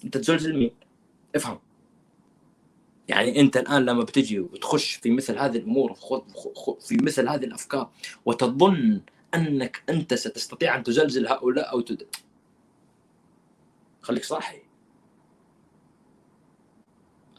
أنت 0.06 0.18
تزلزل 0.18 0.58
مين 0.58 0.72
افهم. 1.36 1.60
يعني 3.08 3.40
أنت 3.40 3.58
الآن 3.58 3.86
لما 3.86 4.04
بتجي 4.04 4.40
وتخش 4.40 4.94
في 4.96 5.12
مثل 5.12 5.38
هذه 5.38 5.58
الأمور 5.58 5.94
في 6.82 6.98
مثل 7.02 7.30
هذه 7.30 7.46
الأفكار 7.46 7.90
وتظن 8.26 9.02
أنك 9.36 9.84
أنت 9.90 10.14
ستستطيع 10.14 10.76
أن 10.76 10.84
تزلزل 10.84 11.28
هؤلاء 11.28 11.72
أو 11.72 11.82
تد... 11.82 12.08
خليك 14.02 14.24
صاحي. 14.24 14.62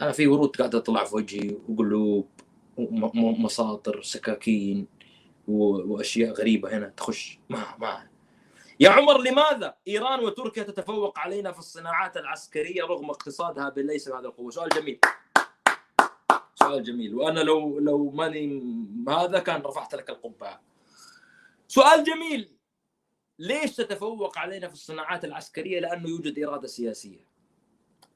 أنا 0.02 0.12
في 0.12 0.26
ورود 0.26 0.56
قاعدة 0.56 0.78
تطلع 0.78 1.04
في 1.04 1.16
وجهي 1.16 1.56
وقلوب 1.68 2.28
ومساطر 2.76 4.02
سكاكين 4.02 4.86
وأشياء 5.48 6.32
غريبة 6.32 6.78
هنا 6.78 6.88
تخش. 6.88 7.38
ما 7.48 7.64
ما. 7.78 8.08
يا 8.80 8.90
عمر 8.90 9.20
لماذا 9.20 9.74
إيران 9.88 10.20
وتركيا 10.20 10.62
تتفوق 10.62 11.18
علينا 11.18 11.52
في 11.52 11.58
الصناعات 11.58 12.16
العسكرية 12.16 12.82
رغم 12.82 13.10
اقتصادها 13.10 13.72
ليس 13.76 14.08
بهذا 14.08 14.26
القوة؟ 14.26 14.50
سؤال 14.50 14.68
جميل. 14.68 14.98
سؤال 16.54 16.82
جميل. 16.82 17.14
وأنا 17.14 17.40
لو 17.40 17.78
لو 17.78 18.10
ماني 18.10 18.62
هذا 19.08 19.38
كان 19.38 19.60
رفعت 19.60 19.94
لك 19.94 20.10
القبعة. 20.10 20.62
سؤال 21.68 22.04
جميل. 22.04 22.48
ليش 23.38 23.76
تتفوق 23.76 24.38
علينا 24.38 24.68
في 24.68 24.74
الصناعات 24.74 25.24
العسكرية؟ 25.24 25.80
لأنه 25.80 26.08
يوجد 26.08 26.38
إرادة 26.38 26.66
سياسية. 26.66 27.26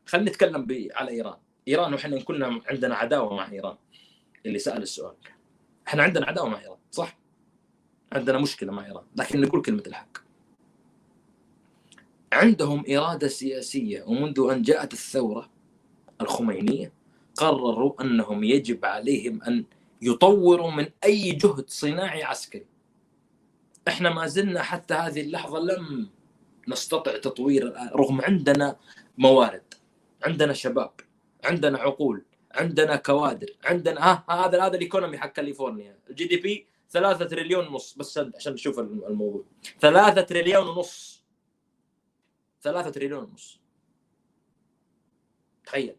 خلينا 0.06 0.30
نتكلم 0.30 0.66
على 0.94 1.10
إيران. 1.10 1.38
إيران 1.68 1.92
وإحنا 1.92 2.22
كلنا 2.22 2.60
عندنا 2.66 2.94
عداوة 2.94 3.34
مع 3.34 3.50
إيران. 3.50 3.76
اللي 4.46 4.58
سأل 4.58 4.82
السؤال. 4.82 5.14
إحنا 5.88 6.02
عندنا 6.02 6.26
عداوة 6.26 6.48
مع 6.48 6.60
إيران 6.60 6.78
صح؟ 6.90 7.18
عندنا 8.12 8.38
مشكلة 8.38 8.72
مع 8.72 8.86
إيران. 8.86 9.04
لكن 9.16 9.40
نقول 9.40 9.62
كلمة 9.62 9.82
الحق. 9.86 10.18
عندهم 12.32 12.84
إرادة 12.90 13.28
سياسية 13.28 14.02
ومنذ 14.02 14.48
أن 14.50 14.62
جاءت 14.62 14.92
الثورة 14.92 15.50
الخمينية 16.20 16.92
قرروا 17.36 18.02
أنهم 18.02 18.44
يجب 18.44 18.84
عليهم 18.84 19.42
أن 19.42 19.64
يطوروا 20.02 20.70
من 20.70 20.86
أي 21.04 21.32
جهد 21.32 21.70
صناعي 21.70 22.22
عسكري. 22.22 22.66
إحنا 23.88 24.10
ما 24.10 24.26
زلنا 24.26 24.62
حتى 24.62 24.94
هذه 24.94 25.20
اللحظة 25.20 25.58
لم 25.58 26.10
نستطع 26.68 27.18
تطوير 27.18 27.74
رغم 27.96 28.20
عندنا 28.20 28.76
موارد 29.18 29.74
عندنا 30.24 30.52
شباب 30.52 30.92
عندنا 31.44 31.78
عقول 31.78 32.24
عندنا 32.52 32.96
كوادر 32.96 33.46
عندنا 33.64 34.00
ها 34.00 34.24
هذا 34.30 34.62
هذا 34.62 34.76
ال 34.76 34.81
economy 34.81 35.18
حق 35.18 35.32
كاليفورنيا. 35.32 35.98
ال 36.10 36.24
GDP 36.24 36.66
3 36.90 37.24
تريليون 37.24 37.66
ونص 37.66 37.94
بس 37.98 38.18
عشان 38.18 38.52
نشوف 38.52 38.78
الموضوع. 38.78 39.44
3 39.80 40.20
تريليون 40.20 40.68
ونص. 40.68 41.24
3 42.62 42.90
تريليون 42.90 43.24
ونص. 43.24 43.60
تخيل. 45.64 45.96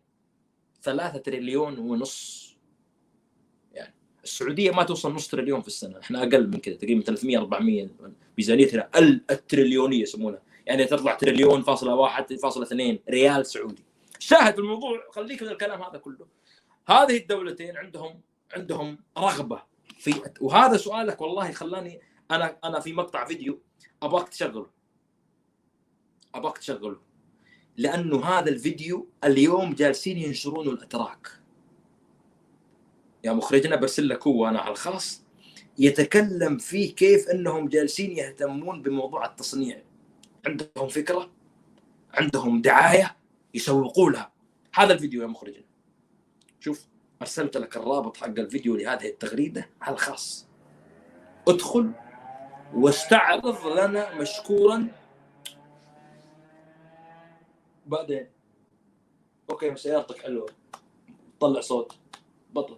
3 0.87 1.17
تريليون 1.17 1.79
ونص. 1.79 2.47
يعني 3.71 3.93
السعودية 4.23 4.71
ما 4.71 4.83
توصل 4.83 5.13
نص 5.13 5.27
تريليون 5.27 5.61
في 5.61 5.67
السنة. 5.67 5.99
إحنا 5.99 6.23
أقل 6.23 6.47
من 6.47 6.59
كذا 6.59 6.75
تقريبا 6.75 7.01
300 7.01 7.37
400 7.37 7.89
ميزانيتنا 8.37 8.89
التريليونية 9.31 10.01
يسمونها. 10.01 10.41
يعني 10.65 10.85
تطلع 10.85 11.13
تريليون 11.13 11.61
فاصلة 11.61 11.95
واحد 11.95 12.33
فاصلة 12.33 12.63
اثنين 12.63 12.99
ريال 13.09 13.45
سعودي. 13.45 13.83
شاهد 14.19 14.59
الموضوع. 14.59 15.03
خليك 15.11 15.43
من 15.43 15.49
الكلام 15.49 15.81
هذا 15.81 15.97
كله. 15.97 16.27
هذه 16.87 17.17
الدولتين 17.17 17.77
عندهم 17.77 18.21
عندهم 18.55 18.99
رغبة 19.17 19.63
في 19.99 20.13
وهذا 20.41 20.77
سؤالك 20.77 21.21
والله 21.21 21.51
خلاني 21.51 22.01
أنا 22.31 22.57
أنا 22.63 22.79
في 22.79 22.93
مقطع 22.93 23.25
فيديو. 23.25 23.61
أبغاك 24.03 24.29
تشغله. 24.29 24.69
أبغاك 26.35 26.57
تشغله. 26.57 27.06
لأنه 27.77 28.25
هذا 28.25 28.49
الفيديو 28.49 29.07
اليوم 29.23 29.73
جالسين 29.73 30.17
ينشرونه 30.17 30.71
الأتراك. 30.71 31.27
يا 33.23 33.33
مخرجنا 33.33 33.75
برسل 33.75 34.09
لك 34.09 34.27
هو 34.27 34.47
أنا 34.47 34.59
على 34.59 34.71
الخاص. 34.71 35.23
يتكلم 35.79 36.57
فيه 36.57 36.95
كيف 36.95 37.29
أنهم 37.29 37.67
جالسين 37.67 38.11
يهتمون 38.11 38.81
بموضوع 38.81 39.25
التصنيع. 39.25 39.81
عندهم 40.47 40.87
فكرة؟ 40.89 41.31
عندهم 42.13 42.61
دعاية؟ 42.61 43.15
يسوقوا 43.53 44.11
لها. 44.11 44.31
هذا 44.73 44.93
الفيديو 44.93 45.21
يا 45.21 45.27
مخرجنا. 45.27 45.63
شوف 46.59 46.87
أرسلت 47.21 47.57
لك 47.57 47.77
الرابط 47.77 48.17
حق 48.17 48.39
الفيديو 48.39 48.75
لهذه 48.75 49.07
التغريدة 49.07 49.69
على 49.81 49.93
الخاص. 49.93 50.47
ادخل 51.47 51.91
واستعرض 52.73 53.67
لنا 53.67 54.15
مشكورا 54.15 54.87
بعدين 57.87 58.27
أوكي 59.49 59.75
سيارتك 59.75 60.17
حلوة. 60.17 60.49
طلع 61.39 61.61
صوت. 61.61 61.93
بطل. 62.53 62.77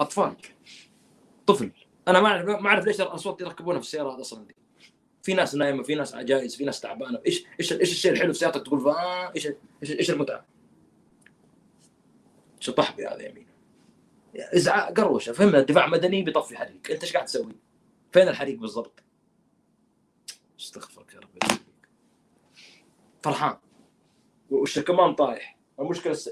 أطفال. 0.00 0.36
طفل. 1.46 1.72
أنا 2.08 2.20
ما 2.20 2.28
أعرف 2.28 2.46
ما 2.46 2.68
أعرف 2.68 2.84
ليش 2.84 3.00
الأصوات 3.00 3.40
يركبونها 3.40 3.80
في 3.80 3.86
السيارات 3.86 4.18
أصلا. 4.18 4.44
دي 4.44 4.54
في 5.22 5.34
ناس 5.34 5.54
نايمة 5.54 5.82
في 5.82 5.94
ناس 5.94 6.14
عجائز 6.14 6.56
في 6.56 6.64
ناس 6.64 6.80
تعبانة. 6.80 7.20
إيش 7.26 7.44
إيش 7.60 7.72
إيش 7.72 7.92
الشيء 7.92 8.12
الحلو 8.12 8.32
في 8.32 8.38
سيارتك؟ 8.38 8.62
تقول 8.62 8.88
آه 8.88 9.32
إيش 9.36 9.46
إيش 9.82 9.90
إيش 9.90 10.10
المتعة؟ 10.10 10.46
شطح 12.60 12.96
بهذا 12.96 13.28
يمين 13.28 13.46
إزعاج 14.36 15.00
قروشة. 15.00 15.32
فهمنا 15.32 15.60
دفاع 15.60 15.86
مدني 15.86 16.22
بيطفي 16.22 16.56
حريق. 16.56 16.90
أنت 16.90 17.02
إيش 17.02 17.12
قاعد 17.12 17.24
تسوي؟ 17.24 17.56
فين 18.12 18.28
الحريق 18.28 18.58
بالضبط؟ 18.58 19.02
رب 20.76 20.99
فرحان. 23.22 23.56
وش 24.50 24.78
كمان 24.78 25.14
طايح؟ 25.14 25.56
المشكلة 25.80 26.12
الس... 26.12 26.30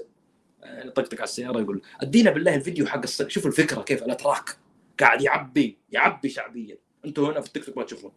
يعني 0.63 0.91
طقطق 0.91 1.17
على 1.17 1.23
السيارة 1.23 1.59
يقول 1.59 1.81
أدينا 2.01 2.31
بالله 2.31 2.55
الفيديو 2.55 2.85
حق 2.87 3.01
الص... 3.03 3.21
شوفوا 3.21 3.49
الفكرة 3.49 3.81
كيف 3.81 4.03
الاتراك 4.03 4.57
قاعد 4.99 5.21
يعبي 5.21 5.77
يعبي 5.91 6.29
شعبيا. 6.29 6.77
أنتم 7.05 7.25
هنا 7.25 7.41
في 7.41 7.47
التيك 7.47 7.65
توك 7.65 7.77
ما 7.77 7.83
تشوفون. 7.83 8.11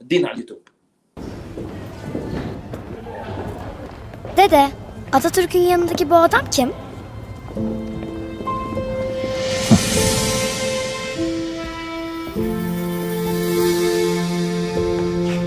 أدينا 0.00 0.28
على 0.28 0.34
اليوتيوب. 0.34 0.68
Dede, 4.36 4.68
Atatürk'ün 5.12 5.60
yanındaki 5.60 6.10
bu 6.10 6.14
adam 6.14 6.50
kim? 6.50 6.72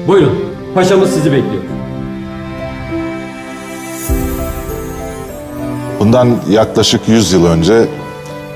Buyurun, 0.08 0.55
paşamız 0.75 1.13
sizi 1.13 1.32
bekliyor. 1.32 1.79
Bundan 6.00 6.38
yaklaşık 6.50 7.02
100 7.08 7.32
yıl 7.32 7.46
önce 7.46 7.88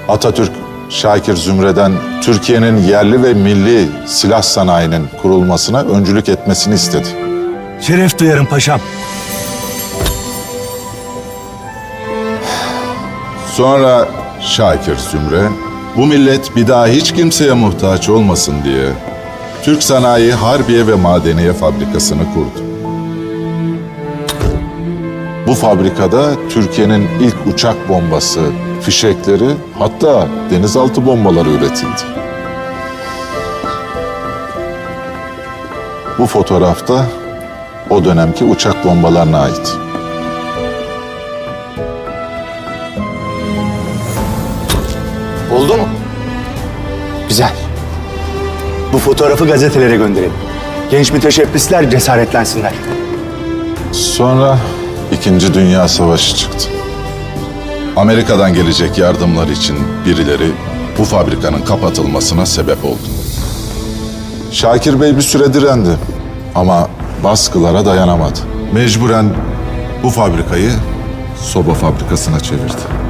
Atatürk 0.07 0.51
Şakir 0.89 1.35
Zümre'den 1.35 1.91
Türkiye'nin 2.21 2.77
yerli 2.77 3.23
ve 3.23 3.33
milli 3.33 3.87
silah 4.05 4.41
sanayinin 4.41 5.07
kurulmasına 5.21 5.81
öncülük 5.81 6.29
etmesini 6.29 6.73
istedi. 6.73 7.07
Şeref 7.81 8.19
duyarım 8.19 8.45
paşam. 8.45 8.79
Sonra 13.51 14.07
Şakir 14.41 14.95
Zümre, 14.95 15.47
bu 15.97 16.05
millet 16.05 16.55
bir 16.55 16.67
daha 16.67 16.87
hiç 16.87 17.13
kimseye 17.13 17.53
muhtaç 17.53 18.09
olmasın 18.09 18.55
diye 18.63 18.85
Türk 19.63 19.83
Sanayi 19.83 20.33
Harbiye 20.33 20.87
ve 20.87 20.95
Madeniye 20.95 21.53
Fabrikası'nı 21.53 22.33
kurdu. 22.33 22.72
Bu 25.53 25.57
fabrikada 25.57 26.31
Türkiye'nin 26.49 27.07
ilk 27.21 27.35
uçak 27.53 27.89
bombası, 27.89 28.41
fişekleri 28.81 29.49
hatta 29.79 30.27
denizaltı 30.51 31.05
bombaları 31.05 31.49
üretildi. 31.49 32.01
Bu 36.19 36.25
fotoğrafta 36.25 37.05
o 37.89 38.05
dönemki 38.05 38.43
uçak 38.43 38.85
bombalarına 38.85 39.39
ait. 39.39 39.75
Oldu 45.55 45.77
mu? 45.77 45.87
Güzel. 47.29 47.51
Bu 48.93 48.97
fotoğrafı 48.97 49.47
gazetelere 49.47 49.95
gönderelim. 49.95 50.33
Genç 50.91 51.11
müteşebbisler 51.11 51.89
cesaretlensinler. 51.89 52.73
Sonra 53.91 54.57
İkinci 55.13 55.53
Dünya 55.53 55.87
Savaşı 55.87 56.35
çıktı. 56.35 56.69
Amerika'dan 57.95 58.53
gelecek 58.53 58.97
yardımlar 58.97 59.47
için 59.47 59.77
birileri 60.05 60.51
bu 60.97 61.03
fabrikanın 61.03 61.61
kapatılmasına 61.61 62.45
sebep 62.45 62.85
oldu. 62.85 63.07
Şakir 64.51 65.01
Bey 65.01 65.15
bir 65.15 65.21
süre 65.21 65.53
direndi 65.53 65.89
ama 66.55 66.87
baskılara 67.23 67.85
dayanamadı. 67.85 68.39
Mecburen 68.73 69.33
bu 70.03 70.09
fabrikayı 70.09 70.71
soba 71.41 71.73
fabrikasına 71.73 72.39
çevirdi. 72.39 73.02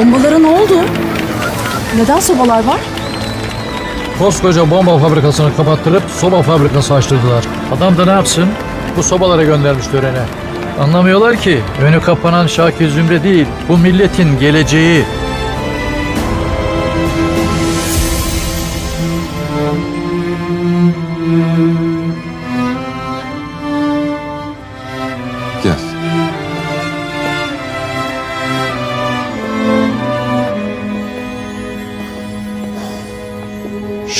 Bombalara 0.00 0.38
ne 0.38 0.46
oldu? 0.46 0.74
Neden 1.96 2.20
sobalar 2.20 2.64
var? 2.64 2.80
Koskoca 4.18 4.70
bomba 4.70 4.98
fabrikasını 4.98 5.56
kapattırıp 5.56 6.02
soba 6.10 6.42
fabrikası 6.42 6.94
açtırdılar. 6.94 7.44
Adam 7.76 7.96
da 7.96 8.04
ne 8.04 8.10
yapsın? 8.10 8.48
Bu 8.96 9.02
sobalara 9.02 9.44
göndermiş 9.44 9.86
törene. 9.86 10.22
Anlamıyorlar 10.80 11.36
ki 11.36 11.60
önü 11.82 12.00
kapanan 12.00 12.46
Şakir 12.46 12.88
Zümre 12.88 13.22
değil, 13.22 13.46
bu 13.68 13.78
milletin 13.78 14.38
geleceği. 14.38 15.04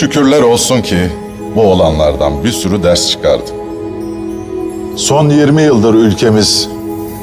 Şükürler 0.01 0.43
olsun 0.43 0.83
ki 0.83 0.99
bu 1.57 1.63
olanlardan 1.63 2.45
bir 2.45 2.53
sürü 2.53 2.83
ders 2.83 3.11
çıkardık. 3.11 3.55
Son 4.97 5.31
20 5.31 5.63
yıldır 5.63 5.95
ülkemiz 5.95 6.69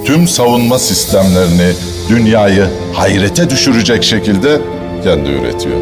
tüm 0.06 0.28
savunma 0.28 0.80
sistemlerini 0.80 1.74
dünyayı 2.10 2.68
hayrete 2.94 3.50
düşürecek 3.50 4.04
şekilde 4.04 4.62
kendi 5.04 5.30
üretiyor. 5.30 5.78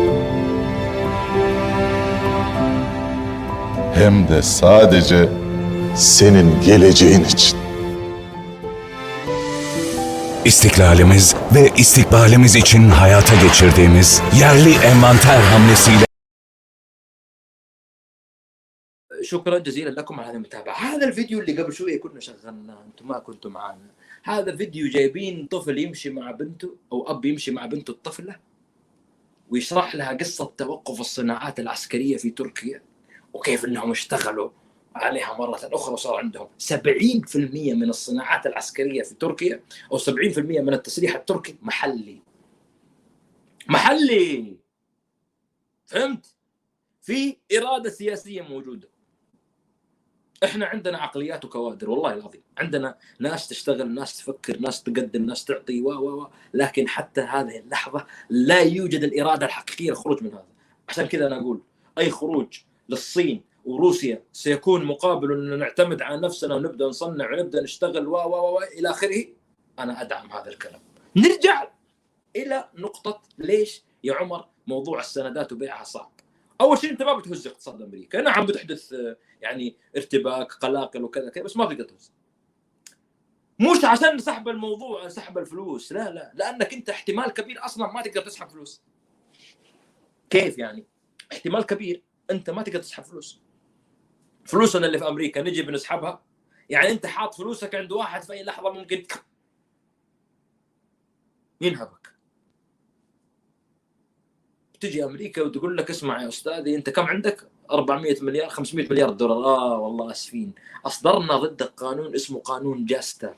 Hem 3.95 4.27
de 4.27 4.41
sadece 4.41 5.29
senin 5.95 6.62
geleceğin 6.65 7.23
için. 7.23 7.58
İstiklalimiz 10.45 11.36
ve 11.55 11.69
istikbalimiz 11.77 12.55
için 12.55 12.89
hayata 12.89 13.36
geçirdiğimiz 13.36 14.21
yerli 14.39 14.75
envanter 14.75 15.39
hamlesiyle 15.39 16.04
شكرا 19.25 19.59
جزيلا 19.59 19.89
لكم 19.89 20.19
على 20.19 20.29
هذه 20.29 20.35
المتابعة. 20.35 20.75
هذا 20.75 21.07
الفيديو 21.07 21.39
اللي 21.39 21.61
قبل 21.61 21.73
شوية 21.73 21.99
كنا 21.99 22.19
شغلناه 22.19 22.83
أنتم 22.83 23.07
ما 23.07 23.19
كنتوا 23.19 23.51
معنا. 23.51 23.91
هذا 24.23 24.55
فيديو 24.55 24.88
جايبين 24.88 25.45
طفل 25.45 25.77
يمشي 25.77 26.09
مع 26.09 26.31
بنته 26.31 26.75
أو 26.91 27.11
أب 27.11 27.25
يمشي 27.25 27.51
مع 27.51 27.65
بنته 27.65 27.91
الطفلة 27.91 28.39
ويشرح 29.49 29.95
لها 29.95 30.13
قصة 30.13 30.53
توقف 30.57 30.99
الصناعات 30.99 31.59
العسكرية 31.59 32.17
في 32.17 32.29
تركيا 32.29 32.81
وكيف 33.33 33.65
إنهم 33.65 33.91
اشتغلوا 33.91 34.49
عليها 34.95 35.38
مرة 35.38 35.59
أخرى 35.63 35.93
وصار 35.93 36.15
عندهم 36.15 36.47
70% 36.59 36.75
من 37.73 37.89
الصناعات 37.89 38.45
العسكرية 38.45 39.03
في 39.03 39.15
تركيا 39.15 39.63
أو 39.91 39.97
70% 39.97 40.11
من 40.38 40.73
التسليح 40.73 41.15
التركي 41.15 41.55
محلي. 41.61 42.21
محلي! 43.67 44.57
فهمت؟ 45.85 46.35
في 47.01 47.38
إرادة 47.57 47.89
سياسية 47.89 48.41
موجودة. 48.41 48.94
إحنا 50.45 50.65
عندنا 50.65 50.97
عقليات 50.97 51.45
وكوادر 51.45 51.89
والله 51.89 52.13
العظيم. 52.13 52.41
عندنا 52.58 52.97
ناس 53.19 53.47
تشتغل 53.47 53.93
ناس 53.93 54.17
تفكر 54.17 54.60
ناس 54.60 54.84
تقدم 54.84 55.25
ناس 55.25 55.45
تعطي 55.45 55.81
و 55.81 55.89
و 55.89 56.27
لكن 56.53 56.88
حتى 56.88 57.21
هذه 57.21 57.60
اللحظة 57.60 58.05
لا 58.29 58.62
يوجد 58.62 59.03
الإرادة 59.03 59.45
الحقيقية 59.45 59.89
للخروج 59.89 60.23
من 60.23 60.29
هذا. 60.29 60.45
عشان 60.89 61.05
كذا 61.05 61.27
أنا 61.27 61.39
أقول 61.39 61.62
أي 61.97 62.10
خروج 62.10 62.60
للصين 62.89 63.43
وروسيا 63.65 64.23
سيكون 64.34 64.86
مقابل 64.86 65.31
أن 65.31 65.60
نعتمد 65.60 66.01
على 66.01 66.21
نفسنا 66.21 66.55
ونبدأ 66.55 66.86
نصنع 66.86 67.34
ونبدأ 67.34 67.62
نشتغل 67.62 68.08
و 68.08 68.15
و 68.15 68.55
و 68.55 68.60
إلى 68.79 68.89
آخره. 68.89 69.25
أنا 69.79 70.01
أدعم 70.01 70.31
هذا 70.31 70.49
الكلام. 70.49 70.81
نرجع 71.15 71.67
إلى 72.36 72.69
نقطة 72.75 73.21
ليش 73.38 73.84
يا 74.03 74.13
عمر 74.13 74.45
موضوع 74.67 74.99
السندات 74.99 75.51
وبيعها 75.51 75.84
صعب. 75.84 76.12
أول 76.61 76.77
شيء 76.77 76.91
أنت 76.91 77.01
ما 77.03 77.13
بتهز 77.13 77.47
اقتصاد 77.47 77.81
أمريكا. 77.81 78.21
نعم 78.21 78.45
بتحدث 78.45 78.93
آه، 78.93 79.17
يعني 79.41 79.77
ارتباك 79.97 80.53
قلاقل 80.53 81.03
وكذا 81.03 81.29
كذا 81.29 81.43
بس 81.43 81.57
ما 81.57 81.65
تقدر 81.65 81.83
تهز 81.83 82.13
مش 83.59 83.85
عشان 83.85 84.19
سحب 84.19 84.47
الموضوع 84.47 85.07
سحب 85.07 85.37
الفلوس 85.37 85.91
لا 85.91 86.11
لا. 86.11 86.31
لأنك 86.35 86.73
أنت 86.73 86.89
احتمال 86.89 87.31
كبير 87.31 87.65
أصلا 87.65 87.91
ما 87.91 88.01
تقدر 88.01 88.21
تسحب 88.21 88.49
فلوس. 88.49 88.83
كيف 90.29 90.57
يعني؟ 90.57 90.85
احتمال 91.31 91.65
كبير 91.65 92.03
أنت 92.31 92.49
ما 92.49 92.63
تقدر 92.63 92.79
تسحب 92.79 93.03
فلوس. 93.03 93.41
فلوسنا 94.45 94.85
اللي 94.85 94.97
في 94.97 95.07
أمريكا 95.07 95.41
نجي 95.41 95.61
بنسحبها. 95.61 96.23
يعني 96.69 96.89
أنت 96.89 97.05
حاط 97.05 97.35
فلوسك 97.35 97.75
عند 97.75 97.91
واحد 97.91 98.23
في 98.23 98.33
أي 98.33 98.43
لحظة 98.43 98.69
ممكن 98.71 99.03
ينهبك. 101.61 102.14
تجي 104.85 105.03
أمريكا 105.03 105.41
وتقول 105.41 105.77
لك 105.77 105.89
اسمع 105.89 106.21
يا 106.21 106.27
أستاذي 106.27 106.75
أنت 106.75 106.89
كم 106.89 107.03
عندك؟ 107.03 107.47
400 107.71 108.15
مليار 108.21 108.49
500 108.49 108.87
مليار 108.89 109.09
دولار. 109.09 109.37
آه 109.45 109.79
والله 109.79 110.11
آسفين. 110.11 110.53
أصدرنا 110.85 111.37
ضدك 111.37 111.73
قانون 111.77 112.15
اسمه 112.15 112.39
قانون 112.39 112.85
جاستا 112.85 113.35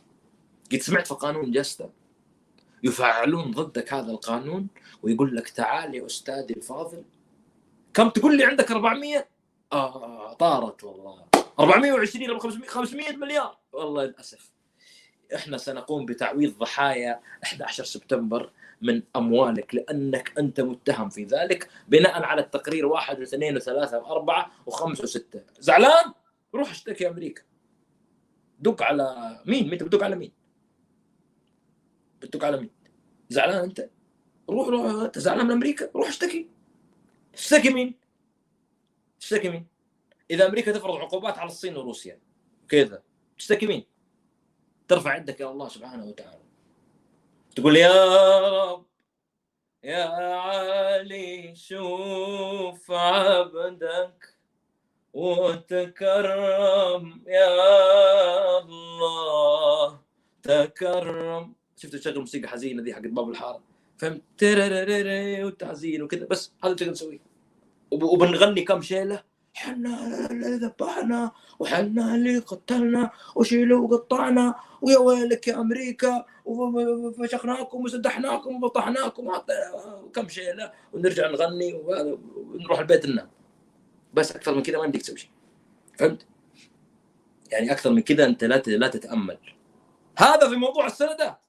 قد 0.71 0.77
سمعت 0.77 1.07
في 1.07 1.13
قانون 1.13 1.51
جاستا 1.51 1.89
يفعلون 2.83 3.51
ضدك 3.51 3.93
هذا 3.93 4.12
القانون 4.12 4.67
ويقول 5.03 5.36
لك 5.36 5.49
تعال 5.49 5.95
يا 5.95 6.05
أستاذي 6.05 6.53
الفاضل. 6.53 7.03
كم 7.93 8.10
تقول 8.10 8.38
لي 8.38 8.45
عندك 8.45 8.71
400 8.71 9.27
آه 9.73 10.33
طارت 10.33 10.83
والله. 10.83 11.25
420 11.60 12.29
أو 12.29 12.39
500 12.39 12.69
500 12.69 13.15
مليار. 13.15 13.57
والله 13.73 14.05
للأسف. 14.05 14.51
إحنا 15.36 15.57
سنقوم 15.57 16.05
بتعويض 16.05 16.57
ضحايا 16.57 17.19
11 17.43 17.83
سبتمبر. 17.83 18.49
من 18.82 19.04
أموالك 19.16 19.76
لأنك 19.76 20.34
أنت 20.40 20.62
متهم 20.62 21.10
في 21.10 21.24
ذلك 21.24 21.70
بناء 21.88 22.24
على 22.24 22.42
التقرير 22.42 22.86
واحد 22.86 23.20
واثنين 23.20 23.56
وثلاثة 23.56 24.00
وأربعة 24.00 24.52
وخمسة 24.66 25.04
وستة 25.04 25.44
زعلان؟ 25.60 26.13
روح 26.56 26.72
اشتكي 26.72 27.08
أمريكا 27.08 27.42
دق 28.60 28.84
على 28.84 29.40
مين؟ 29.46 29.72
انت 29.74 29.84
بتدق 29.84 30.04
على 30.04 30.16
مين؟ 30.16 30.32
بتدق 32.22 32.46
على 32.46 32.58
مين؟ 32.58 32.70
زعلان 33.30 33.63
أنت؟ 33.63 33.90
روح 34.50 34.68
روح 34.68 34.86
أنت 34.86 35.20
زعلان 35.20 35.46
من 35.46 35.52
أمريكا؟ 35.52 35.90
روح 35.96 36.08
اشتكي 36.08 36.50
اشتكي 37.34 37.70
مين؟ 37.70 37.96
تشتكي 39.20 39.50
مين؟ 39.50 39.68
إذا 40.32 40.48
أمريكا 40.48 40.72
تفرض 40.72 40.96
عقوبات 40.96 41.38
على 41.38 41.48
الصين 41.48 41.78
وروسيا 41.78 42.20
كذا 42.70 43.04
تشتكي 43.38 43.68
مين؟ 43.68 43.86
ترفع 44.88 45.18
يدك 45.18 45.42
إلى 45.42 45.52
الله 45.52 45.68
سبحانه 45.68 46.06
وتعالى 46.06 46.46
تقول 47.58 47.78
يا 47.78 48.06
رب 48.70 48.86
يا 49.84 50.04
علي 50.06 51.56
شوف 51.56 52.91
عبدك 52.91 54.36
وتكرم. 55.13 57.04
يا 57.28 58.60
الله 58.60 60.00
تكرم. 60.43 61.54
شفت 61.78 61.96
تشغل 61.96 62.20
موسيقى 62.20 62.48
حزينة 62.48 62.84
ذي 62.84 62.93
حق 62.93 63.02
باب 63.02 63.30
الحارة؟ 63.30 63.63
فهمت 63.98 64.22
وتحزين 65.46 66.02
وكذا. 66.04 66.26
بس 66.26 66.52
هذا 66.63 66.76
اللي 66.82 67.20
وب- 67.91 68.04
وبنغني 68.04 68.62
كم 68.62 68.82
شيلة. 68.82 69.24
حنا 69.58 70.28
اللي 70.32 70.56
ذبحنا 70.56 71.32
وحنا 71.60 72.15
اللي 72.15 72.38
قتلنا 72.38 73.12
وشيلوا 73.36 73.88
وقطعنا 73.88 74.56
ويا 74.82 74.98
ويلك 74.98 75.48
يا 75.48 75.56
أمريكا 75.62 76.26
وفشخناكم 76.46 77.84
وسدحناكم 77.84 78.56
وبطحناكم 78.56 79.32
كم 80.13 80.28
شيلة 80.28 80.72
ونرجع 80.93 81.28
نغني 81.28 81.74
ونروح 81.74 82.80
البيت 82.80 83.06
ننام 83.06 83.30
بس 84.13 84.36
أكثر 84.36 84.56
من 84.56 84.63
كذا 84.63 84.78
ما 84.78 84.86
يمديك 84.86 85.02
تسوي 85.02 85.17
شيء. 85.17 85.30
فهمت؟ 85.98 86.26
يعني 87.52 87.72
أكثر 87.72 87.89
من 87.91 88.02
كذا 88.02 88.26
أنت 88.26 88.43
لا 88.43 88.62
لا 88.67 88.88
تتأمل. 88.88 89.38
هذا 90.17 90.50
في 90.50 90.56
موضوع 90.56 90.86
السندات 90.86 91.39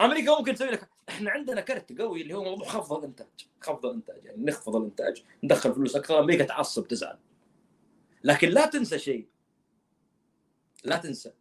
أمريكا 0.00 0.38
ممكن 0.38 0.54
تسوي 0.54 0.68
لك 0.68 0.88
إحنا 1.12 1.30
عندنا 1.30 1.60
كرت 1.60 1.98
قوي 2.00 2.22
اللي 2.22 2.34
هو 2.34 2.44
موضوع 2.44 2.68
خفض 2.68 2.98
الإنتاج 2.98 3.48
خفض 3.60 3.86
الإنتاج 3.86 4.24
يعني 4.24 4.44
نخفض 4.44 4.76
الإنتاج 4.76 5.22
ندخل 5.44 5.74
فلوس 5.74 5.96
أكثر 5.96 6.20
أمريكا 6.20 6.44
تعصب 6.44 6.88
تزعل. 6.88 7.18
لكن 8.24 8.48
لا 8.48 8.66
تنسى 8.66 8.98
شيء. 8.98 9.28
لا 10.84 10.96
تنسى. 10.96 11.32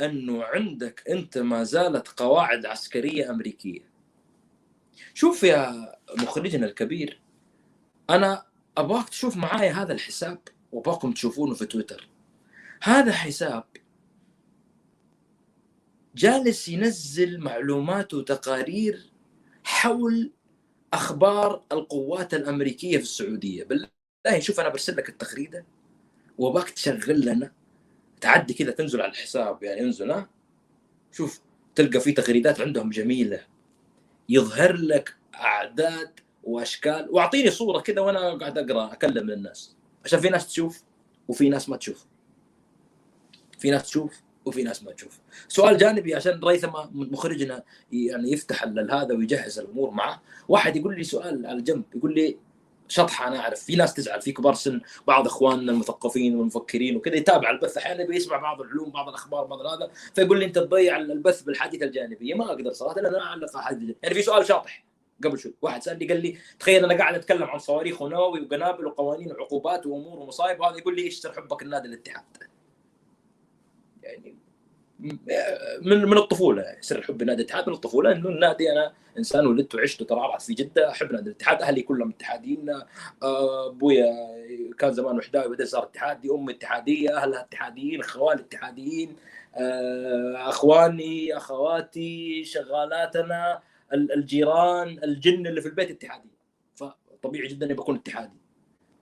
إنه 0.00 0.44
عندك 0.44 1.08
أنت 1.08 1.38
ما 1.38 1.64
زالت 1.64 2.08
قواعد 2.08 2.66
عسكرية 2.66 3.30
أمريكية. 3.30 3.90
شوف 5.14 5.42
يا 5.42 5.94
مخرجنا 6.18 6.66
الكبير 6.66 7.20
أنا 8.10 8.46
أبغاك 8.76 9.08
تشوف 9.08 9.36
معايا 9.36 9.72
هذا 9.72 9.92
الحساب 9.92 10.38
وأبغاكم 10.72 11.12
تشوفونه 11.12 11.54
في 11.54 11.66
تويتر. 11.66 12.08
هذا 12.82 13.12
حساب 13.12 13.64
جالس 16.14 16.68
ينزل 16.68 17.40
معلومات 17.40 18.14
وتقارير 18.14 19.10
حول 19.64 20.32
أخبار 20.92 21.64
القوات 21.72 22.34
الأمريكية 22.34 22.96
في 22.96 23.02
السعودية. 23.02 23.64
بالله 23.64 23.88
شوف 24.38 24.60
أنا 24.60 24.68
برسل 24.68 24.96
لك 24.96 25.08
التغريده 25.08 25.66
واباك 26.38 26.70
تشغل 26.70 27.20
لنا. 27.20 27.52
تعدي 28.20 28.54
كذا 28.54 28.70
تنزل 28.70 29.00
على 29.00 29.12
الحساب. 29.12 29.62
يعني 29.62 29.80
انزل 29.80 30.10
ها؟ 30.10 30.28
شوف 31.12 31.40
تلقى 31.74 32.00
في 32.00 32.12
تغريدات 32.12 32.60
عندهم 32.60 32.90
جميلة. 32.90 33.46
يظهر 34.28 34.76
لك 34.76 35.16
أعداد 35.34 36.20
وأشكال. 36.44 37.08
واعطيني 37.10 37.50
صورة 37.50 37.80
كذا 37.80 38.00
وأنا 38.00 38.34
قاعد 38.34 38.58
أقرأ 38.58 38.92
أكلم 38.92 39.30
الناس. 39.30 39.76
عشان 40.04 40.20
في 40.20 40.28
ناس 40.28 40.46
تشوف 40.46 40.82
وفي 41.28 41.48
ناس 41.48 41.68
ما 41.68 41.76
تشوف. 41.76 42.06
في 43.58 43.70
ناس 43.70 43.82
تشوف 43.82 44.23
وفي 44.44 44.62
ناس 44.62 44.82
ما 44.82 44.92
تشوف. 44.92 45.20
سؤال 45.48 45.76
جانبي 45.76 46.14
عشان 46.14 46.40
ريثما 46.44 46.90
مخرجنا 46.94 47.62
يعني 47.92 48.32
يفتح 48.32 48.64
هذا 48.90 49.14
ويجهز 49.14 49.58
الأمور 49.58 49.90
معه. 49.90 50.22
واحد 50.48 50.76
يقول 50.76 50.96
لي 50.96 51.04
سؤال 51.04 51.46
على 51.46 51.62
جنب 51.62 51.84
يقول 51.94 52.14
لي 52.14 52.36
شطحة 52.88 53.28
أنا 53.28 53.40
أعرف. 53.40 53.60
في 53.60 53.76
ناس 53.76 53.94
تزعل 53.94 54.22
في 54.22 54.32
كبار 54.32 54.54
سن 54.54 54.80
بعض 55.06 55.26
إخواننا 55.26 55.72
المثقفين 55.72 56.36
والمفكرين 56.36 56.96
وكذا 56.96 57.16
يتابع 57.16 57.50
البث 57.50 57.76
أحيانا 57.76 58.04
بيسمع 58.04 58.36
بعض 58.36 58.60
العلوم 58.60 58.90
بعض 58.90 59.08
الأخبار 59.08 59.44
بعض 59.44 59.60
هذا 59.60 59.90
فيقول 60.14 60.38
لي 60.38 60.44
أنت 60.44 60.58
تضيع 60.58 60.96
البث 60.96 61.42
بالحديث 61.42 61.82
الجانبية. 61.82 62.34
ما 62.34 62.46
أقدر 62.46 62.72
صراحة 62.72 63.00
لأن 63.00 63.14
أنا 63.14 63.24
اعلق 63.24 63.56
حديث 63.56 63.96
يعني 64.02 64.14
في 64.14 64.22
سؤال 64.22 64.46
شاطح 64.46 64.84
قبل 65.24 65.38
شوي. 65.38 65.54
واحد 65.62 65.82
سألني 65.82 66.08
قال 66.08 66.22
لي 66.22 66.38
تخيل 66.58 66.84
أنا 66.84 66.98
قاعد 66.98 67.14
أتكلم 67.14 67.44
عن 67.44 67.58
صواريخ 67.58 68.02
ونووي 68.02 68.40
وقنابل 68.40 68.86
وقوانين 68.86 69.32
وعقوبات 69.32 69.86
وأمور 69.86 70.18
ومصايب 70.18 70.60
وهذا 70.60 70.78
يقول 70.78 70.96
لي 70.96 71.02
إيش 71.02 71.18
سر 71.18 71.32
حبك 71.32 71.62
النادي 71.62 71.88
الاتحاد؟ 71.88 72.24
يعني 74.04 74.36
من 75.82 76.04
من 76.04 76.18
الطفولة 76.18 76.76
سر 76.80 77.02
حب 77.02 77.22
نادي 77.22 77.42
الاتحاد. 77.42 77.68
من 77.68 77.74
الطفولة 77.74 78.12
إنه 78.12 78.28
النادي 78.28 78.72
أنا 78.72 78.92
إنسان 79.18 79.46
ولدت 79.46 79.74
وعشت 79.74 80.02
وترعرعت 80.02 80.42
في 80.42 80.54
جده 80.54 80.90
أحب 80.90 81.12
نادي 81.12 81.30
الاتحاد. 81.30 81.62
أهلي 81.62 81.82
كلهم 81.82 82.10
اتحاديين. 82.10 82.70
آه، 83.22 83.68
أبويا 83.68 84.12
كان 84.78 84.92
زمان 84.92 85.16
وحداوي 85.16 85.48
بعدين 85.48 85.66
صار 85.66 85.82
اتحادي. 85.82 86.30
أمي 86.30 86.52
اتحادية 86.52 87.16
أهلها 87.16 87.40
اتحاديين 87.40 88.02
خوالي 88.02 88.40
اتحاديين. 88.40 89.16
آه، 89.56 90.48
أخواني 90.48 91.36
أخواتي 91.36 92.44
شغالاتنا 92.44 93.60
الجيران 93.92 94.98
الجن 95.04 95.46
اللي 95.46 95.60
في 95.60 95.68
البيت 95.68 95.90
اتحادي 95.90 96.30
فطبيعي 96.74 97.48
جدا 97.48 97.66
إني 97.66 97.74
بكون 97.74 97.96
اتحادي. 97.96 98.43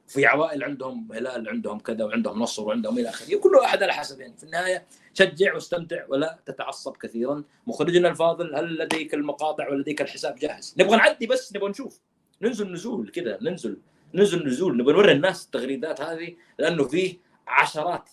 في 0.06 0.26
عوائل 0.26 0.64
عندهم 0.64 1.12
هلال 1.12 1.48
عندهم 1.48 1.78
كذا 1.78 2.04
وعندهم 2.04 2.38
نصر 2.38 2.62
وعندهم 2.62 2.98
إلى 2.98 3.08
آخره 3.08 3.36
كل 3.36 3.54
واحد 3.54 3.82
على 3.82 3.92
حسب 3.92 4.20
يعني 4.20 4.36
في 4.36 4.44
النهاية 4.44 4.86
شجع 5.14 5.54
واستمتع 5.54 6.04
ولا 6.08 6.38
تتعصب 6.46 6.96
كثيرا. 6.96 7.44
مخرجنا 7.66 8.08
الفاضل 8.08 8.54
هل 8.54 8.78
لديك 8.78 9.14
المقاطع 9.14 9.68
ولديك 9.68 10.02
الحساب؟ 10.02 10.36
جاهز. 10.36 10.74
نبغى 10.78 10.96
نعدي 10.96 11.26
بس 11.26 11.56
نبغى 11.56 11.70
نشوف. 11.70 12.00
ننزل 12.42 12.72
نزول 12.72 13.10
كذا 13.10 13.38
ننزل 13.42 13.78
ننزل 14.14 14.46
نزول. 14.46 14.76
نبغى 14.76 14.92
نوري 14.92 15.12
الناس 15.12 15.44
التغريدات 15.44 16.00
هذه 16.00 16.36
لأنه 16.58 16.84
فيه 16.84 17.18
عشرات 17.46 18.10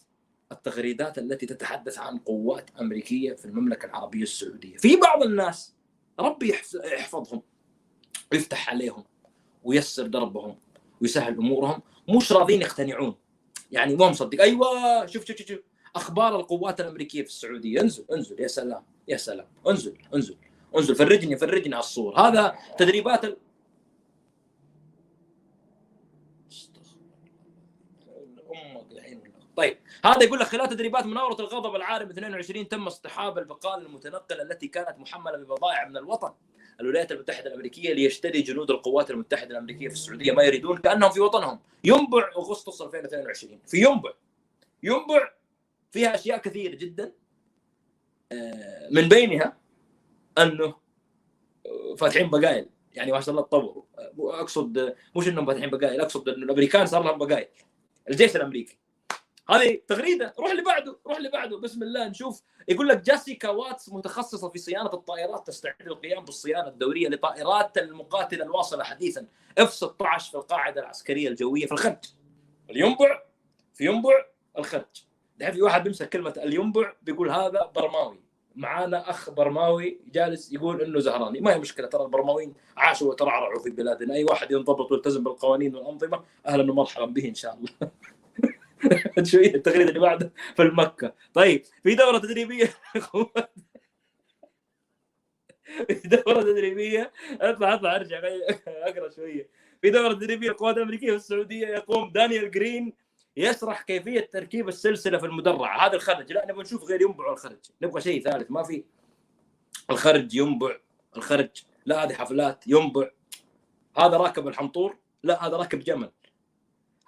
التغريدات 0.52 1.17
التي 1.17 1.45
تتحدث 1.45 1.99
عن 1.99 2.17
قوات 2.17 2.69
أمريكية 2.82 3.34
في 3.34 3.45
المملكة 3.45 3.86
العربية 3.86 4.23
السعودية. 4.23 4.78
في 4.78 4.95
بعض 4.95 5.23
الناس 5.23 5.75
ربي 6.19 6.54
يحفظهم 6.93 7.41
ويفتح 8.32 8.69
عليهم 8.69 9.04
ويسر 9.63 10.08
دربهم. 10.08 10.56
ويسهل 11.01 11.33
أمورهم 11.33 11.81
مش 12.09 12.31
راضين 12.31 12.62
يقتنعون. 12.62 13.15
يعني 13.71 13.95
مو 13.95 14.09
مصدق. 14.09 14.41
أيوه 14.41 15.05
شوف 15.05 15.25
شوف 15.25 15.38
شوف 15.38 15.59
أخبار 15.95 16.35
القوات 16.35 16.81
الأمريكية 16.81 17.21
في 17.21 17.27
السعودية. 17.27 17.81
انزل 17.81 18.05
انزل 18.13 18.39
يا 18.39 18.47
سلام 18.47 18.83
يا 19.07 19.17
سلام. 19.17 19.47
انزل 19.67 19.97
انزل 20.15 20.35
انزل. 20.77 20.95
فرجني 20.95 21.38
فرجني 21.38 21.75
على 21.75 21.83
الصور. 21.83 22.19
هذا 22.19 22.55
تدريبات 22.77 23.25
ال... 23.25 23.38
طيب 29.57 29.77
هذا 30.05 30.23
يقول 30.23 30.39
لك 30.39 30.47
خلال 30.47 30.69
تدريبات 30.69 31.05
مناورة 31.05 31.41
الغضب 31.41 31.75
العارم 31.75 32.09
22 32.09 32.67
تم 32.67 32.88
اصطحاب 32.88 33.38
البقال 33.38 33.85
المتنقلة 33.85 34.41
التي 34.41 34.67
كانت 34.67 34.99
محملة 34.99 35.38
ببضائع 35.38 35.88
من 35.88 35.97
الوطن 35.97 36.31
الولايات 36.81 37.12
المتحدة 37.12 37.47
الأمريكية 37.47 37.93
ليشتري 37.93 38.41
جنود 38.41 38.71
القوات 38.71 39.12
المتحدة 39.12 39.51
الأمريكية 39.51 39.88
في 39.88 39.93
السعودية. 39.93 40.31
ما 40.31 40.43
يريدون؟ 40.43 40.77
كأنهم 40.77 41.12
في 41.12 41.19
وطنهم. 41.19 41.59
ينبع 41.83 42.31
أغسطس 42.38 42.81
2022 42.81 43.59
في 43.67 43.77
ينبع. 43.77 44.13
ينبع 44.83 45.31
فيها 45.91 46.15
أشياء 46.15 46.38
كثيرة 46.38 46.75
جدا. 46.75 47.13
آه، 48.31 48.89
من 48.91 49.09
بينها 49.09 49.57
أنه 50.38 50.75
آه، 51.65 51.95
فاتحين 51.95 52.29
بقايل. 52.29 52.69
يعني 52.93 53.12
ما 53.12 53.21
شاء 53.21 53.29
الله 53.29 53.41
تطوروا 53.41 53.83
أقصد 54.19 54.95
مش 55.15 55.27
انهم 55.27 55.45
فاتحين 55.45 55.69
بقايل 55.69 56.01
أقصد 56.01 56.29
إنه 56.29 56.45
الأمريكان 56.45 56.85
صار 56.85 57.03
لهم 57.03 57.17
بقايل. 57.17 57.47
الجيش 58.09 58.35
الأمريكي. 58.35 58.77
هذه 59.49 59.81
تغريدة. 59.88 60.33
روح 60.39 60.51
اللي 60.51 60.62
بعده 60.62 60.97
روح 61.07 61.17
اللي 61.17 61.29
بعده. 61.29 61.57
بسم 61.57 61.83
الله 61.83 62.07
نشوف. 62.07 62.41
يقول 62.67 62.88
لك 62.88 63.01
جاسيكا 63.01 63.49
واتس 63.49 63.89
متخصصة 63.89 64.49
في 64.49 64.59
صيانة 64.59 64.93
الطائرات 64.93 65.47
تستعد 65.47 65.75
للقيام 65.81 66.25
بالصيانة 66.25 66.67
الدورية 66.67 67.09
لطائرات 67.09 67.77
المقاتلة 67.77 68.45
الواصلة 68.45 68.83
حديثا. 68.83 69.27
اف 69.57 69.73
16 69.73 70.31
في 70.31 70.38
القاعدة 70.38 70.81
العسكرية 70.81 71.29
الجوية 71.29 71.65
في 71.65 71.71
الخرج. 71.71 72.05
الينبع 72.69 73.23
في 73.73 73.85
ينبع 73.85 74.25
الخرج. 74.57 75.03
دحين 75.38 75.53
في 75.53 75.62
واحد 75.62 75.83
بيمسك 75.83 76.09
كلمة 76.09 76.33
الينبع 76.38 76.93
بيقول 77.01 77.29
هذا 77.29 77.71
برماوي. 77.75 78.19
معانا 78.55 79.09
أخ 79.09 79.29
برماوي 79.29 79.99
جالس 80.12 80.53
يقول 80.53 80.81
إنه 80.81 80.99
زهراني. 80.99 81.41
ما 81.41 81.53
هي 81.53 81.59
مشكلة 81.59 81.88
ترى 81.88 82.03
البرماويين 82.03 82.53
عاشوا 82.77 83.09
وترعرعوا 83.09 83.59
في 83.59 83.69
بلادنا. 83.69 84.13
أي 84.13 84.23
واحد 84.23 84.51
ينضبط 84.51 84.91
ويلتزم 84.91 85.23
بالقوانين 85.23 85.75
والأنظمة 85.75 86.23
أهلا 86.45 86.71
ومرحبا 86.71 87.05
به 87.05 87.27
إن 87.27 87.35
شاء 87.35 87.53
الله. 87.53 87.91
شوية 89.32 89.56
التغريدة 89.56 89.89
اللي 89.89 89.99
بعده 89.99 90.34
في 90.56 90.62
المكة. 90.62 91.13
طيب 91.34 91.63
في 91.84 91.95
دورة 91.95 92.17
تدريبية 92.17 92.65
في 96.02 96.08
دورة 96.08 96.41
تدريبية. 96.41 97.12
أطلع 97.41 97.73
أطلع 97.73 97.95
أرجع 97.95 98.21
أقرأ 98.67 99.10
شوية. 99.10 99.49
في 99.82 99.89
دورة 99.89 100.13
تدريبية 100.13 100.49
القوات 100.49 100.78
الأمريكية 100.78 101.10
في 101.10 101.15
السعوديه 101.15 101.67
يقوم 101.67 102.12
دانيال 102.12 102.52
جرين 102.52 102.93
يشرح 103.38 103.82
كيفية 103.82 104.30
تركيب 104.34 104.67
السلسلة 104.67 105.17
في 105.17 105.25
المدرعة. 105.25 105.88
هذا 105.88 105.93
الخرج. 105.93 106.34
لا 106.34 106.45
نبغى 106.45 106.62
نشوف 106.62 106.84
غير 106.84 107.02
ينبع 107.02 107.34
الخرج. 107.34 107.60
نبغى 107.82 108.02
شيء 108.02 108.23
ثالث. 108.23 108.52
ما 108.52 108.63
في 108.63 108.84
الخرج 109.89 110.36
ينبع. 110.36 110.78
الخرج 111.17 111.49
لا 111.86 112.04
هذه 112.04 112.13
حفلات. 112.13 112.63
ينبع. 112.67 113.10
هذا 113.97 114.17
راكب 114.17 114.47
الحنطور. 114.47 114.97
لا 115.23 115.47
هذا 115.47 115.58
راكب 115.58 115.80
جمل. 115.80 116.12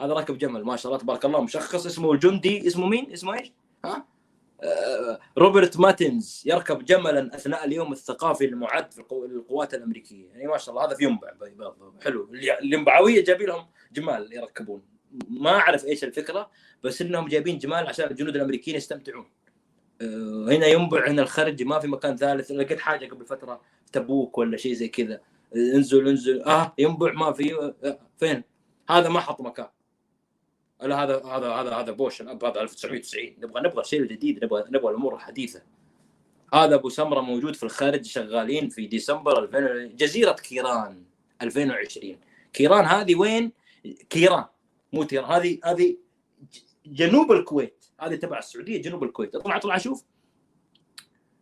هذا 0.01 0.13
راكب 0.13 0.37
جمل 0.37 0.63
ما 0.63 0.75
شاء 0.75 0.91
الله 0.91 1.03
تبارك 1.03 1.25
الله 1.25 1.41
مشخص 1.41 1.85
اسمه 1.85 2.11
الجندي 2.11 2.67
اسمه 2.67 2.87
مين؟ 2.87 3.11
اسمه 3.11 3.33
إيش؟ 3.33 3.51
ها؟ 3.85 4.05
آه 4.63 5.19
روبرت 5.37 5.79
ماتنز 5.79 6.43
يركب 6.45 6.85
جملا 6.85 7.35
أثناء 7.35 7.65
اليوم 7.65 7.91
الثقافي 7.91 8.45
المعد 8.45 8.91
في 8.91 8.99
القوات 9.11 9.73
الأمريكية. 9.73 10.29
يعني 10.29 10.47
ما 10.47 10.57
شاء 10.57 10.75
الله 10.75 10.87
هذا 10.87 10.95
في 10.95 11.03
ينبع 11.03 11.33
حلو. 12.03 12.29
الينبعويه 12.33 13.23
جايبين 13.23 13.47
لهم 13.47 13.67
جمال 13.91 14.33
يركبون. 14.33 14.81
ما 15.29 15.49
أعرف 15.49 15.85
إيش 15.85 16.03
الفكرة 16.03 16.49
بس 16.83 17.01
إنهم 17.01 17.27
جايبين 17.27 17.57
جمال 17.57 17.87
عشان 17.87 18.07
الجنود 18.11 18.35
الأمريكيين 18.35 18.77
يستمتعون. 18.77 19.25
آه 20.01 20.45
هنا 20.49 20.65
ينبع 20.65 21.07
هنا 21.07 21.21
الخرج 21.21 21.63
ما 21.63 21.79
في 21.79 21.87
مكان 21.87 22.17
ثالث 22.17 22.51
لقيت 22.51 22.79
حاجة 22.79 23.05
قبل 23.05 23.25
فترة 23.25 23.61
تبوك 23.91 24.37
ولا 24.37 24.57
شيء 24.57 24.73
زي 24.73 24.87
كذا. 24.87 25.21
انزل 25.55 26.07
انزل. 26.07 26.41
آه 26.41 26.73
ينبع 26.77 27.11
ما 27.11 27.31
في. 27.31 27.53
آه 27.83 27.99
فين؟ 28.17 28.43
هذا 28.89 29.09
ما 29.09 29.19
حط 29.19 29.41
مكان. 29.41 29.67
لا 30.81 31.03
هذا 31.03 31.25
هذا 31.25 31.49
هذا 31.49 31.75
هذا 31.75 31.91
بوش 31.91 32.21
الأب 32.21 32.45
هذا 32.45 32.61
1990 32.61 33.35
نبغى 33.39 33.61
نبغى 33.61 33.83
شيء 33.83 34.03
جديد 34.03 34.43
نبغى 34.43 34.63
نبغى 34.69 34.91
الأمور 34.91 35.15
الحديثة. 35.15 35.61
هذا 36.53 36.75
أبو 36.75 36.89
سمرة 36.89 37.21
موجود 37.21 37.55
في 37.55 37.63
الخرج 37.63 38.05
شغالين 38.05 38.69
في 38.69 38.85
ديسمبر 38.85 39.43
2000 39.43 39.95
جزيرة 39.95 40.31
كيران 40.31 41.03
2020 41.41 42.17
كيران 42.53 42.85
هذه 42.85 43.15
وين؟ 43.15 43.51
كيران 44.09 44.45
مو 44.93 45.03
تيران 45.03 45.31
هذه 45.31 45.59
هذه 45.65 45.97
جنوب 46.85 47.31
الكويت 47.31 47.85
هذه 47.99 48.15
تبع 48.15 48.37
السعودية 48.37 48.81
جنوب 48.81 49.03
الكويت. 49.03 49.35
أطلع 49.35 49.57
أطلع 49.57 49.75
أشوف. 49.75 50.03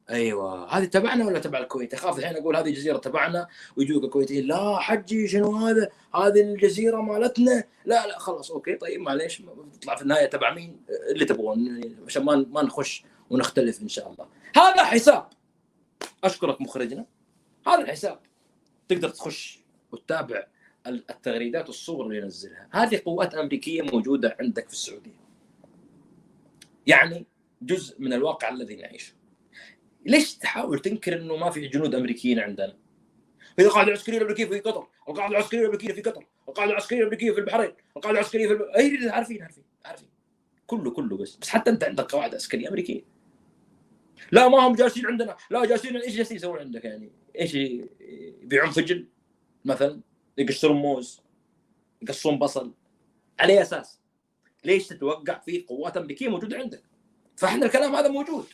أيوه 0.10 0.78
هذه 0.78 0.86
تبعنا 0.86 1.26
ولا 1.26 1.40
تبع 1.40 1.60
الكويت؟ 1.60 1.94
أخاف 1.94 2.20
الحين 2.20 2.38
أقول 2.38 2.56
هذه 2.56 2.70
جزيرة 2.70 2.98
تبعنا 2.98 3.48
ويجوك 3.78 4.04
الكويتيين 4.04 4.48
لا 4.48 4.80
حجي 4.80 5.28
شنو 5.28 5.56
هذا؟ 5.56 5.90
هذه 6.16 6.42
الجزيرة 6.42 7.02
مالتنا 7.02 7.64
لا 7.86 8.08
لا 8.08 8.20
خلاص 8.20 8.52
أوكي 8.52 8.76
طيب 8.76 9.02
معليش 9.02 9.44
تطلع 9.74 9.96
في 9.96 10.02
النهاية 10.02 10.26
تبع 10.26 10.54
مين؟ 10.54 10.82
اللي 11.12 11.26
تبغون 11.26 11.82
عشان 12.08 12.24
ما 12.24 12.46
ما 12.52 12.64
نخش 12.64 13.04
ونختلف 13.30 13.82
إن 13.82 13.88
شاء 13.88 14.12
الله. 14.12 14.28
هذا 14.56 14.84
حساب 14.84 15.28
أشكرك 16.24 16.62
مخرجنا 16.62 17.06
هذا 17.68 17.82
الحساب 17.82 18.20
تقدر 18.88 19.10
تخش 19.10 19.60
وتتابع 19.92 20.48
التغريدات 20.88 21.68
والصور 21.68 22.06
اللي 22.06 22.18
ينزلها 22.18 22.68
هذه 22.72 23.02
قوات 23.06 23.36
أمريكية 23.36 23.82
موجودة 23.82 24.38
عندك 24.40 24.68
في 24.68 24.74
السعودية. 24.74 25.20
يعني 26.88 27.26
جزء 27.62 28.02
من 28.02 28.14
الواقع 28.14 28.50
الذي 28.50 28.76
نعيشه. 28.76 29.19
ليش 30.06 30.38
تحاول 30.38 30.80
تنكر 30.80 31.22
إنه 31.22 31.36
ما 31.36 31.50
في 31.50 31.68
جنود 31.68 31.96
أمريكيين 31.96 32.40
عندنا؟ 32.40 32.78
في 33.56 33.62
القاعده 33.66 33.88
العسكريه 33.88 34.18
الامريكيه 34.18 34.46
في 34.46 34.60
قطر، 34.60 34.88
القاعدة 35.10 35.32
العسكرية 35.32 35.62
الأمريكية 35.62 35.94
في 35.94 36.02
قطر، 36.02 36.26
القاعدة 36.48 36.72
العسكرية 36.72 37.00
الأمريكية 37.00 37.32
في 37.32 37.40
البحرين، 37.40 37.72
القاعدة 37.98 38.20
العسكرية 38.20 38.48
في 38.48 38.54
الب... 38.54 38.62
أي 38.62 39.10
عارفين 39.10 39.42
عارفين 39.42 39.64
عارفين 39.86 40.10
كله 40.68 40.92
كله 40.92 41.18
بس 41.18 41.36
بس 41.36 41.50
حتى 41.50 41.70
أنت 41.70 41.84
عندك 41.84 42.12
قواعد 42.12 42.36
عسكرية 42.36 42.70
أمريكية 42.70 43.02
لا 44.32 44.48
ما 44.48 44.68
هم 44.68 44.76
جالسين 44.76 45.06
عندنا 45.06 45.38
لا 45.52 45.66
جالسين 45.66 45.98
إيش 45.98 46.16
جالسين 46.16 46.38
يسوون 46.38 46.60
عندك 46.60 46.86
يعني 46.86 47.12
إيش 47.40 47.56
يبيعون 47.56 48.72
فجل 48.72 49.08
مثلا 49.66 50.02
يقشرون 50.38 50.78
موز 50.78 51.22
يقصون 52.02 52.40
بصل 52.40 52.74
على 53.40 53.62
أساس؟ 53.62 54.00
ليش 54.66 54.88
تتوقع 54.88 55.40
في 55.40 55.62
قوات 55.62 55.98
أمريكية 55.98 56.30
موجودة 56.30 56.58
عندك؟ 56.58 56.84
فإحنا 57.36 57.66
الكلام 57.66 57.96
هذا 57.96 58.08
موجود 58.08 58.46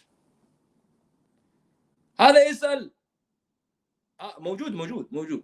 هذا 2.19 2.49
يسأل. 2.49 2.91
آه 4.19 4.35
موجود 4.39 4.71
موجود 4.71 5.07
موجود. 5.11 5.43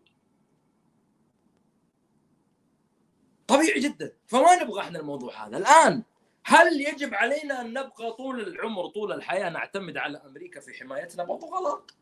طبيعي 3.47 3.80
جدا. 3.80 4.13
فما 4.28 4.63
نبغى 4.63 4.82
إحنا 4.82 4.99
الموضوع 4.99 5.47
هذا 5.47 5.57
الآن. 5.57 6.03
هل 6.45 6.82
يجب 6.82 7.13
علينا 7.13 7.61
أن 7.61 7.74
نبقى 7.74 8.11
طول 8.11 8.41
العمر 8.41 8.88
طول 8.88 9.11
الحياة 9.11 9.49
نعتمد 9.49 9.97
على 9.97 10.17
أمريكا 10.17 10.59
في 10.59 10.74
حمايتنا 10.74 11.24
برضو؟ 11.24 11.45
غلط. 11.45 11.95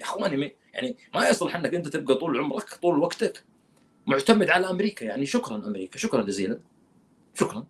يا 0.00 0.04
إخواني 0.04 0.56
يعني 0.72 0.96
ما 1.14 1.28
يصلح 1.28 1.56
إنك 1.56 1.74
أنت 1.74 1.88
تبقى 1.88 2.14
طول 2.14 2.38
عمرك 2.38 2.74
طول 2.74 2.98
وقتك 2.98 3.44
معتمد 4.06 4.50
على 4.50 4.70
أمريكا. 4.70 5.04
يعني 5.04 5.26
شكرا 5.26 5.56
أمريكا 5.56 5.98
شكرا 5.98 6.22
جزيلا. 6.22 6.60
شكرا. 7.34 7.66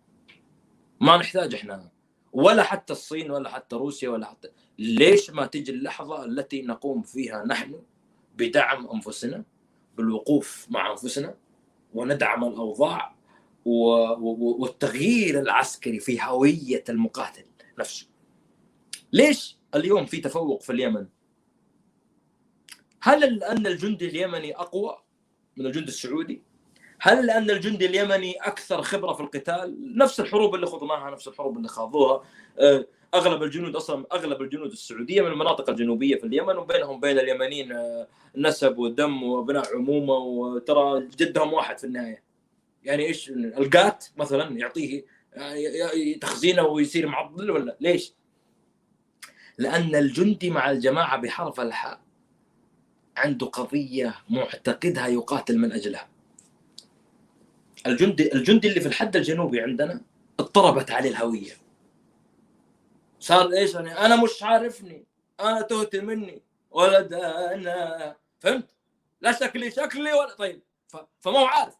ما 1.01 1.17
نحتاج 1.17 1.55
إحنا 1.55 1.91
ولا 2.33 2.63
حتى 2.63 2.93
الصين 2.93 3.31
ولا 3.31 3.51
حتى 3.51 3.77
روسيا 3.77 4.09
ولا 4.09 4.27
حتى 4.27 4.49
ليش 4.79 5.31
ما 5.31 5.47
تجي 5.47 5.73
اللحظة 5.73 6.25
التي 6.25 6.63
نقوم 6.63 7.03
فيها 7.03 7.45
نحن 7.45 7.81
بدعم 8.37 8.87
أنفسنا 8.87 9.45
بالوقوف 9.97 10.67
مع 10.71 10.91
أنفسنا 10.91 11.35
وندعم 11.95 12.45
الأوضاع 12.45 13.15
والتغيير 13.65 15.41
العسكري 15.41 16.01
في 16.01 16.23
هوية 16.23 16.85
المقاتل 16.89 17.45
نفسه. 17.79 18.07
ليش 19.13 19.59
اليوم 19.75 20.07
في 20.07 20.21
تفوق 20.21 20.63
في 20.63 20.73
اليمن؟ 20.73 21.07
هل 23.01 23.39
لأن 23.39 23.67
الجندي 23.67 24.07
اليمني 24.09 24.57
أقوى 24.57 24.99
من 25.57 25.67
الجندي 25.67 25.89
السعودي؟ 25.89 26.43
هل 27.01 27.27
لأن 27.27 27.51
الجندي 27.51 27.87
اليمني 27.87 28.33
أكثر 28.33 28.83
خبرة 28.83 29.13
في 29.13 29.21
القتال؟ 29.21 29.97
نفس 29.99 30.21
الحروب 30.21 30.55
اللي 30.55 30.67
خضناها 30.67 31.11
نفس 31.11 31.29
الحروب 31.29 31.57
اللي 31.57 31.69
خاضوها 31.69 32.25
آه، 32.59 32.87
أغلب 33.15 33.43
الجنود 33.43 33.77
أصلا 33.77 34.07
أغلب 34.13 34.43
الجنود 34.43 34.71
السعودية 34.71 35.23
من 35.23 35.29
المناطق 35.29 35.71
الجنوبية 35.71 36.17
في 36.17 36.27
اليمن 36.27 36.57
وبينهم 36.57 37.01
بين 37.01 37.19
اليمنيين 37.19 37.73
آه، 37.73 38.09
نسب 38.37 38.79
ودم 38.79 39.23
وأبناء 39.23 39.77
عمومة 39.77 40.15
وترى 40.15 41.09
جدهم 41.17 41.53
واحد 41.53 41.79
في 41.79 41.85
النهاية. 41.85 42.23
يعني 42.85 43.07
إيش؟ 43.07 43.31
القات 43.31 44.07
مثلا 44.17 44.59
يعطيه 44.59 45.05
تخزينه 46.21 46.63
ويصير 46.63 47.07
معضل 47.07 47.51
ولا؟ 47.51 47.77
ليش؟ 47.81 48.13
لأن 49.59 49.95
الجندي 49.95 50.51
مع 50.51 50.71
الجماعة 50.71 51.17
بحرف 51.17 51.61
الحاء 51.61 52.01
عنده 53.17 53.47
قضية 53.47 54.15
معتقدها 54.31 55.07
يقاتل 55.07 55.59
من 55.59 55.73
أجلها. 55.73 56.09
الجندي 57.87 58.35
الجندي 58.35 58.69
اللي 58.69 58.81
في 58.81 58.87
الحد 58.87 59.17
الجنوبي 59.17 59.61
عندنا 59.61 60.01
اضطربت 60.41 60.91
عليه 60.91 61.11
الهوية. 61.11 61.68
صار 63.21 63.53
إيش 63.53 63.75
يعني 63.75 63.99
أنا 63.99 64.23
مش 64.23 64.43
عارفني. 64.43 65.07
أنا 65.41 65.63
تهت 65.63 65.97
مني. 65.97 66.43
ولد 66.71 67.15
أنا 67.15 68.17
فهمت؟ 68.39 68.71
لا 69.21 69.33
شكلي 69.33 69.71
شكلي 69.71 70.13
ولا 70.13 70.35
طيب. 70.35 70.63
فما 71.21 71.39
هو 71.39 71.45
عارف. 71.45 71.75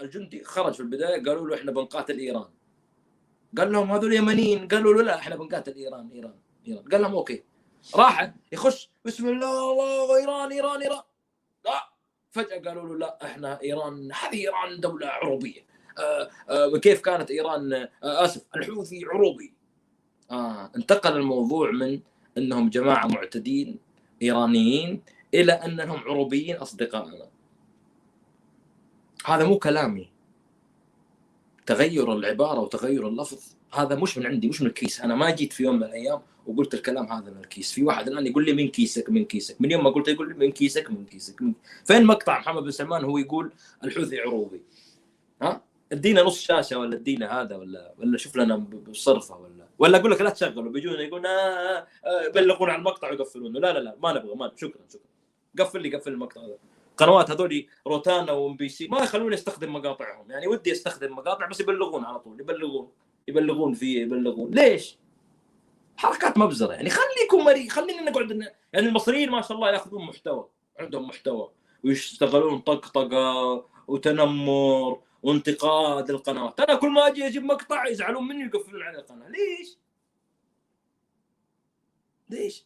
الجندي 0.00 0.44
خرج 0.44 0.74
في 0.74 0.80
البداية 0.80 1.24
قالوا 1.24 1.48
له 1.48 1.56
إحنا 1.56 1.72
بنقاتل 1.72 2.18
إيران. 2.18 2.48
قال 3.58 3.72
لهم 3.72 3.92
هذول 3.92 4.14
يمنيين. 4.14 4.68
قالوا 4.68 4.94
له 4.94 5.02
لا 5.02 5.14
إحنا 5.14 5.36
بنقاتل 5.36 5.74
إيران 5.74 6.10
إيران 6.10 6.38
إيران. 6.68 6.84
قال 6.88 7.02
لهم 7.02 7.14
أوكي. 7.14 7.44
راح 7.94 8.34
يخش 8.52 8.90
بسم 9.04 9.28
الله 9.28 9.72
الله 9.72 10.16
إيران 10.16 10.52
إيران 10.52 10.82
إيران. 10.82 11.02
لا. 11.64 11.90
فجأة 12.30 12.58
قالوا 12.58 12.88
له 12.88 12.98
لا 12.98 13.18
إحنا 13.24 13.60
إيران 13.62 14.12
هذه 14.12 14.40
إيران 14.40 14.80
دولة 14.80 15.06
عروبية. 15.06 15.66
آه 15.98 16.30
آه 16.50 16.78
كيف 16.78 17.00
كانت 17.00 17.30
إيران؟ 17.30 17.72
آه 17.72 17.88
آسف 18.02 18.46
الحوثي 18.56 19.04
عروبي. 19.04 19.53
آه 20.34 20.70
انتقل 20.76 21.16
الموضوع 21.16 21.70
من 21.70 22.00
إنهم 22.38 22.68
جماعة 22.68 23.06
معتدين 23.06 23.78
إيرانيين 24.22 25.02
إلى 25.34 25.52
أنهم 25.52 25.98
عروبيين 25.98 26.56
اصدقائنا 26.56 27.26
هذا 29.26 29.44
مو 29.44 29.58
كلامي. 29.58 30.08
تغير 31.66 32.12
العبارة 32.12 32.60
وتغير 32.60 33.08
اللفظ 33.08 33.42
هذا 33.72 33.94
مش 33.94 34.18
من 34.18 34.26
عندي 34.26 34.48
مش 34.48 34.60
من 34.60 34.66
الكيس. 34.66 35.00
أنا 35.00 35.14
ما 35.14 35.30
جيت 35.30 35.52
في 35.52 35.62
يوم 35.62 35.76
من 35.76 35.82
الأيام 35.82 36.20
وقلت 36.46 36.74
الكلام 36.74 37.06
هذا 37.12 37.30
من 37.30 37.38
الكيس. 37.38 37.72
في 37.72 37.82
واحد 37.82 38.08
الآن 38.08 38.26
يقول 38.26 38.44
لي 38.44 38.52
من 38.52 38.68
كيسك 38.68 39.10
من 39.10 39.24
كيسك. 39.24 39.60
من 39.60 39.70
يوم 39.70 39.84
ما 39.84 39.90
قلت 39.90 40.08
يقول 40.08 40.28
لي 40.28 40.34
من 40.34 40.52
كيسك 40.52 40.90
من 40.90 41.04
كيسك 41.04 41.42
من... 41.42 41.52
فين 41.84 42.04
مقطع 42.04 42.38
محمد 42.38 42.62
بن 42.62 42.70
سلمان 42.70 43.04
هو 43.04 43.18
يقول 43.18 43.52
الحوثي 43.84 44.20
عروبي؟ 44.20 44.62
ها؟ 45.42 45.62
ادينا 45.94 46.22
نص 46.22 46.40
شاشة 46.40 46.78
ولا 46.78 46.96
ادينا 46.96 47.40
هذا 47.40 47.56
ولا 47.56 47.94
ولا 47.98 48.18
شوف 48.18 48.36
لنا 48.36 48.56
بصرفة 48.56 49.36
ولا 49.36 49.68
ولا 49.78 49.98
أقول 49.98 50.10
لك 50.10 50.20
لا 50.20 50.30
تشغلوا 50.30 50.72
بيجونا 50.72 51.02
يقولون 51.02 51.26
آه 51.26 51.86
آه 52.04 52.22
يبلغون 52.28 52.70
عن 52.70 52.78
المقطع 52.78 53.10
ويقفلونه. 53.10 53.60
لا 53.60 53.72
لا 53.72 53.78
لا 53.78 53.96
ما 54.02 54.12
نبغى 54.12 54.34
ما 54.34 54.52
شكرا 54.56 54.82
شكرا. 54.92 55.02
قفل 55.58 55.82
لي 55.82 55.96
قفل 55.96 56.12
المقطع 56.12 56.40
هذا. 56.40 56.58
قنوات 56.96 57.30
هذول 57.30 57.66
روتانا 57.86 58.32
وام 58.32 58.56
بي 58.56 58.68
سي 58.68 58.88
ما 58.88 58.98
يخلوني 58.98 59.34
أستخدم 59.34 59.72
مقاطعهم. 59.72 60.30
يعني 60.30 60.46
ودي 60.46 60.72
أستخدم 60.72 61.12
مقاطع 61.12 61.46
بس 61.46 61.60
يبلغون 61.60 62.04
على 62.04 62.18
طول 62.18 62.40
يبلغون 62.40 62.88
يبلغون 63.28 63.74
فيه 63.74 64.02
يبلغون. 64.02 64.50
ليش؟ 64.50 64.98
حركات 65.96 66.38
مبزرة. 66.38 66.72
يعني 66.72 66.90
خليكم 66.90 67.44
مري 67.44 67.68
خلينا 67.68 68.10
نقعد 68.10 68.30
يعني 68.72 68.86
المصريين 68.86 69.30
ما 69.30 69.42
شاء 69.42 69.52
الله 69.52 69.70
ياخذون 69.70 70.06
محتوى 70.06 70.48
عندهم 70.80 71.08
محتوى. 71.08 71.50
ويشتغلون 71.84 72.58
طقطقة 72.58 73.66
وتنمر 73.88 75.00
وانتقاد 75.24 76.10
القنوات 76.10 76.60
أنا 76.60 76.74
كل 76.74 76.90
ما 76.90 77.06
أجي 77.06 77.26
أجيب 77.26 77.44
مقطع 77.44 77.86
يزعلون 77.86 78.28
مني 78.28 78.44
ويقفلون 78.44 78.82
على 78.82 78.98
القناة. 78.98 79.28
ليش؟ 79.28 79.78
ليش؟ 82.30 82.64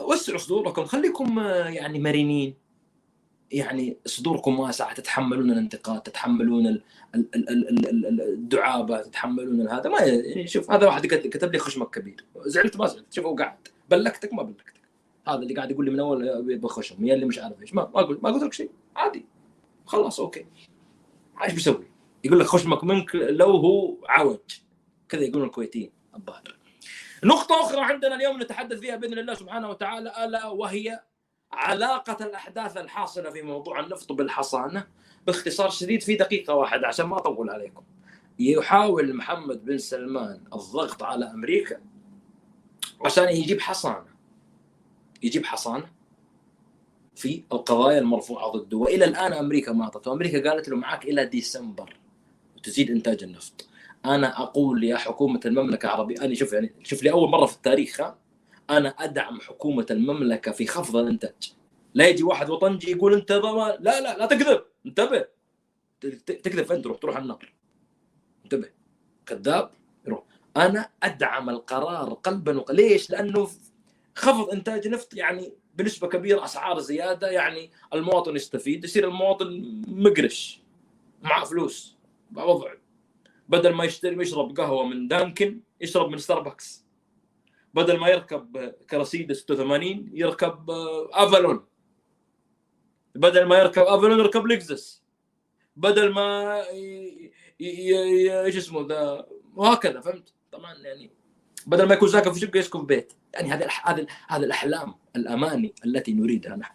وسعوا 0.00 0.38
صدوركم. 0.38 0.84
خليكم 0.84 1.38
يعني 1.66 1.98
مرنين. 1.98 2.54
يعني 3.50 3.96
صدوركم 4.06 4.60
واسعة. 4.60 4.94
تتحملون 4.94 5.50
الانتقاد 5.50 6.02
تتحملون 6.02 6.82
الدعابة 7.14 9.02
تتحملون 9.02 9.68
هذا. 9.68 9.90
ما 9.90 10.00
يعني 10.00 10.46
شوف 10.46 10.70
هذا 10.70 10.86
واحد 10.86 11.06
كتب 11.06 11.52
لي 11.52 11.58
خشمك 11.58 11.90
كبير. 11.90 12.24
زعلت 12.36 12.76
ما 12.76 12.86
زعلت. 12.86 13.12
شوف 13.12 13.26
قاعد. 13.26 13.68
بلكتك 13.90 14.32
ما 14.32 14.42
بلكتك. 14.42 14.79
هذا 15.28 15.38
اللي 15.38 15.54
قاعد 15.54 15.70
يقول 15.70 15.84
لي 15.84 15.90
من 15.90 16.00
أول 16.00 16.58
بخشم 16.58 17.06
يا 17.06 17.14
اللي 17.14 17.26
مش 17.26 17.38
عارف 17.38 17.62
إيش. 17.62 17.74
ما 17.74 17.90
ما 17.94 18.02
قلت 18.02 18.22
ما 18.22 18.30
قلت 18.30 18.42
لك 18.42 18.52
شيء 18.52 18.70
عادي. 18.96 19.26
خلاص 19.86 20.20
أوكي. 20.20 20.46
إيش 21.44 21.52
بيسوي؟ 21.52 21.90
يقول 22.24 22.40
لك 22.40 22.46
خشمك 22.46 22.84
منك 22.84 23.14
لو 23.14 23.50
هو 23.50 23.96
عوج. 24.08 24.38
كذا 25.08 25.22
يقولون 25.22 25.46
الكويتيين 25.46 25.92
الظاهر. 26.16 26.56
نقطة 27.24 27.60
أخرى 27.60 27.80
عندنا 27.80 28.14
اليوم 28.14 28.42
نتحدث 28.42 28.78
فيها 28.78 28.96
بإذن 28.96 29.18
الله 29.18 29.34
سبحانه 29.34 29.70
وتعالى 29.70 30.24
ألا 30.24 30.46
وهي 30.46 31.00
علاقة 31.52 32.26
الأحداث 32.26 32.76
الحاصلة 32.76 33.30
في 33.30 33.42
موضوع 33.42 33.80
النفط 33.80 34.12
بالحصانة؟ 34.12 34.86
باختصار 35.26 35.70
شديد 35.70 36.02
في 36.02 36.16
دقيقة 36.16 36.54
واحدة 36.54 36.86
عشان 36.86 37.06
ما 37.06 37.16
أطول 37.16 37.50
عليكم. 37.50 37.82
يحاول 38.38 39.16
محمد 39.16 39.64
بن 39.64 39.78
سلمان 39.78 40.40
الضغط 40.54 41.02
على 41.02 41.30
أمريكا 41.30 41.80
عشان 43.04 43.28
يجيب 43.28 43.60
حصانة. 43.60 44.09
يجيب 45.22 45.44
حصانة 45.46 45.90
في 47.14 47.42
القضايا 47.52 47.98
المرفوعة 47.98 48.48
ضده. 48.48 48.76
وإلى 48.76 49.04
الآن 49.04 49.32
أمريكا 49.32 49.72
ما 49.72 49.84
أعطته. 49.84 50.12
أمريكا 50.12 50.50
قالت 50.50 50.68
له 50.68 50.76
معك 50.76 51.04
إلى 51.04 51.26
ديسمبر 51.26 51.96
وتزيد 52.56 52.90
إنتاج 52.90 53.22
النفط. 53.22 53.66
أنا 54.04 54.42
أقول 54.42 54.84
يا 54.84 54.96
حكومة 54.96 55.40
المملكة 55.46 55.86
العربية 55.86 56.16
أنا 56.22 56.34
شوف 56.34 56.52
يعني 56.52 56.72
شوف 56.82 57.02
لي 57.02 57.10
أول 57.10 57.28
مرة 57.28 57.46
في 57.46 57.56
التاريخ 57.56 58.00
ها؟ 58.00 58.18
أنا 58.70 58.88
أدعم 58.88 59.40
حكومة 59.40 59.86
المملكة 59.90 60.52
في 60.52 60.66
خفض 60.66 60.96
الإنتاج. 60.96 61.52
لا 61.94 62.08
يجي 62.08 62.22
واحد 62.22 62.50
وطنجي 62.50 62.90
يقول 62.90 63.14
أنت 63.14 63.32
لا 63.32 63.78
لا 63.80 64.18
لا 64.18 64.26
تكذب. 64.26 64.62
انتبه. 64.86 65.24
تكذب 66.26 66.62
فين؟ 66.64 66.82
تروح 66.82 66.98
تروح 66.98 67.16
النار 67.16 67.52
انتبه. 68.44 68.68
كذاب 69.26 69.70
يروح. 70.06 70.22
أنا 70.56 70.90
أدعم 71.02 71.50
القرار 71.50 72.14
قلبا 72.14 72.58
وق... 72.58 72.72
ليش؟ 72.72 73.10
لأنه 73.10 73.48
خفض 74.14 74.50
إنتاج 74.50 74.88
نفط 74.88 75.14
يعني 75.14 75.52
بنسبة 75.74 76.08
كبيرة 76.08 76.44
أسعار 76.44 76.78
زيادة 76.78 77.30
يعني 77.30 77.70
المواطن 77.94 78.36
يستفيد 78.36 78.84
يصير 78.84 79.08
المواطن 79.08 79.82
مقرش 79.88 80.60
معه 81.22 81.44
فلوس. 81.44 81.96
وضع 82.36 82.72
بدل 83.48 83.72
ما 83.72 83.84
يشتري 83.84 84.22
يشرب 84.22 84.56
قهوة 84.56 84.84
من 84.84 85.08
دانكن 85.08 85.60
يشرب 85.80 86.10
من 86.10 86.18
ستاربكس. 86.18 86.84
بدل 87.74 87.98
ما 87.98 88.08
يركب 88.08 88.74
كراسيدا 88.90 89.34
86 89.34 90.10
يركب 90.12 90.70
أفالون. 91.12 91.66
بدل 93.14 93.44
ما 93.44 93.58
يركب 93.58 93.82
أفالون 93.82 94.18
يركب 94.18 94.46
لكزس. 94.46 95.02
بدل 95.76 96.12
ما 96.12 96.62
إيش 97.60 98.56
اسمه 98.56 98.86
ذا 98.86 99.26
وهكذا 99.56 100.00
فهمت؟ 100.00 100.32
طبعا 100.52 100.74
يعني 100.74 101.10
بدل 101.66 101.88
ما 101.88 101.94
يكون 101.94 102.08
ساكن 102.08 102.32
في 102.32 102.40
شقة 102.40 102.58
يسكن 102.58 102.80
في 102.80 102.86
بيت. 102.86 103.12
يعني 103.34 103.52
هذه 103.52 103.68
هذه 103.84 104.06
هذه 104.28 104.44
الأحلام 104.44 104.94
الأماني 105.16 105.74
التي 105.84 106.12
نريدها 106.12 106.56
نحن. 106.56 106.74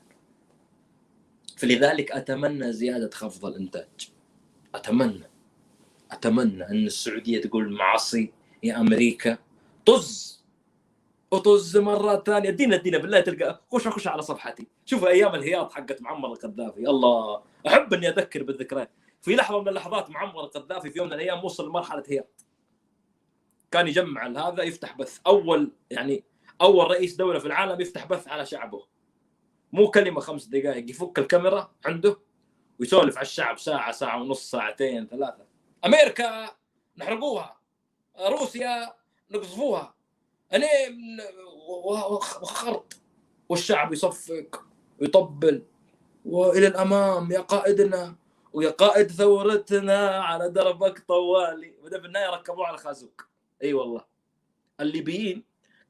فلذلك 1.58 2.12
أتمنى 2.12 2.74
زيادة 2.74 3.10
خفض 3.10 3.46
الإنتاج. 3.46 4.10
أتمنى. 4.76 5.30
أتمنى 6.12 6.70
أن 6.70 6.86
السعودية 6.86 7.42
تقول 7.42 7.74
معصي 7.74 8.34
يا 8.64 8.80
أمريكا. 8.80 9.38
طز! 9.86 10.44
وطز 11.32 11.78
مرة 11.78 12.24
ثانية. 12.26 12.50
ادينا 12.50 12.76
ادينا 12.76 12.98
بالله 12.98 13.20
تلقى. 13.20 13.62
خش 13.72 13.88
خش 13.88 14.08
على 14.08 14.22
صفحتي. 14.22 14.68
شوف 14.86 15.06
أيام 15.06 15.36
الهياط 15.36 15.72
حقت 15.72 16.02
معمر 16.02 16.32
القذافي. 16.32 16.90
الله 16.90 17.42
أحب 17.68 17.94
إني 17.94 18.10
أذكر 18.10 18.44
بالذكريات. 18.44 18.92
في 19.22 19.36
لحظة 19.36 19.62
من 19.62 19.68
اللحظات 19.68 20.10
معمر 20.10 20.44
القذافي 20.44 20.90
في 20.90 20.98
يوم 20.98 21.08
من 21.08 21.14
الأيام 21.14 21.46
وصل 21.46 21.70
لمرحلة 21.70 22.04
هياط. 22.08 22.46
كان 23.72 23.88
يجمع 23.88 24.28
هذا 24.28 24.64
يفتح 24.64 24.98
بث. 24.98 25.20
أول 25.28 25.72
يعني 25.92 26.24
أول 26.62 26.92
رئيس 26.92 27.16
دولة 27.16 27.40
في 27.40 27.46
العالم 27.46 27.82
يفتح 27.82 28.06
بث 28.06 28.28
على 28.28 28.46
شعبه. 28.46 28.88
مو 29.72 29.92
كلمة 29.92 30.20
خمس 30.20 30.46
دقائق 30.46 30.90
يفك 30.90 31.20
الكاميرا 31.20 31.72
عنده 31.86 32.20
ويسولف 32.80 33.18
على 33.18 33.26
الشعب 33.26 33.60
ساعة 33.60 33.92
ساعة 33.92 34.22
ونص 34.22 34.52
ساعتين 34.52 35.08
ثلاثة. 35.08 35.46
أمريكا 35.86 36.50
نحرقوها 36.98 37.60
روسيا 38.20 38.94
نقصفوها. 39.32 39.96
أنا 40.54 40.68
وخرط. 42.42 42.94
والشعب 43.50 43.94
يصفق 43.94 44.66
ويطبل. 45.02 45.64
وإلى 46.26 46.68
الأمام 46.68 47.32
يا 47.32 47.40
قائدنا 47.40 48.16
ويا 48.54 48.70
قائد 48.70 49.12
ثورتنا 49.12 50.20
على 50.20 50.50
دربك 50.50 51.00
طوالي. 51.00 51.76
وده 51.84 52.00
في 52.00 52.06
النهاية 52.06 52.30
ركبوه 52.30 52.68
على 52.68 52.78
خازوق. 52.78 53.22
أي 53.64 53.74
والله. 53.74 54.06
الليبيين 54.80 55.44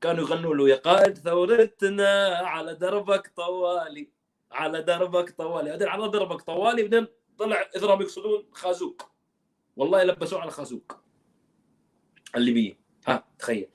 كانوا 0.05 0.23
يغنوا 0.23 0.55
له 0.55 0.69
يا 0.69 0.75
قائد 0.75 1.17
ثورتنا 1.17 2.37
على 2.37 2.75
دربك 2.75 3.31
طوالي 3.35 4.09
على 4.51 4.81
دربك 4.81 5.29
طوالي. 5.29 5.85
على 5.85 6.09
دربك 6.09 6.41
طوالي 6.41 6.81
بعدين 6.83 7.07
طلع 7.39 7.69
اذرهم 7.75 8.01
يقصدون 8.01 8.45
خازوق. 8.51 9.01
والله 9.75 10.03
لبسوه 10.03 10.41
على 10.41 10.51
خازوق. 10.51 10.97
الليبيين 12.35 12.77
ها 13.07 13.23
تخيل. 13.39 13.67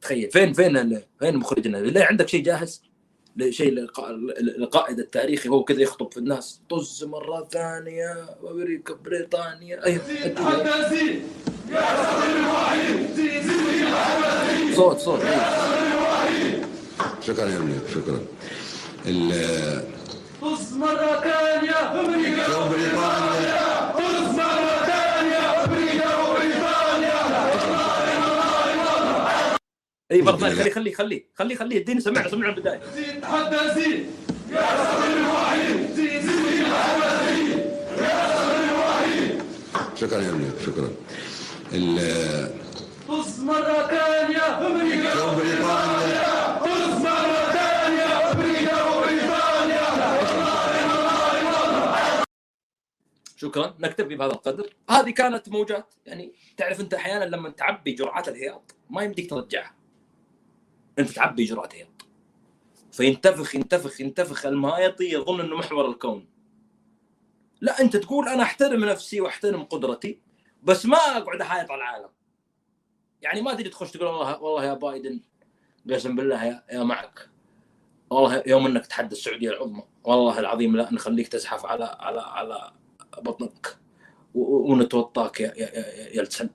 تخيل. 0.00 0.30
فين 0.30 0.52
فين 0.52 1.02
فين 1.18 1.36
مخرجنا؟ 1.36 1.76
ليه 1.76 2.04
عندك 2.04 2.28
شيء 2.28 2.42
جاهز؟ 2.42 2.82
شيء 3.48 3.78
القائد 4.58 4.98
التاريخي 4.98 5.48
هو 5.48 5.64
كذا 5.64 5.82
يخطب 5.82 6.12
في 6.12 6.18
الناس. 6.18 6.62
طز 6.68 7.04
مرة 7.04 7.44
ثانية 7.44 8.36
أمريكا 8.50 8.94
بريطانيا. 8.94 9.86
أيوه. 9.86 10.02
أدي- 10.04 11.40
صوت 14.80 14.98
صوت. 14.98 15.20
شكرا 17.26 17.48
يا 17.48 17.58
منير 17.58 17.80
شكرا. 17.94 18.20
ال- 19.06 19.84
طز 20.42 20.72
مرة 20.76 21.20
ثانية 21.20 22.00
أمريكا 22.00 22.56
وبريطانيا 22.56 23.92
طز 23.98 24.28
مرة 24.40 24.72
ثانية 24.90 25.64
أمريكا 25.64 26.08
وبريطانيا 26.22 27.16
اي 30.12 30.22
مره 30.22 30.36
ثانية 30.36 30.54
خليه 30.54 30.70
خليه 30.72 30.94
خليه 30.94 31.24
خليه 31.38 31.56
خليه. 31.56 31.78
اديني 31.80 32.00
سمعنا 32.00 32.28
سمعنا 32.28 32.48
البداية. 32.54 32.80
زيد 32.96 33.20
تحدى 33.20 33.56
زيد 33.80 34.06
يا 34.52 34.60
صبر 34.60 35.16
الوحيد 35.16 35.94
زيد 35.96 36.22
زيد 36.22 36.22
زيد 36.24 36.66
يا 37.98 38.36
صبر 38.36 38.56
الوحيد 38.68 39.42
شكرا 40.00 40.20
يا 40.22 40.30
منير 40.32 40.52
شكرا. 40.66 40.88
ال- 41.72 42.69
طز 43.10 43.40
مرة 43.40 43.86
ثانية 43.86 44.66
أمريكا 44.66 45.22
وبريطانيا 45.22 46.58
طز 46.58 47.02
مرة 47.04 47.52
ثانية 47.52 48.32
أمريكا 48.32 48.84
وبريطانيا 48.84 49.84
شكرا. 53.36 53.76
نكتفي 53.78 54.14
بهذا 54.14 54.32
القدر. 54.32 54.74
هذه 54.90 55.10
كانت 55.10 55.48
موجات. 55.48 55.94
يعني 56.06 56.32
تعرف 56.56 56.80
أنت 56.80 56.94
أحيانا 56.94 57.24
لما 57.24 57.50
تعبي 57.50 57.92
جرعات 57.92 58.28
الهياط 58.28 58.74
ما 58.90 59.02
يمديك 59.02 59.30
ترجعها. 59.30 59.74
أنت 60.98 61.10
تعبي 61.10 61.44
جرعه 61.44 61.68
هياط. 61.72 62.06
فينتفخ 62.92 63.54
ينتفخ 63.54 64.00
ينتفخ. 64.00 64.46
المايطي 64.46 65.12
يظن 65.12 65.40
إنه 65.40 65.56
محور 65.56 65.88
الكون. 65.88 66.28
لا 67.60 67.80
أنت 67.80 67.96
تقول 67.96 68.28
أنا 68.28 68.42
أحترم 68.42 68.84
نفسي 68.84 69.20
وأحترم 69.20 69.62
قدرتي 69.62 70.20
بس 70.62 70.86
ما 70.86 70.96
أقعد 70.96 71.40
احايط 71.40 71.70
على 71.70 71.78
العالم. 71.82 72.19
يعني 73.22 73.40
ما 73.42 73.54
تجي 73.54 73.68
تخش 73.68 73.90
تقول 73.90 74.06
والله 74.08 74.42
والله 74.42 74.64
يا 74.64 74.74
بايدن 74.74 75.20
قسم 75.90 76.16
بالله 76.16 76.44
يا, 76.44 76.64
يا 76.72 76.82
معك. 76.82 77.28
والله 78.10 78.42
يوم 78.46 78.66
إنك 78.66 78.86
تحدى 78.86 79.12
السعودية 79.14 79.50
العظمى 79.50 79.82
والله 80.04 80.38
العظيم 80.38 80.76
لا 80.76 80.94
نخليك 80.94 81.28
تزحف 81.28 81.66
على 81.66 81.84
على 81.84 82.20
على 82.20 82.72
بطنك. 83.18 83.76
ونتوطاك 84.34 85.40
يا 85.40 85.54
يا 85.56 85.78
يا, 85.78 86.08
يا 86.16 86.22
السلب 86.22 86.50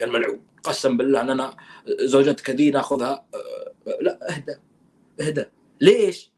يا 0.00 0.06
الملعون 0.06 0.46
قسم 0.64 0.96
بالله 0.96 1.20
إن 1.20 1.30
أنا 1.30 1.56
زوجتك 1.88 2.50
ذي 2.50 2.70
ناخذها 2.70 3.26
أه، 3.34 3.98
لا 4.00 4.30
اهدى 4.30 4.56
اهدى 5.20 5.44
ليش؟ 5.80 6.32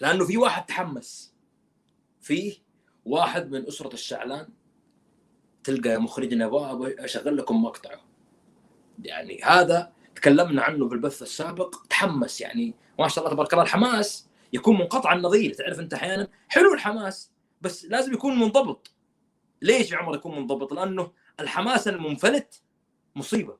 لأنه 0.00 0.26
في 0.26 0.36
واحد 0.36 0.66
تحمس. 0.66 1.34
فيه 2.20 2.54
واحد 3.04 3.50
من 3.50 3.66
أسرة 3.66 3.94
الشعلان 3.94 4.48
تلقى 5.64 5.98
مخرجنا 5.98 6.44
أبغى 6.46 6.94
أشغل 7.04 7.36
لكم 7.36 7.62
مقطعه 7.64 8.00
يعني 9.06 9.40
هذا 9.44 9.92
تكلمنا 10.14 10.62
عنه 10.62 10.88
في 10.88 10.94
البث 10.94 11.22
السابق 11.22 11.76
تحمس 11.90 12.40
يعني. 12.40 12.74
ما 12.98 13.08
شاء 13.08 13.24
الله 13.24 13.34
تبارك 13.34 13.52
الله 13.52 13.64
الحماس 13.64 14.28
يكون 14.52 14.78
منقطع 14.78 15.12
النظير 15.12 15.54
تعرف 15.54 15.80
أنت 15.80 15.94
أحيانا 15.94 16.28
حلو 16.48 16.74
الحماس 16.74 17.32
بس 17.60 17.84
لازم 17.84 18.12
يكون 18.12 18.38
منضبط. 18.38 18.94
ليش 19.62 19.92
يا 19.92 19.96
عمر 19.96 20.14
يكون 20.14 20.36
منضبط؟ 20.36 20.72
لأنه 20.72 21.12
الحماس 21.40 21.88
المنفلت 21.88 22.62
مصيبة. 23.16 23.58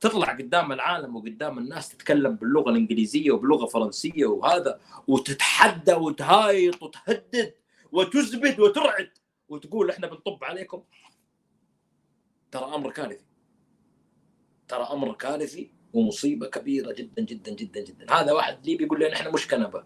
تطلع 0.00 0.32
قدام 0.32 0.72
العالم 0.72 1.16
وقدام 1.16 1.58
الناس 1.58 1.88
تتكلم 1.88 2.36
باللغة 2.36 2.70
الإنجليزية 2.70 3.30
وبلغة 3.30 3.66
فرنسية 3.66 4.26
وهذا 4.26 4.80
وتتحدى 5.06 5.94
وتهايط 5.94 6.82
وتهدد 6.82 7.54
وتزبد 7.92 8.60
وترعد 8.60 9.10
وتقول 9.48 9.90
إحنا 9.90 10.06
بنطب 10.06 10.44
عليكم. 10.44 10.82
ترى 12.50 12.74
أمر 12.74 12.90
كارثي. 12.90 13.25
ترى 14.68 14.88
أمر 14.92 15.12
كارثي 15.12 15.70
ومصيبة 15.92 16.46
كبيرة 16.46 16.92
جدا 16.92 17.22
جدا 17.22 17.52
جدا 17.52 17.80
جدا. 17.80 18.14
هذا 18.14 18.32
واحد 18.32 18.66
ليبي 18.66 18.84
يقول 18.84 19.00
لنا 19.00 19.12
إحنا 19.12 19.30
مش 19.30 19.48
كنبة. 19.48 19.84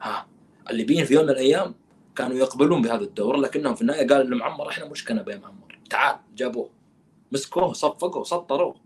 ها 0.00 0.26
الليبيين 0.70 1.04
في 1.04 1.14
يوم 1.14 1.24
من 1.24 1.30
الأيام 1.30 1.74
كانوا 2.16 2.36
يقبلون 2.36 2.82
بهذا 2.82 3.04
الدور 3.04 3.36
لكنهم 3.36 3.74
في 3.74 3.82
النهاية 3.82 4.08
قالوا 4.08 4.24
لمعمر 4.24 4.68
إحنا 4.68 4.84
مش 4.84 5.04
كنبة 5.04 5.32
يا 5.32 5.38
معمر. 5.38 5.78
تعال 5.90 6.16
جابوه. 6.34 6.70
مسكوه 7.32 7.72
صفقوه 7.72 8.24
سطروه. 8.24 8.76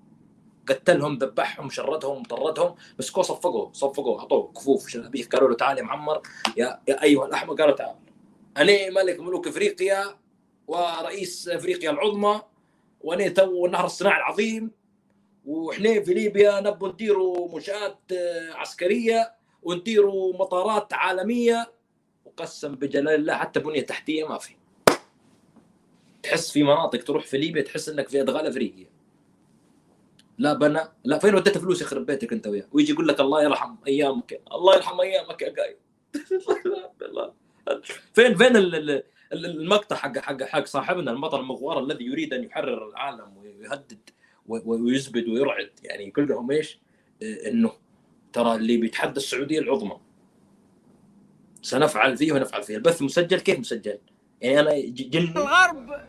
قتلهم 0.69 1.19
ذبحهم 1.19 1.71
شردهم 1.71 2.23
طردهم. 2.23 2.75
مسكوه 2.99 3.25
صفقوه 3.25 3.73
صفقوه 3.73 4.21
أعطوه 4.21 4.53
كفوف. 4.53 4.89
شلابيك 4.89 5.35
قالوا 5.35 5.49
له 5.49 5.57
تعال 5.57 5.79
يا 5.79 5.83
معمر 5.83 6.23
يا, 6.57 6.81
يا 6.89 7.03
أيها 7.03 7.27
الأحمر 7.27 7.55
قالوا 7.55 7.77
تعال. 7.77 7.95
أنا 8.57 8.91
ملك 8.91 9.21
ملوك 9.21 9.49
إفريقيا 9.49 10.05
ورئيس 10.67 11.49
إفريقيا 11.49 11.91
العظمى 11.91 12.43
وأنا 13.01 13.29
تو 13.29 13.67
النهر 13.67 13.85
الصناعي 13.85 14.19
العظيم. 14.19 14.80
وإحنا 15.51 16.03
في 16.03 16.15
ليبيا 16.15 16.61
نبوا 16.61 16.89
نديروا 16.89 17.55
منشات 17.55 17.99
عسكرية 18.53 19.35
ونديروا 19.63 20.33
مطارات 20.39 20.93
عالمية. 20.93 21.73
وقسم 22.25 22.75
بجلال 22.75 23.15
الله 23.15 23.35
حتى 23.35 23.61
بنية 23.61 23.81
تحتية 23.81 24.29
ما 24.29 24.39
في. 24.39 24.55
تحس 26.23 26.51
في 26.51 26.63
مناطق 26.63 27.05
تروح 27.05 27.27
في 27.27 27.39
ليبيا 27.39 27.63
تحس 27.63 27.89
إنك 27.89 28.09
في 28.09 28.21
أدغال 28.21 28.47
افريقيا 28.47 28.87
لا 30.39 30.53
بنى 30.53 30.81
لا 31.05 31.19
فين 31.19 31.35
وديت 31.35 31.59
فلوس 31.59 31.83
يخرب 31.83 32.07
بيتك 32.07 32.33
أنت 32.33 32.47
وياه 32.47 32.67
ويجي 32.73 32.93
يقول 32.93 33.09
لك 33.09 33.21
الله 33.21 33.43
يرحم 33.43 33.77
أيامك 33.87 34.41
الله 34.53 34.75
يرحم 34.77 35.01
أيامك 35.01 35.43
يا 35.43 35.55
قايد 35.59 35.77
فين 38.15 38.35
فين 38.37 38.57
ال- 38.57 38.75
ال- 38.75 38.91
ال- 39.33 39.47
المقطع 39.47 39.97
حق 39.97 40.19
حق 40.19 40.43
حق 40.43 40.67
صاحبنا 40.67 41.11
البطل 41.11 41.41
المغوار 41.41 41.79
الذي 41.85 42.05
يريد 42.05 42.35
أن 42.35 42.45
يحرر 42.45 42.89
العالم 42.89 43.37
ويهدد 43.37 44.11
ويزبد 44.47 45.29
ويرعد. 45.29 45.71
يعني 45.83 46.09
يقول 46.09 46.29
لهم 46.29 46.51
إيش؟ 46.51 46.79
إيه، 47.23 47.51
إنه 47.51 47.73
ترى 48.33 48.55
اللي 48.55 48.77
بيتحدى 48.77 49.17
السعودية 49.17 49.59
العظمى. 49.59 50.01
سنفعل 51.63 52.17
فيه 52.17 52.33
ونفعل 52.33 52.63
فيه. 52.63 52.77
البث 52.77 53.03
مسجل؟ 53.03 53.41
كيف 53.41 53.59
مسجل؟ 53.59 53.99
يعني 54.41 54.61
أنا 54.61 54.81
جن 54.87 55.33
الغرب 55.37 56.01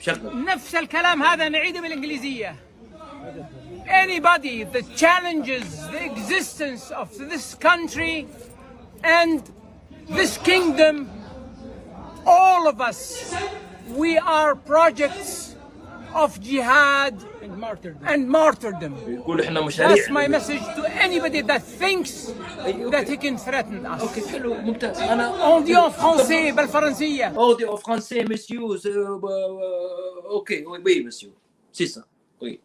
شغل. 0.00 0.44
نفس 0.44 0.74
الكلام 0.74 1.22
هذا 1.22 1.48
نعيده 1.48 1.80
بالإنجليزية. 1.80 2.56
Anybody 3.86 4.64
that 4.64 4.86
challenges 4.96 5.66
the 5.92 6.02
existence 6.10 6.90
of 6.90 7.08
this 7.32 7.54
country 7.54 8.26
and 9.02 9.40
this 10.18 10.36
kingdom 10.50 10.94
all 12.26 12.68
of 12.72 12.80
us 12.90 13.00
we 14.02 14.18
are 14.18 14.54
projects 14.54 15.56
of 16.22 16.38
jihad 16.40 17.14
and 17.44 17.58
martyrdom. 17.60 18.06
And 18.06 18.28
martyrdom. 18.28 18.94
يقول 19.08 19.40
إحنا 19.40 19.60
مشاريع 19.60 19.96
That's 19.96 20.08
my 20.08 20.28
message 20.28 20.62
to 20.76 20.82
anybody 21.04 21.42
that 21.42 21.62
thinks 21.62 22.12
that 22.94 23.08
he 23.08 23.16
can 23.16 23.36
threaten 23.36 23.86
us. 23.86 24.00
أوكي 24.00 24.28
حلو 24.28 24.54
ممتاز 24.54 24.98
أنا 25.00 25.58
On 25.58 25.64
dit 25.64 25.76
en 25.76 25.90
français 25.90 26.52
بالفرنسية. 26.56 27.34
Oh, 27.36 27.56
en 27.68 27.76
français, 27.76 28.24
monsieur. 28.24 28.60
euh, 28.60 29.20
euh, 29.24 30.38
ok, 30.38 30.50
oui, 30.84 31.02
monsieur. 31.04 31.32
C'est 31.72 31.86
ça. 31.86 32.02
Oui. 32.42 32.58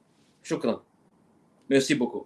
شكرا. 0.44 0.82
ميرسي 1.70 1.94
بوكو. 1.94 2.26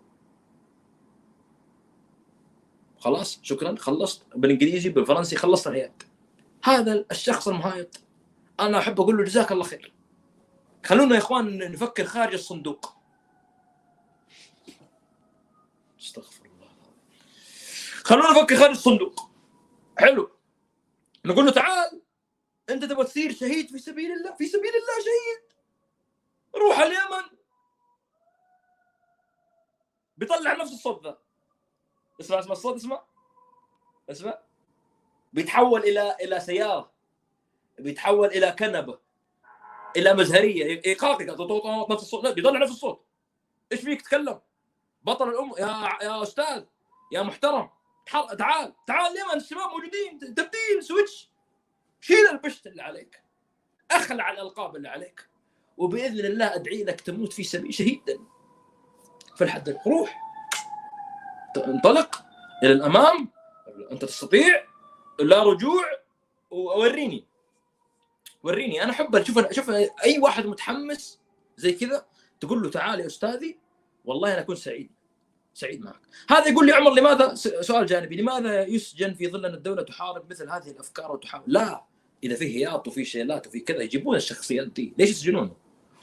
خلاص 3.00 3.40
شكرا 3.44 3.76
خلصت 3.76 4.22
بالانجليزي 4.36 4.90
بالفرنسي 4.90 5.36
خلصت 5.36 5.68
الحياة. 5.68 5.92
هذا 6.64 7.06
الشخص 7.12 7.48
المهايط 7.48 8.00
أنا 8.60 8.78
احب 8.78 9.02
أقول 9.02 9.18
له 9.18 9.24
جزاك 9.24 9.52
الله 9.52 9.64
خير. 9.64 9.94
خلونا 10.86 11.16
يا 11.16 11.20
إخوان 11.20 11.72
نفكر 11.72 12.06
خارج 12.06 12.34
الصندوق. 12.34 12.94
استغفر 16.00 16.46
الله. 16.46 16.70
خلونا 18.04 18.32
نفكر 18.32 18.56
خارج 18.58 18.72
الصندوق. 18.72 19.30
حلو. 20.00 20.32
نقول 21.26 21.46
له 21.46 21.52
تعال 21.52 22.02
أنت 22.70 22.86
تبغى 22.86 23.06
تصير 23.06 23.34
شهيد 23.34 23.70
في 23.70 23.80
سبيل 23.80 24.12
الله 24.12 24.36
في 24.36 24.48
سبيل 24.48 24.72
الله 24.76 25.04
شهيد 25.06 25.54
روح 26.56 26.80
اليمن 26.80 27.38
بيطلع 30.18 30.54
نفس 30.54 30.72
الصوت 30.72 31.04
ذا 31.04 31.18
اسمع 32.22 32.40
اسمع 32.40 32.52
الصوت 32.52 32.76
اسمع 32.76 33.06
اسمع 34.10 34.40
بيتحول 35.34 35.80
إلى 35.84 36.18
إلى 36.22 36.40
سيارة 36.40 36.94
بيتحول 37.80 38.28
إلى 38.28 38.52
كنبة 38.52 39.00
إلى 39.98 40.14
مزهرية. 40.14 40.82
ايقاقي 40.86 41.26
نفس 41.90 42.04
الصوت. 42.04 42.24
لا 42.24 42.32
بيطلع 42.32 42.60
نفس 42.60 42.72
الصوت. 42.72 43.06
إيش 43.72 43.82
فيك؟ 43.82 44.02
تكلم. 44.02 44.40
بطل 45.04 45.30
الام 45.30 45.52
يا 45.60 46.06
يا 46.06 46.24
أستاذ. 46.24 46.64
يا 47.12 47.22
محترم. 47.22 47.70
تعال. 48.12 48.74
تعال 48.88 49.12
اليمن 49.12 49.36
الشباب 49.36 49.70
موجودين. 49.70 50.20
تبديل 50.20 50.84
سويتش. 50.84 51.30
شيل 52.02 52.28
البشت 52.32 52.68
اللي 52.68 52.82
عليك. 52.84 53.24
أخلع 53.92 54.32
الألقاب 54.32 54.76
اللي 54.76 54.90
عليك. 54.90 55.30
وبإذن 55.78 56.26
الله 56.26 56.56
أدعي 56.56 56.84
لك 56.84 57.02
تموت 57.02 57.34
في 57.34 57.44
سبيل 57.44 57.74
شهيدا 57.74 58.20
في 59.36 59.44
الحد 59.44 59.80
روح 59.88 60.20
انطلق 61.58 62.24
إلى 62.64 62.72
الأمام. 62.72 63.32
انت 63.92 64.06
تستطيع. 64.06 64.66
لا 65.20 65.44
رجوع. 65.44 65.84
ووريني 66.52 67.28
وريني 68.44 68.84
أنا 68.84 68.92
أحب 68.92 69.16
أشوف 69.16 69.38
أشوف 69.38 69.70
أي 70.04 70.20
واحد 70.20 70.46
متحمس 70.46 71.20
زي 71.58 71.74
كذا 71.74 72.06
تقول 72.40 72.64
له 72.64 72.70
تعال 72.70 73.00
يا 73.00 73.06
أستاذي 73.06 73.58
والله 74.06 74.34
أنا 74.34 74.42
أكون 74.42 74.56
سعيد 74.56 74.92
سعيد 75.54 75.82
معك. 75.82 76.02
هذا 76.30 76.48
يقول 76.48 76.66
لي 76.66 76.72
عمر 76.72 76.94
لماذا؟ 76.94 77.36
سؤال 77.36 77.86
جانبي 77.86 78.16
لماذا 78.16 78.66
يسجن 78.66 79.14
في 79.14 79.28
ظل 79.28 79.46
أن 79.46 79.54
الدولة 79.54 79.82
تحارب 79.82 80.30
مثل 80.30 80.50
هذه 80.50 80.70
الأفكار 80.72 81.12
وتحاول 81.12 81.44
لا 81.48 81.84
إذا 82.24 82.36
في 82.36 82.58
هياط 82.58 82.88
وفي 82.88 83.06
شيلات 83.06 83.48
وفي 83.48 83.60
كذا 83.60 83.82
يجيبون 83.82 84.16
الشخصيات 84.16 84.68
دي 84.68 84.94
ليش 84.98 85.10
يسجنونه 85.10 85.56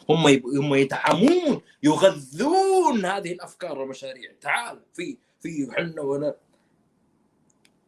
هم 0.08 0.28
يب... 0.28 0.46
هم 0.46 0.74
يدعمون 0.74 1.60
يغذون 1.82 3.04
هذه 3.04 3.32
الأفكار 3.32 3.78
والمشاريع. 3.78 4.32
تعال 4.40 4.80
في 4.94 5.18
في 5.40 5.68
حنا 5.72 6.02
وأنا. 6.02 6.34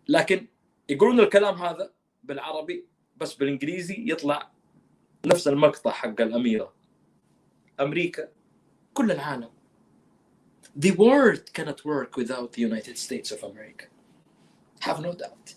لكن 0.08 0.46
يقولون 0.88 1.20
الكلام 1.20 1.54
هذا 1.54 1.92
بالعربي 2.22 2.86
بس 3.22 3.34
بالإنجليزي 3.34 4.04
يطلع 4.12 4.50
نفس 5.26 5.48
المقطع 5.48 5.90
حق 5.90 6.20
الأميرة 6.20 6.72
أمريكا 7.80 8.28
كل 8.94 9.10
العالم 9.10 9.50
The 10.78 10.90
world 10.90 11.52
cannot 11.52 11.80
work 11.84 12.16
without 12.16 12.52
the 12.54 12.62
United 12.70 12.96
States 13.06 13.30
of 13.30 13.40
America. 13.50 13.86
Have 14.80 15.00
no 15.00 15.12
doubt. 15.12 15.54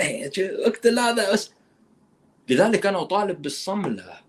إيه، 0.00 0.30
وقت 0.66 0.86
هذا 0.86 1.32
بس 1.32 1.52
لذلك 2.48 2.86
أنا 2.86 3.02
أطالب 3.02 3.42
بالصملة 3.42 4.20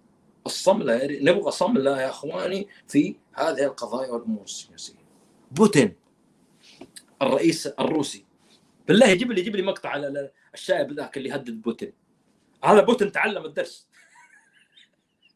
الصملة 0.45 0.93
يا 0.93 1.07
ري- 1.07 1.19
نبغى 1.23 1.51
صملة 1.51 2.01
يا 2.01 2.09
إخواني 2.09 2.67
في 2.87 3.15
هذه 3.33 3.63
القضايا 3.65 4.11
والأمور 4.11 4.43
السياسية. 4.43 4.93
بوتين 5.51 5.95
الرئيس 7.21 7.67
الروسي 7.67 8.25
بالله 8.87 9.07
يجيب 9.07 9.31
لي 9.31 9.41
يجيب 9.41 9.55
لي 9.55 9.61
مقطع 9.61 9.89
على 9.89 10.31
الشايب 10.53 10.91
ذاك 10.91 11.17
اللي 11.17 11.35
هدد 11.35 11.61
بوتين. 11.61 11.93
هذا 12.63 12.81
بوتين 12.81 13.11
تعلم 13.11 13.45
الدرس. 13.45 13.89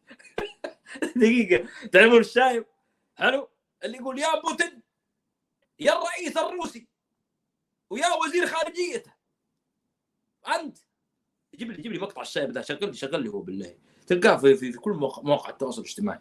دقيقة. 1.15 1.69
تعرفون 1.91 2.19
الشايب 2.19 2.65
حلو؟ 3.15 3.49
اللي 3.83 3.97
يقول 3.97 4.19
يا 4.19 4.39
بوتين 4.39 4.81
يا 5.79 5.93
الرئيس 5.93 6.37
الروسي 6.37 6.87
ويا 7.89 8.07
وزير 8.13 8.47
خارجيته. 8.47 9.13
أنت. 10.47 10.77
يجيب 11.53 11.71
لي 11.71 11.79
يجيب 11.79 11.91
لي 11.91 11.99
مقطع 11.99 12.21
الشايب 12.21 12.51
ذا 12.51 12.61
شغل 12.61 12.87
لي 12.87 12.93
شغل 12.93 13.23
لي 13.23 13.29
هو 13.29 13.41
بالله. 13.41 13.77
تلقاه 14.07 14.37
في, 14.37 14.55
في, 14.55 14.71
في 14.71 14.77
كل 14.77 14.91
مواقع 14.91 15.49
التواصل 15.49 15.81
الاجتماعي. 15.81 16.19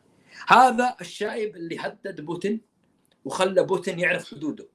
هذا 0.49 0.97
الشايب 1.01 1.57
اللي 1.57 1.79
هدد 1.79 2.21
بوتين 2.21 2.61
وخلى 3.25 3.63
بوتين 3.63 3.99
يعرف 3.99 4.31
حدوده. 4.31 4.69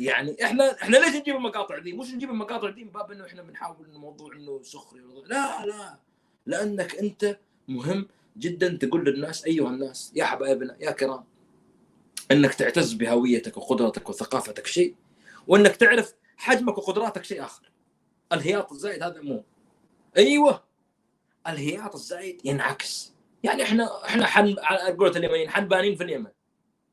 يعني 0.00 0.44
إحنا 0.44 0.82
إحنا 0.82 0.96
ليش 0.96 1.14
نجيب 1.16 1.36
المقاطع 1.36 1.78
دي؟ 1.78 1.92
مش 1.92 2.14
نجيب 2.14 2.30
المقاطع 2.30 2.70
دي 2.70 2.84
من 2.84 2.90
باب 2.90 3.12
إنه 3.12 3.26
إحنا 3.26 3.42
بنحاول 3.42 3.86
إنه 3.88 3.98
موضوع 3.98 4.32
إنه 4.36 4.62
سخري 4.62 5.00
لا 5.26 5.66
لا. 5.66 5.98
لأنك 6.46 6.96
أنت 6.96 7.38
مهم 7.68 8.08
جدا 8.38 8.68
تقول 8.68 9.04
للناس 9.04 9.44
أيها 9.44 9.68
الناس 9.68 10.12
يا 10.16 10.24
حبايبنا 10.24 10.76
يا 10.80 10.90
كرام 10.90 11.24
إنك 12.30 12.54
تعتز 12.54 12.92
بهويتك 12.92 13.56
وقدرتك 13.56 14.08
وثقافتك 14.08 14.66
شيء 14.66 14.94
وإنك 15.46 15.76
تعرف 15.76 16.14
حجمك 16.36 16.78
وقدراتك 16.78 17.24
شيء 17.24 17.44
آخر. 17.44 17.70
الهياط 18.32 18.72
الزايد 18.72 19.02
هذا 19.02 19.20
مو. 19.22 19.44
أيوه. 20.16 20.64
الهياط 21.48 21.94
الزايد 21.94 22.40
ينعكس. 22.46 23.12
يعني 23.42 23.62
إحنا 23.62 24.04
إحنا 24.04 24.26
حن 24.26 24.56
على 24.58 24.96
قولة 24.96 25.16
اليمنيين 25.16 25.50
حنبانين 25.50 25.96
في 25.96 26.04
اليمن. 26.04 26.30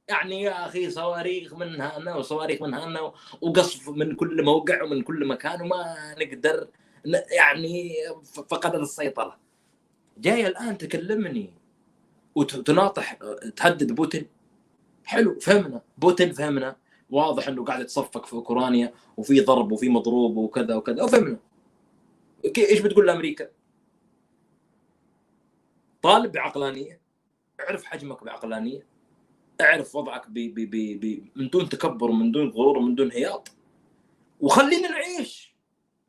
يعني 0.10 0.42
يا 0.42 0.66
أخي 0.66 0.90
صواريخ 0.90 1.54
من 1.54 1.82
هنا 1.82 2.16
وصواريخ 2.16 2.62
من 2.62 2.74
هنا 2.74 3.14
وقصف 3.42 3.90
من 3.90 4.16
كل 4.16 4.44
موقع 4.46 4.84
ومن 4.84 5.02
كل 5.02 5.28
مكان 5.28 5.62
وما 5.62 5.96
نقدر 6.20 6.68
يعني 7.32 7.94
ف- 8.24 8.40
فقدت 8.40 8.76
السيطرة. 8.76 9.38
جاي 10.18 10.48
الآن 10.48 10.78
تكلمني 10.78 11.54
وتناطح 12.36 13.14
تهدد 13.56 13.92
بوتين. 13.96 14.28
حلو 15.06 15.40
فهمنا. 15.40 15.82
بوتين 15.98 16.32
فهمنا. 16.34 16.76
واضح 17.10 17.48
إنه 17.48 17.64
قاعد 17.66 17.82
يتصفق 17.82 18.26
في 18.26 18.34
أوكرانيا 18.34 18.94
وفي 19.18 19.40
ضرب 19.42 19.72
وفي 19.72 19.90
مضروب 19.90 20.38
وكذا 20.38 20.76
وكذا. 20.76 21.04
وفهمنا. 21.04 21.40
إيش 22.58 22.80
بتقول 22.80 23.08
لأمريكا؟ 23.08 23.48
طالب 26.02 26.32
بعقلانية. 26.32 27.02
اعرف 27.60 27.84
حجمك 27.86 28.24
بعقلانية. 28.24 28.86
اعرف 29.62 29.96
وضعك 29.96 30.30
ب 30.30 30.34
ب 30.34 30.60
ب 30.60 31.00
ب 31.00 31.30
من 31.36 31.50
دون 31.50 31.70
تكبر 31.70 32.10
ومن 32.10 32.32
دون 32.32 32.50
غرور 32.50 32.78
ومن 32.78 32.96
دون 32.96 33.12
هياط. 33.12 33.52
وخلينا 34.40 34.88
نعيش. 34.90 35.56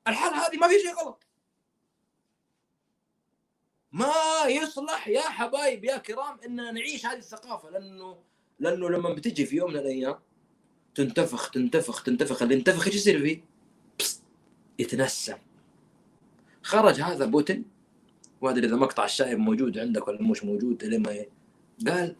الحال 0.09 0.34
هذه 0.34 0.57
ما 0.61 0.68
في 0.68 0.78
شيء 0.78 0.94
غلط. 0.94 1.26
ما 3.92 4.12
يصلح 4.46 5.09
يا 5.09 5.20
حبايب 5.20 5.84
يا 5.84 5.96
كرام 5.96 6.40
ان 6.46 6.74
نعيش 6.74 7.07
هذه 7.07 7.18
الثقافة 7.18 7.70
لأنه 7.70 8.18
لأنه 8.59 8.90
لما 8.90 9.12
بتجي 9.12 9.46
في 9.46 9.57
يوم 9.57 9.70
من 9.70 9.76
الأيام 9.76 10.18
تنتفخ 10.94 11.51
تنتفخ 11.51 12.03
تنتفخ. 12.03 12.42
اللي 12.42 12.55
ينتفخ 12.55 12.86
إيش 12.86 12.94
يصير 12.94 13.22
فيه؟ 13.22 13.44
يتنسم 14.78 15.38
خرج 16.62 17.01
هذا 17.01 17.26
بوتين. 17.26 17.64
ما 18.42 18.51
ادري 18.51 18.66
إذا 18.66 18.76
مقطع 18.76 19.05
الشايب 19.05 19.38
موجود 19.38 19.78
عندك 19.78 20.09
ولا 20.09 20.22
مش 20.22 20.44
موجود 20.44 20.84
لما 20.84 21.24
قال 21.86 22.16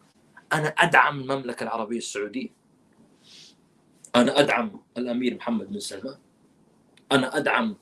أنا 0.53 0.67
أدعم 0.67 1.19
المملكة 1.21 1.63
العربية 1.63 1.97
السعودية. 1.97 2.49
أنا 4.15 4.39
أدعم 4.39 4.81
الأمير 4.97 5.35
محمد 5.35 5.69
بن 5.69 5.79
سلمان. 5.79 6.17
أنا 7.11 7.37
أدعم 7.37 7.75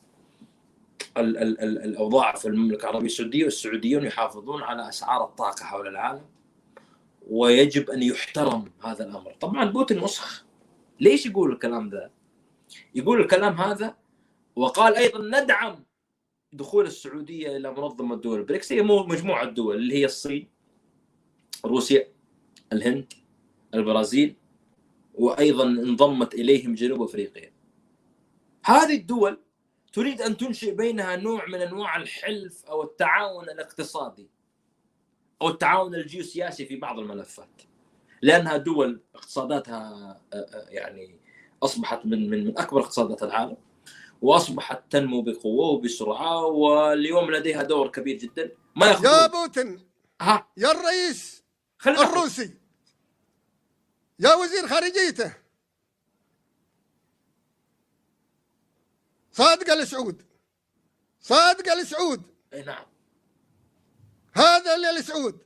ال 1.17 1.37
ال 1.37 1.61
ال 1.61 1.83
الأوضاع 1.83 2.35
في 2.35 2.47
المملكة 2.47 2.83
العربية 2.83 3.05
السعودية 3.05 3.43
والسعوديون 3.43 4.03
يحافظون 4.05 4.63
على 4.63 4.89
أسعار 4.89 5.23
الطاقة 5.23 5.63
حول 5.63 5.87
العالم 5.87 6.25
ويجب 7.29 7.89
أن 7.89 8.03
يحترم 8.03 8.71
هذا 8.83 9.05
الأمر. 9.05 9.33
طبعا 9.33 9.65
بوتين 9.65 9.99
مسخ 9.99 10.45
ليش 10.99 11.25
يقول 11.25 11.51
الكلام 11.51 11.89
ذا؟ 11.89 12.11
يقول 12.95 13.21
الكلام 13.21 13.53
هذا 13.53 13.95
وقال 14.55 14.95
أيضا 14.95 15.39
ندعم 15.41 15.83
دخول 16.53 16.85
السعودية 16.85 17.57
إلى 17.57 17.71
منظمة 17.71 18.15
دول 18.15 18.39
البريكس 18.39 18.71
هي 18.71 18.81
مو- 18.81 19.03
مجموعة 19.03 19.45
دول 19.45 19.75
اللي 19.75 19.93
هي 19.95 20.05
الصين 20.05 20.49
روسيا 21.65 22.07
الهند 22.73 23.13
البرازيل 23.73 24.35
وأيضا 25.13 25.63
انضمت 25.63 26.33
إليهم 26.33 26.75
جنوب 26.75 27.01
أفريقيا. 27.01 27.51
هذه 28.65 28.95
الدول 28.95 29.39
تريد 29.93 30.21
أن 30.21 30.37
تنشئ 30.37 30.75
بينها 30.75 31.15
نوع 31.15 31.45
من 31.45 31.61
أنواع 31.61 31.95
الحلف 31.95 32.65
أو 32.65 32.83
التعاون 32.83 33.49
الاقتصادي 33.49 34.29
أو 35.41 35.49
التعاون 35.49 35.95
الجيوسياسي 35.95 36.65
في 36.65 36.75
بعض 36.75 36.99
الملفات 36.99 37.61
لأنها 38.21 38.57
دول 38.57 39.01
اقتصاداتها 39.15 40.21
آه، 40.33 40.37
آه، 40.37 40.65
يعني 40.69 41.19
أصبحت 41.63 42.05
من 42.05 42.29
من 42.29 42.45
من 42.45 42.57
أكبر 42.57 42.79
اقتصادات 42.81 43.23
العالم 43.23 43.57
وأصبحت 44.21 44.91
تنمو 44.91 45.21
بقوة 45.21 45.67
وبسرعة 45.67 46.45
واليوم 46.45 47.31
لديها 47.31 47.63
دور 47.63 47.87
كبير 47.87 48.17
جدا. 48.17 48.51
ما 48.75 48.85
يا 48.87 49.27
بوتين 49.27 49.89
ها؟ 50.21 50.47
يا 50.57 50.71
الرئيس 50.71 51.43
خلينا. 51.77 52.01
الروسي. 52.01 52.57
يا 54.19 54.33
وزير 54.33 54.67
خارجيته. 54.67 55.33
صادق 59.31 59.73
السعود 59.73 60.25
صادق 61.21 61.71
السعود 61.71 62.35
إي 62.53 62.61
نعم. 62.61 62.85
هذا 64.33 64.75
اللي 64.75 64.89
السعود 64.89 65.43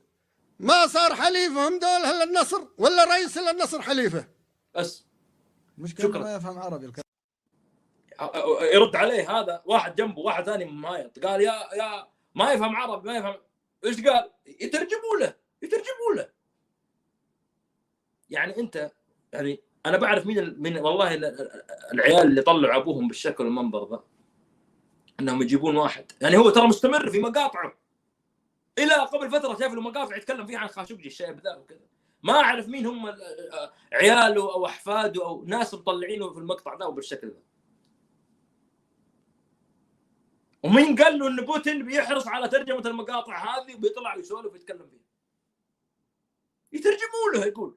ما 0.58 0.86
صار 0.86 1.14
حليفهم 1.14 1.78
دول 1.78 1.88
الا 1.88 2.24
النصر 2.24 2.66
ولا 2.78 3.04
رئيس 3.04 3.38
الا 3.38 3.50
النصر 3.50 3.82
حليفة. 3.82 4.28
بس. 4.74 5.04
مشكلة 5.78 6.08
شكراً. 6.08 6.22
ما 6.22 6.34
يفهم 6.34 6.58
عربي 6.58 6.86
الكلام. 6.86 7.06
يرد 8.74 8.96
عليه 8.96 9.40
هذا 9.40 9.62
واحد 9.66 9.94
جنبه 9.94 10.18
واحد 10.18 10.44
ثاني 10.44 10.64
مايط. 10.64 11.18
قال 11.26 11.40
يا 11.40 11.74
يا 11.74 12.08
ما 12.34 12.52
يفهم 12.52 12.76
عربي 12.76 13.08
ما 13.08 13.16
يفهم. 13.16 13.36
إيش 13.84 14.06
قال؟ 14.06 14.32
يترجموا 14.46 15.16
له 15.20 15.41
يترجموا 15.62 16.14
له 16.16 16.28
يعني 18.30 18.56
انت 18.60 18.92
يعني 19.32 19.60
أنا 19.86 19.96
بعرف 19.96 20.26
مين 20.26 20.62
من 20.62 20.78
والله 20.78 21.14
ال- 21.14 21.24
ال- 21.24 21.62
العيال 21.94 22.26
اللي 22.26 22.42
طلعوا 22.42 22.82
أبوهم 22.82 23.08
بالشكل 23.08 23.44
والمنظر 23.44 23.90
ذا 23.90 24.04
إنهم 25.20 25.42
يجيبون 25.42 25.76
واحد. 25.76 26.12
يعني 26.20 26.36
هو 26.36 26.50
ترى 26.50 26.66
مستمر 26.66 27.10
في 27.10 27.20
مقاطعه. 27.20 27.78
إلى 28.78 28.94
قبل 28.94 29.30
فترة 29.30 29.58
شايف 29.58 29.72
له 29.72 29.80
مقاطع 29.80 30.16
يتكلم 30.16 30.46
فيها 30.46 30.58
عن 30.58 30.68
خاشقجي 30.68 31.06
الشايب 31.08 31.40
ذا 31.40 31.56
وكذا. 31.56 31.80
ما 32.22 32.32
أعرف 32.32 32.68
مين 32.68 32.86
هم 32.86 33.06
ال- 33.08 33.22
عياله 33.92 34.52
أو 34.54 34.66
أحفاده 34.66 35.24
أو 35.26 35.44
ناس 35.44 35.74
مطلعينه 35.74 36.32
في 36.32 36.38
المقطع 36.38 36.76
ذا 36.78 36.84
وبالشكل 36.84 37.28
ذا. 37.28 37.40
ومين 40.62 40.96
قال 40.96 41.18
له 41.18 41.28
إن 41.28 41.36
بوتين 41.36 41.84
بيحرص 41.86 42.28
على 42.28 42.48
ترجمة 42.48 42.86
المقاطع 42.86 43.36
هذه 43.58 43.74
وبيطلع 43.74 44.16
يسولف 44.16 44.52
ويتكلم 44.52 44.86
فيها؟ 44.90 45.01
يترجموا 46.72 47.32
له 47.34 47.46
يقول. 47.46 47.74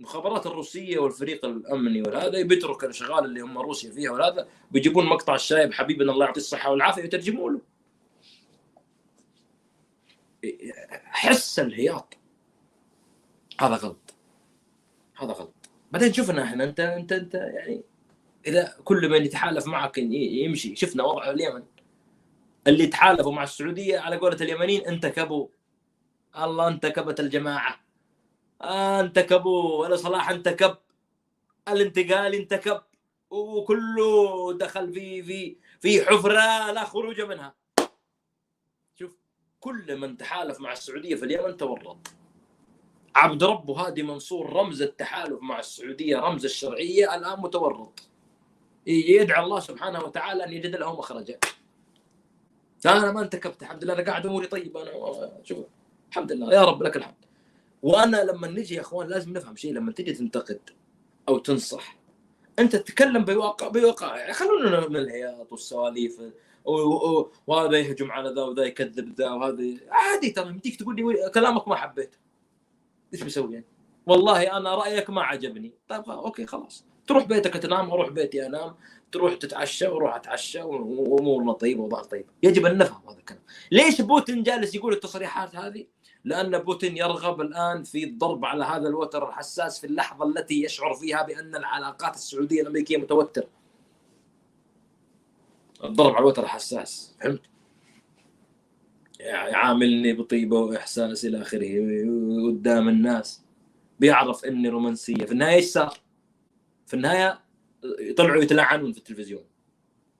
المخابرات 0.00 0.46
الروسية 0.46 0.98
والفريق 0.98 1.44
الأمني 1.44 2.02
والهذا 2.02 2.42
بيترك 2.42 2.84
الأشغال 2.84 3.24
اللي 3.24 3.40
هم 3.40 3.58
روسيا 3.58 3.90
فيها 3.90 4.10
والهذا 4.10 4.48
بيجيبون 4.70 5.06
مقطع 5.06 5.34
الشايب 5.34 5.72
حبيبنا 5.72 6.12
الله 6.12 6.26
يعطيه 6.26 6.40
الصحة 6.40 6.70
والعافية 6.70 7.02
ويترجموا 7.02 7.50
له. 7.50 7.60
حس 11.04 11.58
الهياط. 11.58 12.16
هذا 13.60 13.74
غلط. 13.74 14.14
هذا 15.16 15.32
غلط. 15.32 15.54
بعدين 15.92 16.12
شفنا 16.12 16.44
إحنا 16.44 16.64
أنت 16.64 16.80
أنت 16.80 17.12
أنت 17.12 17.34
يعني 17.34 17.82
إذا 18.46 18.76
كل 18.84 19.08
من 19.08 19.24
يتحالف 19.24 19.66
معك 19.66 19.98
يمشي. 19.98 20.76
شفنا 20.76 21.04
وضع 21.04 21.30
اليمن. 21.30 21.62
اللي 22.66 22.86
تحالفوا 22.86 23.32
مع 23.32 23.42
السعودية 23.42 23.98
على 23.98 24.16
قولة 24.16 24.36
اليمنيين 24.40 24.86
انتكبوا 24.86 25.48
الله 26.38 26.68
انتكبت 26.68 27.20
الجماعة. 27.20 27.80
آه 28.62 29.00
انتكبوا. 29.00 29.96
صلاح 29.96 30.30
انتكب 30.30 30.76
الانتقال 31.68 32.34
انتكب. 32.34 32.80
وكله 33.30 34.52
دخل 34.52 34.92
في 34.92 35.22
في 35.22 35.56
في 35.80 36.04
حفرة 36.04 36.70
لا 36.70 36.84
خروج 36.84 37.20
منها. 37.20 37.54
شوف 38.98 39.16
كل 39.60 39.96
من 39.96 40.16
تحالف 40.16 40.60
مع 40.60 40.72
السعودية 40.72 41.14
في 41.14 41.24
اليمن 41.24 41.56
تورط. 41.56 41.96
عبد 43.14 43.44
ربه 43.44 43.86
هادي 43.86 44.02
منصور 44.02 44.52
رمز 44.52 44.82
التحالف 44.82 45.42
مع 45.42 45.58
السعودية 45.58 46.16
رمز 46.16 46.44
الشرعية 46.44 47.14
الآن 47.14 47.40
متورط. 47.40 48.02
يدعى 48.86 49.44
الله 49.44 49.60
سبحانه 49.60 50.04
وتعالى 50.04 50.44
أن 50.44 50.52
يجد 50.52 50.76
له 50.76 50.98
مخرجا. 50.98 51.38
أنا 52.86 53.12
ما 53.12 53.20
انتكبت 53.20 53.62
الحمد 53.62 53.84
لله 53.84 53.94
أنا 53.94 54.04
قاعد 54.04 54.26
أموري 54.26 54.46
طيبة 54.46 54.82
أنا 54.82 55.40
شوف. 55.44 55.66
الحمد 56.10 56.32
لله 56.32 56.54
يا 56.54 56.64
رب 56.64 56.82
لك 56.82 56.96
الحمد. 56.96 57.14
وأنا 57.82 58.24
لما 58.24 58.48
نجي 58.48 58.74
يا 58.74 58.80
أخوان 58.80 59.08
لازم 59.08 59.32
نفهم 59.32 59.56
شيء 59.56 59.74
لما 59.74 59.92
تجي 59.92 60.12
تنتقد 60.12 60.60
أو 61.28 61.38
تنصح 61.38 61.96
أنت 62.58 62.76
تتكلم 62.76 63.24
بواقع 63.24 63.68
بواقع. 63.68 64.32
خلونا 64.32 64.88
من 64.88 64.96
الهياط 64.96 65.52
والسواليف 65.52 66.20
وهذا 67.46 67.78
يهجم 67.78 68.10
على 68.10 68.34
ذا 68.34 68.42
وذا 68.42 68.64
يكذب 68.64 69.14
ذا 69.14 69.30
وهذا. 69.30 69.64
عادي 69.90 70.30
ترى 70.30 70.48
يمديك 70.48 70.76
تقول 70.76 70.96
لي 70.96 71.30
كلامك 71.30 71.68
ما 71.68 71.76
حبيته. 71.76 72.18
إيش 73.14 73.22
بسوي 73.22 73.54
يعني؟ 73.54 73.66
والله 74.06 74.56
أنا 74.56 74.74
رأيك 74.74 75.10
ما 75.10 75.22
عجبني. 75.22 75.72
طيب 75.88 76.02
أوكي 76.10 76.46
خلاص. 76.46 76.84
تروح 77.06 77.24
بيتك 77.24 77.52
تنام 77.52 77.90
وأروح 77.90 78.08
بيتي 78.08 78.46
أنام. 78.46 78.74
تروح 79.12 79.34
تتعشى 79.34 79.86
وأروح 79.86 80.14
أتعشى 80.14 80.62
وأمورنا 80.62 81.52
طيبة 81.52 81.82
وضع 81.82 82.02
طيب. 82.02 82.26
يجب 82.42 82.66
أن 82.66 82.78
نفهم 82.78 83.08
هذا 83.08 83.18
الكلام. 83.18 83.42
ليش 83.72 84.00
بوتين 84.00 84.42
جالس 84.42 84.74
يقول 84.74 84.92
التصريحات 84.92 85.56
هذه؟ 85.56 85.86
لأن 86.24 86.58
بوتين 86.58 86.96
يرغب 86.96 87.40
الآن 87.40 87.82
في 87.82 88.04
الضرب 88.04 88.44
على 88.44 88.64
هذا 88.64 88.88
الوتر 88.88 89.28
الحساس 89.28 89.80
في 89.80 89.86
اللحظة 89.86 90.28
التي 90.28 90.62
يشعر 90.62 90.94
فيها 90.94 91.22
بأن 91.22 91.56
العلاقات 91.56 92.14
السعودية 92.14 92.62
الأمريكية 92.62 92.96
متوترة. 92.96 93.48
الضرب 95.84 96.12
على 96.12 96.18
الوتر 96.18 96.42
الحساس. 96.44 97.16
فهمت؟ 97.20 97.40
يعاملني 99.20 100.12
بطيبة 100.12 100.58
وإحساس 100.58 101.24
إلى 101.24 101.42
آخره 101.42 101.78
قدام 102.46 102.88
الناس. 102.88 103.44
بيعرف 104.00 104.44
إني 104.44 104.68
رومانسية. 104.68 105.24
في 105.24 105.32
النهاية 105.32 105.54
إيش 105.54 105.64
صار؟ 105.64 105.98
في 106.86 106.94
النهاية 106.94 107.40
طلعوا 108.16 108.42
يتلعنون 108.42 108.92
في 108.92 108.98
التلفزيون. 108.98 109.44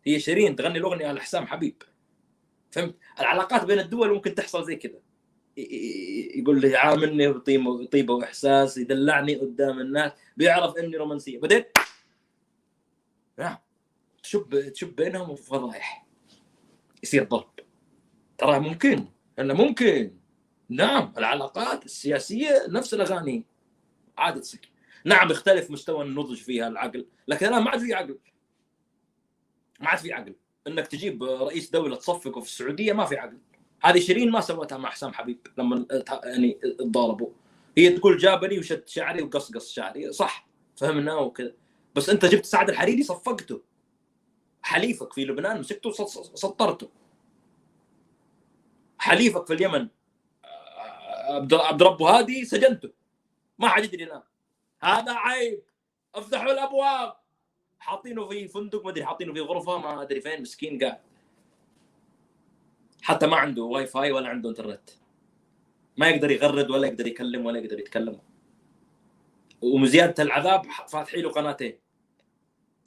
هي 0.05 0.21
شيرين 0.21 0.57
تغني 0.57 0.79
الأغنية 0.79 1.07
على 1.07 1.21
حسام 1.21 1.47
حبيب. 1.47 1.83
فهمت؟ 2.71 2.95
العلاقات 3.21 3.65
بين 3.65 3.79
الدول 3.79 4.15
ممكن 4.15 4.35
تحصل 4.35 4.65
زي 4.65 4.77
كذا. 4.77 4.99
يقول 5.57 6.61
لي 6.61 6.71
يعاملني 6.71 7.29
بطيبه 7.29 7.85
طيبه 7.85 8.15
واحساس 8.15 8.79
يدلعني 8.79 9.35
قدام 9.37 9.81
الناس 9.81 10.13
بيعرف 10.37 10.77
إني 10.77 10.97
رومانسية. 10.97 11.39
بعدين؟ 11.39 11.65
نعم. 13.39 13.57
تشب 14.23 14.73
تشب 14.73 14.97
بينهم 14.97 15.35
فضايح. 15.35 16.07
يصير 17.03 17.25
ضرب. 17.25 17.51
ترى 18.39 18.61
ممكن؟ 18.61 19.09
انه 19.39 19.55
ممكن. 19.55 20.17
نعم. 20.69 21.13
العلاقات 21.19 21.85
السياسية 21.85 22.67
نفس 22.69 22.95
الأغاني. 22.95 23.45
عادي 24.19 24.41
تصير. 24.41 24.71
نعم 25.05 25.31
يختلف 25.31 25.71
مستوى 25.71 26.05
النضج 26.05 26.37
فيها 26.37 26.69
العقل. 26.69 27.07
لكن 27.29 27.47
الان 27.47 27.63
ما 27.63 27.71
عاد 27.71 27.81
في 27.81 27.95
عقل. 27.95 28.19
ما 29.81 29.89
عاد 29.89 29.99
في 29.99 30.13
عقل. 30.13 30.35
إنك 30.67 30.87
تجيب 30.87 31.23
رئيس 31.23 31.71
دولة 31.71 31.97
تصفقه 31.97 32.41
في 32.41 32.47
السعودية 32.47 32.93
ما 32.93 33.05
في 33.05 33.17
عقل. 33.17 33.39
هذه 33.83 33.99
شيرين 34.01 34.31
ما 34.31 34.41
سوتها 34.41 34.79
مع 34.79 34.91
حسام 34.91 35.13
حبيب 35.13 35.47
لما 35.59 35.87
يعني 36.25 36.53
تضاربوا 36.79 37.29
هي 37.79 37.91
تقول 37.91 38.19
جابني 38.19 38.59
وشد 38.59 38.89
شعري 38.89 39.23
وقصقص 39.23 39.73
شعري. 39.73 40.13
صح 40.13 40.47
فهمنا 40.77 41.15
وكذا. 41.15 41.53
بس 41.95 42.09
انت 42.09 42.25
جبت 42.25 42.47
سعد 42.47 42.71
الحريري 42.71 43.03
صفقته. 43.03 43.63
حليفك 44.63 45.13
في 45.13 45.25
لبنان 45.25 45.61
مسكته 45.61 45.91
وسط- 45.91 46.37
سطرته. 46.37 46.91
حليفك 48.99 49.47
في 49.47 49.55
اليمن 49.55 49.89
عبد 51.31 51.55
عبد 51.55 51.83
ربه 51.83 52.19
هادي 52.19 52.45
سجنته. 52.45 52.91
ما 53.59 53.69
حد 53.69 53.85
يدري 53.85 54.05
الآن. 54.05 54.23
هذا 54.83 55.13
عيب. 55.13 55.63
افتحوا 56.15 56.53
الأبواب. 56.53 57.17
حاطينه 57.79 58.29
في 58.29 58.49
فندق 58.49 58.85
ما 58.85 58.91
أدري 58.91 59.05
حاطينه 59.05 59.33
في 59.33 59.41
غرفة 59.41 59.79
ما 59.79 60.03
أدري 60.03 60.21
فين 60.21 60.43
مسكين 60.43 60.79
قاعد. 60.85 61.01
حتى 63.03 63.27
ما 63.27 63.37
عنده 63.37 63.63
واي 63.63 63.87
فاي 63.87 64.13
ولا 64.13 64.29
عنده 64.29 64.49
انترنت 64.51 64.91
ما 65.97 66.09
يقدر 66.09 66.31
يغرد 66.31 66.71
ولا 66.71 66.87
يقدر 66.87 67.07
يكلم 67.07 67.47
ولا 67.47 67.59
يقدر 67.59 67.79
يتكلم. 67.79 68.19
ومزياده 69.63 70.23
العذاب 70.23 70.63
فاتحين 70.89 71.23
له 71.23 71.31
قناتين. 71.31 71.79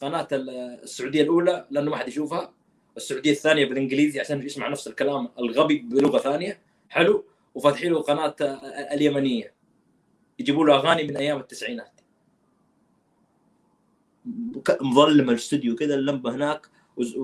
قناة 0.02 0.28
السعودية 0.32 1.22
الأولى 1.22 1.68
لأنه 1.72 1.92
ما 1.92 1.98
حد 1.98 2.08
يشوفها. 2.08 2.54
السعودية 2.98 3.32
الثانية 3.32 3.66
بالإنجليزي 3.66 4.20
عشان 4.20 4.42
يسمع 4.44 4.68
نفس 4.68 4.88
الكلام 4.88 5.30
الغبي 5.40 5.78
بلغة 5.80 6.18
ثانية. 6.18 6.62
حلو. 6.90 7.26
وفاتحين 7.56 7.92
له 7.92 8.02
قناة 8.02 8.36
اليمنية. 8.94 9.54
يجيبوا 10.40 10.66
له 10.66 10.76
أغاني 10.76 11.04
من 11.04 11.18
أيام 11.18 11.40
التسعينات. 11.40 12.02
مظلم 14.82 15.30
الاستوديو 15.30 15.76
كذا 15.76 15.96
اللمبة 15.96 16.36
هناك 16.36 16.68
وز- 16.98 17.18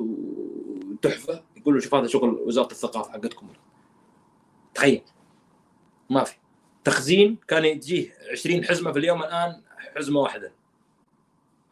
يقول 1.70 1.80
له 1.80 1.84
شوف 1.84 1.96
هذا 1.96 2.08
شغل 2.08 2.30
وزارة 2.30 2.72
الثقافة 2.72 3.12
حقتكم. 3.12 3.48
تخيل. 4.74 5.02
ما 6.10 6.24
في. 6.24 6.36
تخزين 6.84 7.38
كان 7.48 7.80
تجيه 7.80 8.14
20 8.32 8.66
حزمة 8.66 8.92
في 8.92 9.00
اليوم 9.00 9.24
الآن 9.24 9.62
حزمة 9.96 10.20
واحدة. 10.20 10.54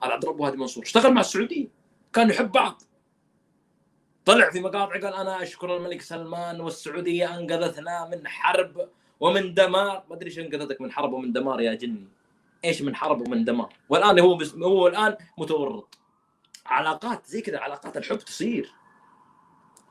هذا 0.03 0.11
عبد 0.11 0.25
ربه 0.25 0.47
هادي 0.47 0.57
منصور. 0.57 0.83
اشتغل 0.83 1.13
مع 1.13 1.21
السعودية. 1.21 1.67
كانوا 2.13 2.31
يحب 2.31 2.51
بعض. 2.51 2.81
طلع 4.25 4.49
في 4.49 4.59
مقاطع 4.59 4.93
قال 4.93 5.13
أنا 5.13 5.43
أشكر 5.43 5.77
الملك 5.77 6.01
سلمان 6.01 6.61
والسعودية 6.61 7.39
أنقذتنا 7.39 8.09
من 8.09 8.27
حرب 8.27 8.89
ومن 9.19 9.53
دمار. 9.53 10.03
ما 10.09 10.15
أدري 10.15 10.29
إيش 10.29 10.39
أنقذتك 10.39 10.81
من 10.81 10.91
حرب 10.91 11.13
ومن 11.13 11.31
دمار 11.31 11.61
يا 11.61 11.73
جني. 11.73 12.07
إيش 12.65 12.81
من 12.81 12.95
حرب 12.95 13.27
ومن 13.27 13.45
دمار؟ 13.45 13.73
والآن 13.89 14.19
هو 14.19 14.41
هو 14.61 14.87
الآن 14.87 15.17
متورط. 15.37 15.97
علاقات 16.65 17.25
زي 17.25 17.41
كذا 17.41 17.59
علاقات 17.59 17.97
الحب 17.97 18.17
تصير. 18.17 18.76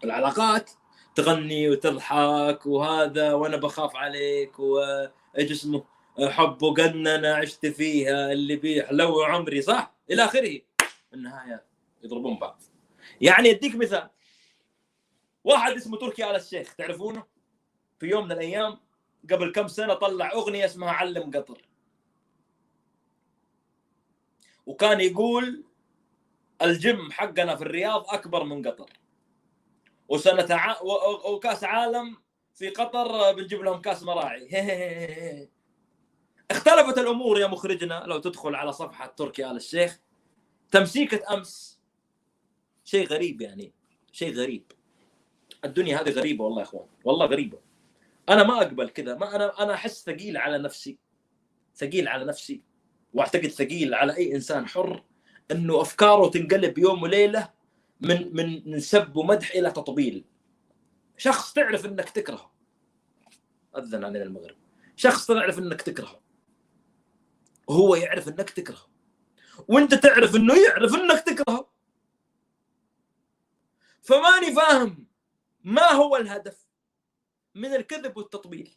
العلاقات 0.05 0.70
تغني 1.14 1.70
وتضحك 1.70 2.66
وهذا 2.66 3.32
وأنا 3.32 3.57
بخاف 3.57 3.97
عليك 3.97 4.59
وايش 4.59 5.51
اسمه 5.51 5.84
حب 6.20 6.62
وجنة 6.62 7.28
عشت 7.28 7.66
فيها 7.66 8.32
اللي 8.32 8.57
بيحلو 8.57 9.22
عمري 9.22 9.62
صح؟ 9.62 9.94
إلى 10.11 10.24
آخره. 10.24 10.61
النهاية 11.14 11.64
يضربون 12.03 12.38
بعض. 12.38 12.62
يعني 13.20 13.51
أديك 13.51 13.74
مثال. 13.74 14.11
واحد 15.44 15.72
اسمه 15.72 15.99
تركي 15.99 16.30
آل 16.30 16.36
الشيخ 16.36 16.74
تعرفونه؟ 16.74 17.24
في 17.99 18.07
يوم 18.07 18.24
من 18.24 18.32
الأيام 18.32 18.80
قبل 19.30 19.53
كم 19.53 19.68
سنة 19.68 19.94
طلع 19.94 20.32
أغنية 20.32 20.64
اسمها 20.64 20.90
علم 20.90 21.30
قطر. 21.30 21.62
وكان 24.66 25.01
يقول 25.01 25.64
الجيم 26.62 27.11
حقنا 27.12 27.57
في 27.57 27.62
الرياض 27.62 28.05
أكبر 28.09 28.44
من 28.44 28.66
قطر. 28.68 28.90
وسنة 30.09 30.46
ع... 30.50 30.82
وكأس 31.30 31.64
عالم 31.64 32.16
في 32.54 32.68
قطر 32.68 33.32
بنجيب 33.32 33.62
لهم 33.62 33.80
كأس 33.80 34.02
مراعي. 34.02 34.48
اختلفت 36.50 36.98
الأمور 36.98 37.40
يا 37.40 37.46
مخرجنا 37.46 38.04
لو 38.07 38.18
تدخل 38.18 38.54
على 38.54 38.72
صفحة 38.72 39.07
تركي 39.07 39.50
آل 39.50 39.57
الشيخ. 39.57 40.00
تمسيكة 40.70 41.34
أمس. 41.34 41.80
شيء 42.84 43.07
غريب 43.07 43.40
يعني 43.40 43.72
شيء 44.12 44.34
غريب. 44.34 44.72
الدنيا 45.64 46.02
هذه 46.02 46.11
غريبة 46.11 46.44
والله 46.44 46.59
يا 46.59 46.66
إخوان 46.66 46.86
والله 47.04 47.26
غريبة. 47.26 47.59
أنا 48.28 48.42
ما 48.42 48.62
أقبل 48.62 48.88
كذا 48.88 49.14
ما 49.14 49.36
أنا 49.36 49.62
أنا 49.62 49.74
أحس 49.74 50.04
ثقيل 50.04 50.36
على 50.36 50.59
نفسي 50.59 50.98
ثقيل 51.76 52.09
على 52.09 52.24
نفسي 52.24 52.62
وأعتقد 53.14 53.46
ثقيل 53.46 53.94
على 53.94 54.16
أي 54.16 54.34
إنسان 54.34 54.66
حر 54.68 55.02
إنه 55.50 55.80
أفكاره 55.80 56.30
تنقلب 56.30 56.78
يوم 56.78 57.02
وليلة 57.02 57.50
من 58.01 58.36
من 58.36 58.70
من 58.70 58.80
سب 58.80 59.16
ومدح 59.16 59.51
إلى 59.51 59.70
تطبيل. 59.70 60.24
شخص 61.16 61.53
تعرف 61.53 61.86
إنك 61.86 62.11
تكرهه. 62.11 62.53
أذن 63.76 64.05
علينا 64.05 64.24
المغرب. 64.24 64.57
شخص 64.97 65.26
تعرف 65.26 65.59
إنك 65.59 65.82
تكرهه. 65.82 66.20
وهو 67.68 67.94
يعرف 67.94 68.28
إنك 68.28 68.51
تكرهه. 68.51 68.88
وإنت 69.68 69.94
تعرف 69.94 70.36
إنه 70.36 70.55
يعرف 70.55 70.94
إنك 70.94 71.20
تكرهه. 71.20 71.70
فماني 74.03 74.55
فاهم 74.55 75.07
ما 75.64 75.92
هو 75.92 76.16
الهدف 76.16 76.66
من 77.55 77.74
الكذب 77.74 78.16
والتطبيل. 78.16 78.70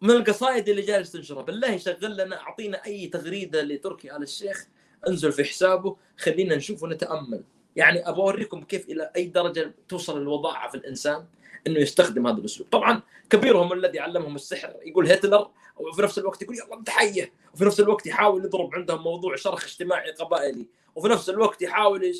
من 0.00 0.10
القصائد 0.10 0.68
اللي 0.68 0.82
جالس 0.82 1.12
تنشرها. 1.12 1.42
بالله 1.42 1.76
شغل 1.76 2.16
لنا 2.16 2.40
أعطينا 2.40 2.84
أي 2.84 3.06
تغريدة 3.06 3.62
لتركي 3.62 4.16
آل 4.16 4.22
الشيخ. 4.22 4.68
انزل 5.08 5.32
في 5.32 5.44
حسابه 5.44 5.96
خلينا 6.16 6.56
نشوف 6.56 6.82
ونتأمل. 6.82 7.42
يعني 7.76 8.08
أبغى 8.08 8.22
أوريكم 8.22 8.62
كيف 8.62 8.88
إلى 8.88 9.10
أي 9.16 9.26
درجة 9.26 9.74
توصل 9.88 10.22
الوضاعه 10.22 10.70
في 10.70 10.74
الإنسان 10.74 11.24
إنه 11.66 11.78
يستخدم 11.78 12.26
هذا 12.26 12.38
الأسلوب. 12.38 12.68
طبعا 12.70 13.02
كبيرهم 13.30 13.72
الذي 13.72 13.98
علمهم 13.98 14.34
السحر 14.34 14.74
يقول 14.82 15.12
هتلر 15.12 15.50
وفي 15.76 16.02
نفس 16.02 16.18
الوقت 16.18 16.42
يقول 16.42 16.56
يلا 16.56 16.82
تحيه 16.86 17.32
وفي 17.54 17.64
نفس 17.64 17.80
الوقت 17.80 18.06
يحاول 18.06 18.44
يضرب 18.44 18.74
عندهم 18.74 19.02
موضوع 19.02 19.36
شرخ 19.36 19.64
اجتماعي 19.64 20.10
قبائلي. 20.10 20.66
وفي 20.94 21.08
نفس 21.08 21.30
الوقت 21.30 21.62
يحاول 21.62 22.12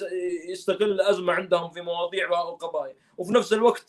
يستغل 0.48 1.00
أزمة 1.00 1.32
عندهم 1.32 1.70
في 1.70 1.80
مواضيع 1.80 2.30
وقضايا 2.30 2.94
وفي 3.18 3.32
نفس 3.32 3.52
الوقت 3.52 3.86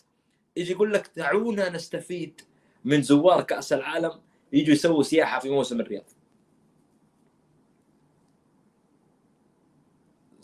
يجي 0.58 0.72
يقول 0.72 0.94
لك 0.94 1.10
دعونا 1.18 1.70
نستفيد 1.70 2.42
من 2.86 3.02
زوار 3.02 3.42
كأس 3.42 3.74
العالم 3.74 4.12
يجوا 4.54 4.74
يسووا 4.74 5.04
سياحة 5.04 5.40
في 5.40 5.50
موسم 5.50 5.82
الرياض. 5.82 6.04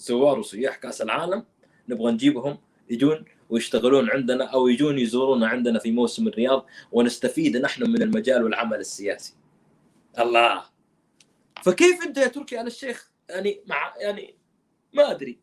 زوار 0.02 0.40
وسياح 0.40 0.76
كأس 0.76 1.02
العالم 1.02 1.46
نبغى 1.90 2.12
نجيبهم 2.12 2.58
يجون 2.90 3.26
ويشتغلون 3.50 4.10
عندنا 4.10 4.46
أو 4.46 4.68
يجون 4.68 5.00
يزورونا 5.00 5.48
عندنا 5.48 5.80
في 5.80 5.92
موسم 5.92 6.28
الرياض 6.28 6.66
ونستفيد 6.92 7.58
نحن 7.58 7.90
من 7.90 8.02
المجال 8.02 8.44
والعمل 8.44 8.80
السياسي. 8.80 9.34
الله! 10.20 10.64
فكيف 11.64 12.04
أنت 12.04 12.18
يا 12.18 12.28
تركي 12.28 12.58
على 12.58 12.68
الشيخ؟ 12.68 13.12
يعني 13.30 13.62
مع 13.68 13.94
يعني 13.98 14.36
ما 14.94 15.12
أدري. 15.12 15.40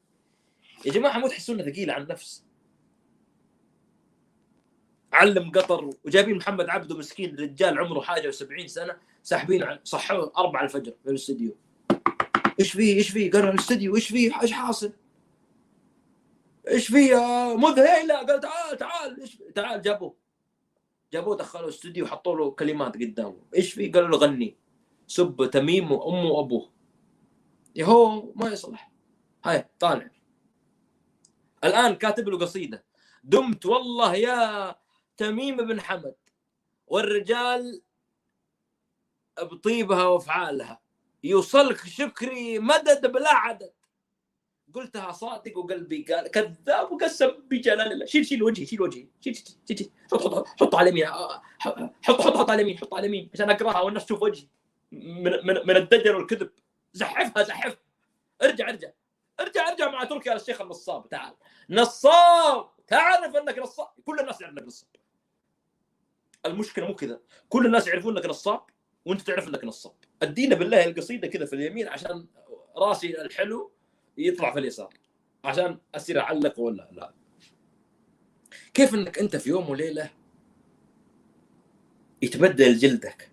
يا 0.87 0.93
جماعة 0.93 1.19
مو 1.19 1.29
تحسون 1.29 1.63
ثقيله 1.63 1.93
على 1.93 2.03
النفس؟ 2.03 2.45
علم 5.13 5.51
قطر 5.51 5.91
وجايبين 6.05 6.37
محمد 6.37 6.69
عبده 6.69 6.97
مسكين 6.97 7.37
رجال 7.37 7.79
عمره 7.79 8.01
حاجة 8.01 8.31
و70 8.31 8.67
سنة 8.67 8.97
ساحبين 9.23 9.79
صحوه 9.85 10.33
أربعة 10.39 10.65
الفجر 10.65 10.93
في 11.05 11.11
الاستديو. 11.11 11.57
إيش 12.61 12.73
فيه 12.73 12.95
إيش 12.95 13.11
فيه 13.11 13.31
قالوا 13.31 13.51
الاستديو 13.51 13.97
إيش 13.97 14.09
فيه 14.09 14.41
إيش 14.43 14.53
حاصل؟ 14.53 14.93
إيش 16.69 16.87
فيه 16.89 17.11
يا 17.11 17.55
مذهله 17.57 18.15
قال 18.15 18.41
تعال 18.41 18.79
تعال 18.79 19.21
إيش 19.21 19.43
تعال 19.55 19.83
جابوه. 19.83 20.17
جابوه 21.13 21.37
دخلوا 21.37 21.69
استوديو 21.69 22.05
وحطوا 22.05 22.37
له 22.37 22.51
كلمات 22.51 22.95
قدامه. 22.95 23.47
إيش 23.55 23.73
فيه 23.73 23.93
قالوا 23.93 24.09
له 24.09 24.19
غني. 24.19 24.57
سب 25.07 25.51
تميم 25.53 25.93
وامه 25.93 26.31
وأبوه. 26.31 26.73
يهو 27.77 28.33
ما 28.37 28.49
يصلح. 28.49 28.93
هاي 29.45 29.69
طالع. 29.79 30.11
الآن 31.65 31.95
كاتب 31.95 32.29
له 32.29 32.39
قصيدة. 32.39 32.85
دمت 33.25 33.67
والله 33.67 34.15
يا 34.15 34.77
تميم 35.17 35.57
بن 35.57 35.81
حمد. 35.81 36.17
والرجال 36.87 37.83
بطيبها 39.43 40.07
وأفعالها. 40.07 40.88
يوصلك 41.25 41.77
شكري 41.77 42.59
مدد 42.59 43.13
بلا 43.13 43.35
عدد. 43.35 43.73
قلتها 44.75 45.13
صادق 45.13 45.59
وقلبي 45.59 46.03
قال 46.03 46.29
كذاب 46.29 46.93
وقسم 46.93 47.29
بجلال 47.29 47.93
الله. 47.93 48.07
شيل 48.07 48.27
شيل 48.27 48.43
وجهي 48.43 48.67
شيل 48.67 48.83
وجهي. 48.83 49.09
شيل 49.21 49.37
شيل 49.37 49.79
شيل. 49.79 49.91
حط 50.13 50.23
حط 50.23 50.47
حط 50.47 50.75
على 50.75 50.91
اليمين 50.91 51.07
حط 51.59 51.83
حط 52.03 52.37
حط 52.37 52.51
على 52.51 52.63
اليمين 52.63 52.79
حط 52.79 52.95
على 52.95 53.07
اليمين 53.07 53.31
عشان 53.35 53.51
أقرأها 53.51 53.81
والناس 53.81 54.05
تشوف 54.05 54.23
وجهي. 54.23 54.49
من 54.93 55.33
من 55.47 55.67
من 55.67 55.77
الدجل 55.77 56.15
والكذب. 56.15 56.51
زحفها 56.93 57.43
زحف. 57.43 57.79
ارجع 58.43 58.69
ارجع. 58.69 58.91
ارجع 59.41 59.69
ارجع 59.69 59.91
مع 59.91 60.05
تركي 60.05 60.31
على 60.31 60.41
الشيخ 60.41 60.61
النصاب. 60.61 61.09
تعال. 61.09 61.35
نصاب! 61.71 62.71
تعرف 62.87 63.37
أنك 63.37 63.59
نصاب؟ 63.59 63.89
كل 64.05 64.21
الناس 64.21 64.41
يعرف 64.41 64.53
انك 64.53 64.67
نصاب. 64.67 64.89
المشكلة 66.47 66.87
مو 66.87 66.95
كذا. 66.95 67.21
كل 67.49 67.67
الناس 67.67 67.87
يعرفون 67.87 68.17
انك 68.17 68.27
نصاب 68.27 68.61
وأنت 69.05 69.21
تعرف 69.21 69.49
أنك 69.49 69.65
نصاب. 69.65 69.95
أدينا 70.23 70.55
بالله 70.55 70.85
القصيدة 70.85 71.29
كذا 71.29 71.47
في 71.47 71.53
اليمين 71.53 71.89
عشان 71.89 72.27
راسي 72.77 73.23
الحلو 73.23 73.73
يطلع 74.19 74.53
في 74.53 74.59
اليسار. 74.59 74.95
عشان 75.45 75.79
اصير 75.95 76.21
أعلق 76.21 76.61
ولا 76.61 76.89
لا. 76.93 77.15
كيف 78.75 78.95
إنك 78.95 79.19
أنت 79.19 79.37
في 79.37 79.51
يوم 79.51 79.71
وليلة 79.71 80.11
يتبدل 82.23 82.79
جلدك؟ 82.79 83.31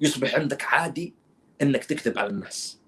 يصبح 0.00 0.34
عندك 0.34 0.62
عادي 0.64 1.14
إنك 1.62 1.84
تكتب 1.84 2.18
على 2.18 2.30
الناس. 2.30 2.80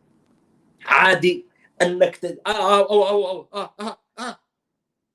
عادي 0.84 1.46
إنك 1.82 2.16
تد... 2.16 2.40
آه 2.46 2.78
أو 2.78 2.84
أو 2.84 3.08
أو 3.08 3.28
أو 3.30 3.48
آه 3.54 3.74
آه 3.80 4.00
آه 4.18 4.40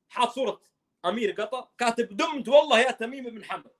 حاط 0.09 0.30
صورة 0.30 0.61
أمير 1.05 1.32
قطر 1.32 1.67
كاتب 1.78 2.17
دمت 2.17 2.47
والله 2.47 2.80
يا 2.80 2.91
تميم 2.91 3.24
بن 3.24 3.43
حمد. 3.43 3.71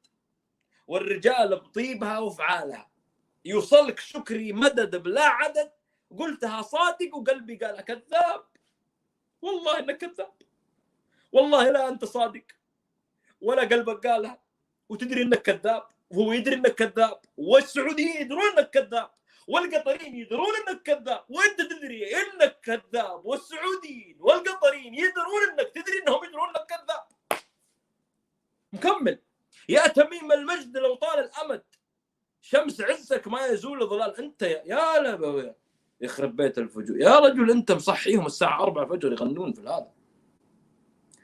والرجال 0.88 1.56
بطيبها 1.56 2.20
وفعالها 2.20 2.90
يوصلك 3.46 4.00
شكري 4.00 4.54
مدد 4.54 4.96
بلا 4.96 5.26
عدد. 5.26 5.72
قلتها 6.20 6.62
صادق 6.62 7.16
وقلبي 7.16 7.56
قال 7.56 7.82
كذاب. 7.82 8.46
والله 9.42 9.80
إنك 9.80 9.98
كذاب. 9.98 10.34
والله 11.32 11.70
لا 11.70 11.90
أنت 11.90 12.06
صادق. 12.06 12.44
ولا 13.42 13.62
قلبك 13.62 14.08
قالها. 14.08 14.44
وتدري 14.90 15.22
إنك 15.22 15.42
كذاب. 15.42 15.88
وهو 16.10 16.34
يدري 16.34 16.56
إنك 16.56 16.76
كذاب. 16.76 17.22
والسعوديين 17.38 18.22
يدرون 18.22 18.58
إنك 18.58 18.70
كذاب. 18.70 19.12
والقطريين 19.48 20.16
يدرون 20.16 20.56
إنك 20.68 20.82
كذاب. 20.82 21.26
وأنت 21.30 21.62
تدري 21.62 22.16
إنك 22.16 22.60
كذاب. 22.64 23.26
والسعوديين 23.26 24.18
والقطريين 24.20 24.94
يدرون 24.94 25.50
إنك 25.52 25.70
تدري 25.76 26.02
إنهم 26.02 26.24
يدرون 26.24 26.50
إنك 26.50 26.66
كذاب. 26.66 27.04
مكمل. 28.74 29.20
يا 29.70 29.88
تميم 29.88 30.32
المجد 30.32 30.78
لو 30.78 30.96
طال 30.96 31.20
الأمد. 31.20 31.64
شمس 32.42 32.82
عزك 32.82 33.28
ما 33.28 33.46
يزول 33.46 33.90
ظلال. 33.90 34.18
أنت 34.18 34.42
يا, 34.42 34.64
يا 34.66 35.02
لبوي 35.02 35.54
يخرب 36.02 36.36
بيت 36.36 36.58
الفجور. 36.58 37.02
يا 37.02 37.20
رجل 37.20 37.52
أنت 37.52 37.72
مصحيهم 37.72 38.26
الساعة 38.26 38.64
4 38.64 38.84
الفجر 38.84 39.12
يغنون 39.12 39.54
في 39.54 39.62
هذا 39.62 39.92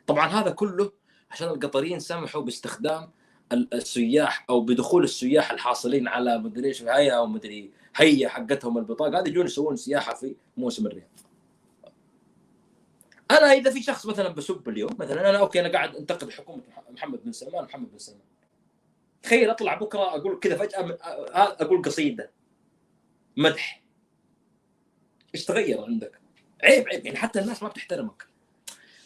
طبعا 0.07 0.27
هذا 0.27 0.51
كله 0.51 0.91
عشان 1.31 1.47
القطريين 1.47 1.99
سمحوا 1.99 2.41
باستخدام 2.41 3.11
السياح 3.51 4.45
أو 4.49 4.61
بدخول 4.61 5.03
السياح 5.03 5.51
الحاصلين 5.51 6.07
على 6.07 6.37
مدري 6.37 6.67
إيش 6.67 6.83
هيئه 6.83 7.11
أو 7.11 7.27
مدري 7.27 7.71
هيئه 7.95 8.27
حقتهم 8.27 8.77
البطاقة. 8.77 9.19
هذه 9.19 9.27
يجون 9.27 9.45
يسوون 9.45 9.75
سياحة 9.75 10.13
في 10.13 10.35
موسم 10.57 10.87
الرياض. 10.87 11.28
أنا 13.31 13.53
إذا 13.53 13.71
في 13.71 13.83
شخص 13.83 14.05
مثلا 14.05 14.29
بسب 14.29 14.69
اليوم 14.69 14.91
مثلا 14.99 15.29
أنا 15.29 15.39
أوكي 15.39 15.59
أنا 15.59 15.71
قاعد 15.71 15.95
أنتقد 15.95 16.31
حكومه 16.31 16.63
محمد 16.89 17.23
بن 17.23 17.31
سلمان 17.31 17.63
محمد 17.63 17.91
بن 17.91 17.97
سلمان. 17.97 18.21
تخيل 19.23 19.49
أطلع 19.49 19.75
بكرة 19.75 20.15
أقول 20.15 20.39
كذا 20.39 20.57
فجأة 20.57 20.97
أقول 21.61 21.81
قصيدة. 21.81 22.31
مدح. 23.37 23.83
إيش 25.35 25.45
تغير 25.45 25.81
عندك؟ 25.81 26.19
عيب 26.63 26.87
عيب. 26.87 27.05
يعني 27.05 27.17
حتى 27.17 27.39
الناس 27.39 27.63
ما 27.63 27.69
بتحترمك. 27.69 28.27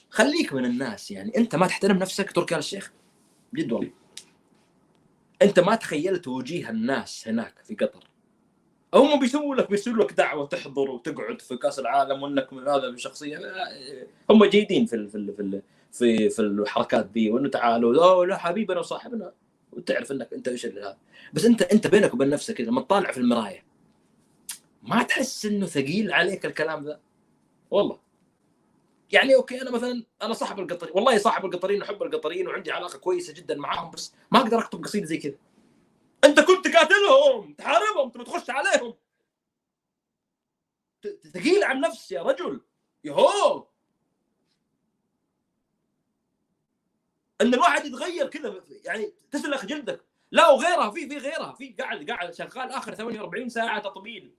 خليك 0.10 0.54
من 0.54 0.66
الناس 0.66 1.12
يعني. 1.12 1.38
أنت 1.38 1.56
ما 1.56 1.68
تحترم 1.68 1.98
نفسك 1.98 2.32
تركي 2.32 2.56
آل 2.56 2.60
الشيخ 2.60 2.94
جد 3.54 3.72
والله. 3.72 3.92
أنت 5.42 5.60
ما 5.60 5.76
تخيلت 5.76 6.28
وجيه 6.28 6.70
الناس 6.70 7.28
هناك 7.28 7.60
في 7.64 7.76
قطر. 7.76 8.13
هم 8.94 9.20
بيسووا 9.20 9.56
لك 9.56 9.70
بيسووا 9.70 10.04
لك 10.04 10.14
دعوة 10.14 10.46
تحضر 10.46 10.90
وتقعد 10.90 11.42
في 11.42 11.58
كأس 11.58 11.80
العالم 11.80 12.24
وإنك 12.24 12.54
من 12.54 12.68
هذا 12.68 12.88
الشخصيه 12.88 13.40
هم 14.30 14.46
جيدين 14.46 14.86
في 14.86 15.08
في 15.08 15.34
في 15.38 15.62
في, 15.92 16.30
في 16.30 16.40
الحركات 16.40 17.06
دي 17.06 17.32
وإنه 17.32 17.50
تعالوا 17.50 18.06
أوه 18.06 18.26
لا 18.26 18.38
حبيبنا 18.38 18.80
وصاحبنا 18.80 19.32
وتعرف 19.72 20.12
إنك 20.12 20.34
أنت 20.34 20.48
إيش 20.48 20.66
هذا 20.66 20.98
بس 21.34 21.46
انت 21.46 21.62
أنت 21.62 21.88
بينك 21.88 22.14
وبين 22.14 22.30
نفسك 22.30 22.54
كذا 22.54 22.68
لما 22.68 22.82
تطالع 22.82 23.12
في 23.12 23.18
المراية 23.18 23.64
ما 24.84 25.04
تحس 25.04 25.46
إنه 25.46 25.66
ثقيل 25.66 26.12
عليك 26.12 26.46
الكلام 26.46 26.86
ذا؟ 26.86 27.00
والله. 27.72 28.00
يعني 29.12 29.36
okay 29.36 29.62
أنا 29.62 29.72
مثلا 29.72 30.04
أنا 30.22 30.34
صاحب 30.34 30.60
القطري 30.60 30.92
والله 30.94 31.18
صاحب 31.18 31.46
القطريين 31.46 31.82
أحب 31.82 32.04
القطريين 32.04 32.48
وعندي 32.48 32.72
علاقة 32.72 32.98
كويسة 32.98 33.34
جدا 33.34 33.56
معاهم 33.56 33.92
بس 33.92 34.14
ما 34.32 34.40
أقدر 34.40 34.60
اكتب 34.60 34.84
قصيدة 34.84 35.06
زي 35.06 35.18
كذا. 35.18 35.36
انت 36.26 36.40
كنت 36.40 36.68
قاتلهم 36.76 37.54
تحاربهم 37.54 38.10
تبي 38.10 38.24
تخش 38.24 38.50
عليهم. 38.50 38.94
ثقيل 41.34 41.64
على 41.64 41.76
النفس 41.76 42.12
يا 42.12 42.22
رجل. 42.22 42.62
يا 43.04 43.20
هو. 43.20 43.68
إن 47.42 47.54
الواحد 47.54 47.86
يتغير 47.86 48.28
كذا 48.28 48.64
يعني 48.86 49.14
تسلخ 49.32 49.66
جلدك. 49.66 50.06
لا 50.32 50.50
وغيرها 50.50 50.90
في 50.92 51.10
في 51.10 51.18
غيرها. 51.18 51.54
في 51.54 51.70
قاعد 51.80 52.10
قاعد 52.10 52.34
شغال 52.34 52.72
آخر 52.72 52.96
48 52.96 53.50
ساعة 53.50 53.80
تطبيل. 53.82 54.36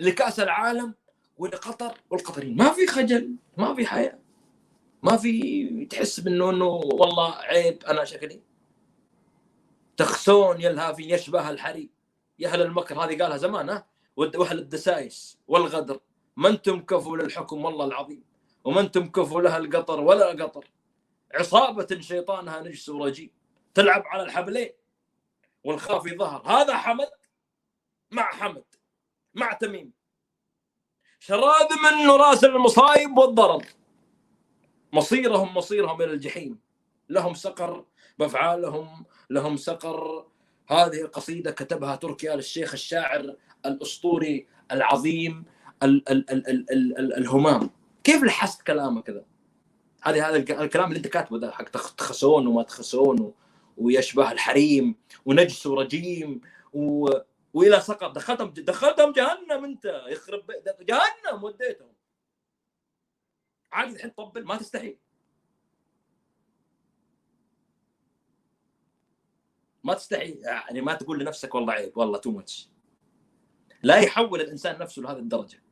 لكأس 0.00 0.40
العالم 0.40 0.94
ولقطر 1.38 1.98
والقطريين 2.10 2.56
ما 2.56 2.72
في 2.72 2.86
خجل 2.86 3.36
ما 3.56 3.74
في 3.74 3.86
حياة. 3.86 4.18
ما 5.02 5.16
في 5.16 5.86
تحس 5.86 6.20
بأنه 6.20 6.50
إنه 6.50 6.66
والله 6.66 7.34
عيب 7.34 7.84
أنا 7.84 8.04
شكلي. 8.04 8.42
تخسون 9.96 10.60
يا 10.60 10.70
الهافين 10.70 11.10
يشبه 11.10 11.50
الحري 11.50 11.90
يا 12.38 12.48
أهل 12.48 12.62
المكر 12.62 13.04
هذه 13.04 13.22
قالها 13.22 13.36
زمان 13.36 13.70
ها؟ 13.70 13.86
وأهل 14.16 14.58
الدسايس 14.58 15.38
والغدر. 15.48 16.00
ما 16.36 16.48
أنتم 16.48 16.80
كفوا 16.80 17.16
للحكم 17.16 17.64
والله 17.64 17.84
العظيم 17.84 18.24
وما 18.64 18.80
أنتم 18.80 19.10
كفوا 19.10 19.40
لها 19.42 19.58
القطر 19.58 20.00
ولا 20.00 20.26
قطر. 20.26 20.70
عصابة 21.34 22.00
شيطانها 22.00 22.60
نجس 22.60 22.88
ورجيم. 22.88 23.30
تلعب 23.74 24.02
على 24.06 24.22
الحبلين 24.22 24.70
والخافي 25.64 26.16
ظهر 26.16 26.42
هذا 26.46 26.76
حمد 26.76 27.10
مع 28.10 28.30
حمد 28.30 28.64
مع 29.34 29.52
تميم. 29.52 29.92
شراذم 31.18 31.82
منه 31.82 32.16
راس 32.16 32.44
المصايب 32.44 33.18
والضرر. 33.18 33.66
مصيرهم 34.92 35.56
مصيرهم 35.56 36.02
إلى 36.02 36.12
الجحيم. 36.12 36.60
لهم 37.08 37.34
سقر 37.34 37.84
بأفعالهم 38.18 39.04
لهم 39.30 39.56
سقر. 39.56 40.26
هذه 40.68 41.04
قصيده 41.06 41.50
كتبها 41.50 41.96
تركي 41.96 42.34
آل 42.34 42.38
الشيخ 42.38 42.72
الشاعر 42.72 43.36
الأسطوري 43.66 44.46
العظيم 44.72 45.44
ال 45.82 46.08
ال 46.08 46.30
ال 46.30 46.48
ال 46.48 46.70
ال 46.72 46.98
ال 46.98 47.14
الهمام. 47.14 47.70
كيف 48.04 48.22
لحست 48.22 48.62
كلامه 48.62 49.02
كذا؟ 49.02 49.24
هذه 50.02 50.28
هذا 50.28 50.36
الك- 50.36 50.50
الكلام 50.50 50.88
اللي 50.88 50.96
انت 50.96 51.06
كاتبه 51.08 51.38
ده 51.38 51.50
حق 51.50 51.68
تخ- 51.68 51.94
تخسون 51.94 52.46
وما 52.46 52.62
تخسون 52.62 53.34
ويشبه 53.76 54.32
الحريم 54.32 54.94
ونجس 55.26 55.66
ورجيم 55.66 56.40
و... 56.72 57.08
وإلى 57.54 57.80
سقط 57.80 58.10
دخلتهم 58.14 58.50
دخلتهم 58.50 59.12
جهنم 59.12 59.64
انت. 59.64 60.02
يخرب 60.08 60.50
جهنم 60.80 61.44
وديتهم. 61.44 61.92
عادي 63.72 63.92
الحين 63.96 64.10
طبل 64.10 64.44
ما 64.44 64.56
تستحي 64.56 64.98
ما 69.84 69.94
تستحي 69.94 70.38
يعني 70.42 70.80
ما 70.80 70.94
تقول 70.94 71.20
لنفسك 71.20 71.54
والله 71.54 71.72
عيب 71.72 71.98
والله 71.98 72.18
تو 72.18 72.30
ماتش 72.30 72.68
لا 73.82 73.96
يحول 73.96 74.40
الإنسان 74.40 74.78
نفسه 74.78 75.02
لهذه 75.02 75.18
الدرجة. 75.18 75.62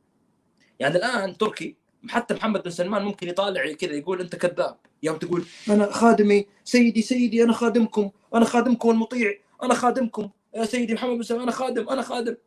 يعني 0.79 0.95
الآن 0.95 1.37
تركي 1.37 1.75
حتى 2.09 2.33
محمد 2.33 2.63
بن 2.63 2.69
سلمان 2.69 3.01
ممكن 3.01 3.27
يطالع 3.29 3.73
كذا 3.73 3.93
يقول 3.93 4.21
أنت 4.21 4.35
كذاب. 4.35 4.77
يوم 5.03 5.17
تقول 5.17 5.45
أنا 5.69 5.91
خادمي 5.91 6.47
سيدي 6.63 7.01
سيدي 7.01 7.43
أنا 7.43 7.53
خادمكم 7.53 8.11
أنا 8.35 8.45
خادمكم 8.45 8.89
المطيع 8.89 9.39
أنا 9.63 9.73
خادمكم. 9.73 10.29
يا 10.55 10.65
سيدي 10.65 10.93
محمد 10.93 11.15
بن 11.15 11.23
سلمان 11.23 11.43
أنا 11.43 11.51
خادم 11.51 11.89
أنا 11.89 12.01
خادم. 12.01 12.37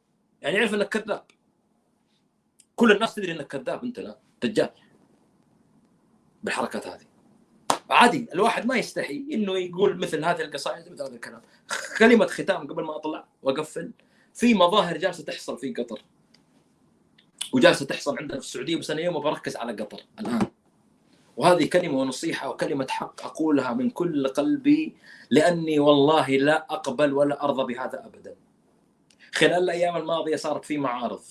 يعني 0.42 0.56
يعرف 0.56 0.74
إنك 0.74 0.88
كذاب. 0.88 1.24
كل 2.76 2.92
الناس 2.92 3.14
تدري 3.14 3.32
إنك 3.32 3.46
كذاب 3.46 3.84
أنت 3.84 4.00
لا 4.00 4.18
دجال 4.42 4.70
بالحركات 6.42 6.86
هذه. 6.86 7.13
عادي 7.91 8.28
الواحد 8.35 8.66
ما 8.66 8.76
يستحي 8.76 9.24
إنه 9.32 9.59
يقول 9.59 9.99
مثل 9.99 10.24
هذه 10.24 10.41
القصائد 10.41 10.93
مثل 10.93 11.03
هذا 11.03 11.14
الكلام. 11.14 11.43
كلمة 11.99 12.26
ختام 12.26 12.66
قبل 12.66 12.85
ما 12.85 12.97
أطلع 12.97 13.24
وأقفل 13.43 13.91
في 14.35 14.55
مظاهر 14.55 14.97
جالسة 14.97 15.24
تحصل 15.24 15.59
في 15.59 15.72
قطر. 15.72 16.01
وجالسة 17.53 17.87
تحصل 17.87 18.18
عندنا 18.18 18.41
في 18.41 18.47
السعودية 18.47 18.76
بس 18.76 18.91
أنا 18.91 19.01
اليوم 19.01 19.20
بركز 19.20 19.57
على 19.57 19.72
قطر 19.72 20.01
الآن. 20.20 20.47
وهذه 21.37 21.68
كلمة 21.68 21.99
ونصيحة 21.99 22.51
وكلمة 22.51 22.87
حق 22.91 23.24
أقولها 23.24 23.72
من 23.72 23.91
كل 23.91 24.28
قلبي 24.28 24.95
لأني 25.30 25.78
والله 25.78 26.30
لا 26.30 26.66
أقبل 26.70 27.12
ولا 27.12 27.45
أرضى 27.45 27.74
بهذا 27.74 28.07
ابدا. 28.07 28.35
خلال 29.35 29.62
الأيام 29.62 29.97
الماضية 29.97 30.37
صارت 30.37 30.64
في 30.64 30.78
معارض 30.78 31.22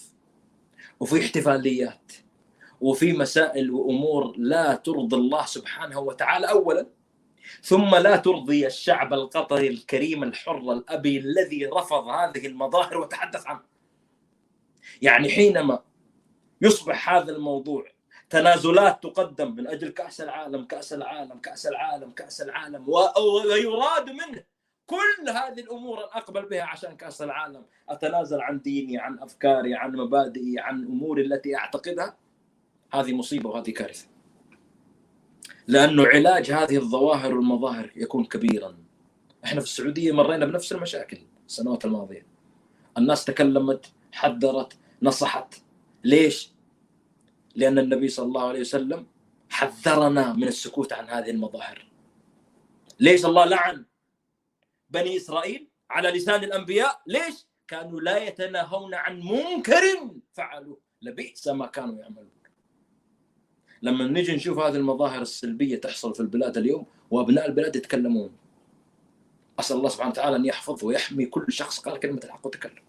وفي 1.00 1.20
احتفاليات. 1.20 2.12
وفي 2.84 3.14
مسائل 3.14 3.72
وأمور 3.72 4.34
لا 4.38 4.76
ترضي 4.76 5.16
الله 5.16 5.46
سبحانه 5.46 6.00
وتعالى 6.00 6.50
اولا 6.50 6.88
ثم 7.62 7.96
لا 7.96 8.16
ترضي 8.16 8.68
الشعب 8.68 9.14
القطري 9.14 9.68
الكريم 9.68 10.24
الحر 10.24 10.72
الأبي 10.72 11.18
الذي 11.18 11.66
رفض 11.66 12.08
هذه 12.08 12.48
المظاهر 12.48 12.98
وتحدث 12.98 13.48
عنها. 13.48 13.66
يعني 15.02 15.30
حينما 15.30 15.80
يصبح 16.62 17.10
هذا 17.10 17.32
الموضوع 17.32 17.86
تنازلات 18.30 19.04
تقدم 19.04 19.56
من 19.56 19.68
أجل 19.68 19.90
كأس 19.90 20.22
العالم 20.22 20.66
كأس 20.66 20.94
العالم 20.94 21.40
كأس 21.40 21.68
العالم 21.68 22.12
كأس 22.12 22.42
العالم 22.42 22.90
ويراد 22.90 24.10
منه 24.10 24.44
كل 24.86 25.30
هذه 25.30 25.60
الأمور 25.60 26.04
أن 26.04 26.10
اقبل 26.14 26.46
بها 26.46 26.64
عشان 26.64 26.98
كأس 26.98 27.22
العالم 27.22 27.66
أتنازل 27.90 28.42
عن 28.42 28.62
ديني 28.62 28.98
عن 28.98 29.20
أفكاري 29.20 29.76
عن 29.76 29.96
مبادئي 29.96 30.60
عن 30.60 30.84
أموري 30.84 31.22
التي 31.22 31.56
أعتقدها 31.56 32.23
هذه 32.94 33.14
مصيبة 33.14 33.50
وهذه 33.50 33.72
كارثة. 33.72 34.08
لأنه 35.68 36.06
علاج 36.08 36.52
هذه 36.52 36.78
الظواهر 36.78 37.36
والمظاهر 37.36 37.92
يكون 37.96 38.26
كبيرا. 38.26 38.78
إحنا 39.46 39.62
في 39.62 39.66
السعودية 39.68 40.12
مرينا 40.12 40.46
بنفس 40.46 40.72
المشاكل 40.72 41.18
السنوات 41.48 41.86
الماضية. 41.86 42.26
الناس 42.98 43.26
تكلمت 43.26 43.92
حذرت 44.12 44.78
نصحت. 45.02 45.56
ليش؟ 46.04 46.52
لأن 47.56 47.80
النبي 47.80 48.08
صلى 48.08 48.26
الله 48.26 48.48
عليه 48.48 48.60
وسلم 48.60 49.08
حذرنا 49.50 50.34
من 50.34 50.48
السكوت 50.48 50.94
عن 50.94 51.10
هذه 51.10 51.30
المظاهر. 51.30 51.88
ليش 53.00 53.26
الله 53.26 53.46
لعن 53.46 53.86
بني 54.90 55.18
إسرائيل 55.18 55.68
على 55.90 56.10
لسان 56.10 56.44
الأنبياء؟ 56.44 57.02
ليش؟ 57.08 57.48
كانوا 57.68 58.02
لا 58.02 58.18
يتناهون 58.18 58.94
عن 58.94 59.20
منكر 59.20 59.84
فعلوه. 60.34 60.82
لبئس 61.02 61.48
ما 61.48 61.66
كانوا 61.68 62.00
يعملون. 62.00 62.43
لما 63.84 64.08
نجي 64.08 64.36
نشوف 64.36 64.60
هذه 64.60 64.76
المظاهر 64.76 65.22
السلبية 65.22 65.76
تحصل 65.76 66.16
في 66.16 66.20
البلاد 66.20 66.58
اليوم 66.58 66.86
وأبناء 67.12 67.46
البلاد 67.46 67.76
يتكلمون. 67.76 68.32
أسأل 69.60 69.78
الله 69.78 69.90
سبحانه 69.90 70.12
وتعالى 70.12 70.36
أن 70.36 70.46
يحفظ 70.46 70.84
ويحمي 70.84 71.26
كل 71.26 71.46
شخص 71.50 71.80
قال 71.80 72.00
كلمة 72.00 72.22
الحق 72.24 72.48
وتكلم. 72.48 72.84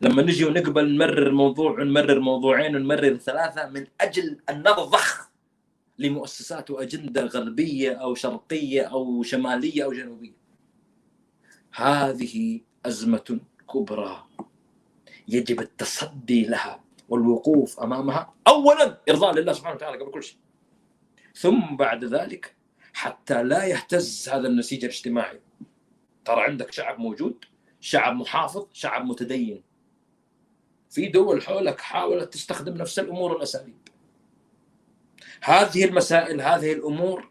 لما 0.00 0.22
نجي 0.22 0.44
ونقبل 0.44 0.94
نمرر 0.94 1.30
موضوع 1.32 1.80
ونمرر 1.80 2.20
موضوعين 2.20 2.76
ونمرر 2.76 3.16
ثلاثة 3.16 3.68
من 3.68 3.86
أجل 4.00 4.40
أن 4.50 4.58
نضخ 4.58 5.30
لمؤسسات 5.98 6.70
وأجندة 6.70 7.24
غربية 7.24 7.92
أو 7.92 8.14
شرقية 8.14 8.82
أو 8.82 9.22
شمالية 9.22 9.84
أو 9.84 9.92
جنوبية. 9.92 10.36
هذه 11.72 12.60
أزمة 12.86 13.40
كبرى 13.72 14.24
يجب 15.28 15.60
التصدي 15.60 16.44
لها. 16.44 16.81
والوقوف 17.12 17.80
أمامها 17.80 18.34
اولا 18.46 19.00
إرضاء 19.08 19.34
لله 19.34 19.52
سبحانه 19.52 19.76
وتعالى 19.76 19.98
قبل 19.98 20.10
كل 20.10 20.22
شيء. 20.22 20.38
ثم 21.34 21.76
بعد 21.76 22.04
ذلك 22.04 22.56
حتى 22.92 23.42
لا 23.42 23.64
يهتز 23.64 24.28
هذا 24.28 24.48
النسيج 24.48 24.84
الاجتماعي. 24.84 25.40
ترى 26.24 26.40
عندك 26.40 26.72
شعب 26.72 26.98
موجود 26.98 27.44
شعب 27.80 28.16
محافظ 28.16 28.66
شعب 28.72 29.04
متدين. 29.04 29.62
في 30.90 31.08
دول 31.08 31.42
حولك 31.42 31.80
حاولت 31.80 32.32
تستخدم 32.32 32.74
نفس 32.74 32.98
الأمور 32.98 33.32
والأساليب. 33.32 33.88
هذه 35.42 35.84
المسائل 35.84 36.40
هذه 36.40 36.72
الأمور 36.72 37.30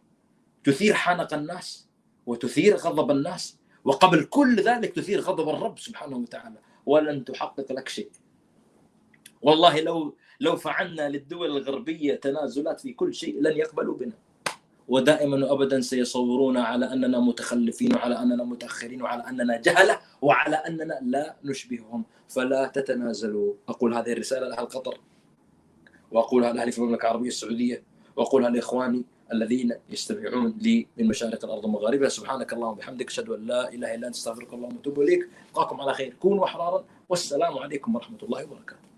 تثير 0.64 0.94
حنق 0.94 1.34
الناس 1.34 1.90
وتثير 2.26 2.76
غضب 2.76 3.12
الناس 3.12 3.58
وقبل 3.84 4.24
كل 4.24 4.56
ذلك 4.62 4.96
تثير 4.96 5.20
غضب 5.22 5.50
الرب 5.50 5.80
سبحانه 5.80 6.18
وتعالى. 6.18 6.58
ولن 6.86 7.26
تحقق 7.26 7.72
لك 7.72 7.90
شيء. 7.90 8.12
والله 9.42 9.82
لو 9.82 10.16
لو 10.40 10.56
فعلنا 10.56 11.10
للدول 11.10 11.58
الغربية 11.58 12.16
تنازلات 12.16 12.82
في 12.82 12.94
كل 12.94 13.14
شيء 13.14 13.42
لن 13.42 13.58
يقبلوا 13.58 13.98
بنا. 13.98 14.14
ودائما 14.88 15.52
وابدا 15.52 15.82
سيصورون 15.82 16.58
على 16.58 16.94
أننا 16.94 17.20
متخلفين 17.20 17.96
وعلى 17.96 18.20
أننا 18.20 18.44
متأخرين 18.44 19.02
وعلى 19.02 19.24
أننا 19.30 19.58
جهلة 19.58 20.00
وعلى 20.22 20.56
أننا 20.56 21.00
لا 21.02 21.36
نشبههم. 21.44 22.04
فلا 22.28 22.68
تتنازلوا. 22.68 23.54
أقول 23.70 23.94
هذه 23.94 24.12
الرسالة 24.14 24.48
لاهل 24.48 24.66
قطر 24.66 24.98
وأقولها 26.12 26.54
لاهلي 26.54 26.72
في 26.72 26.80
المملكة 26.80 27.02
العربية 27.02 27.28
السعودية. 27.28 27.84
وأقولها 28.16 28.50
لإخواني 28.50 29.06
الذين 29.34 29.76
يستمعون 29.90 30.58
لي 30.62 30.88
من 30.98 31.08
مشارق 31.08 31.46
الأرض 31.46 31.66
ومغاربها. 31.66 32.10
سبحانك 32.10 32.54
اللهم 32.54 32.72
وبحمدك 32.72 33.08
أشهد 33.08 33.30
أن 33.30 33.46
لا 33.46 33.74
إله 33.74 33.96
إلا 33.96 34.08
أنت 34.08 34.16
أستغفرك 34.16 34.54
اللهم 34.54 34.76
وأتوب 34.78 35.02
إليك. 35.02 35.30
ألقاكم 35.50 35.82
على 35.82 35.94
خير. 35.94 36.14
كونوا 36.20 36.46
أحرارا. 36.46 36.86
والسلام 37.10 37.58
عليكم 37.58 37.96
ورحمة 37.96 38.18
الله 38.24 38.44
وبركاته. 38.44 38.91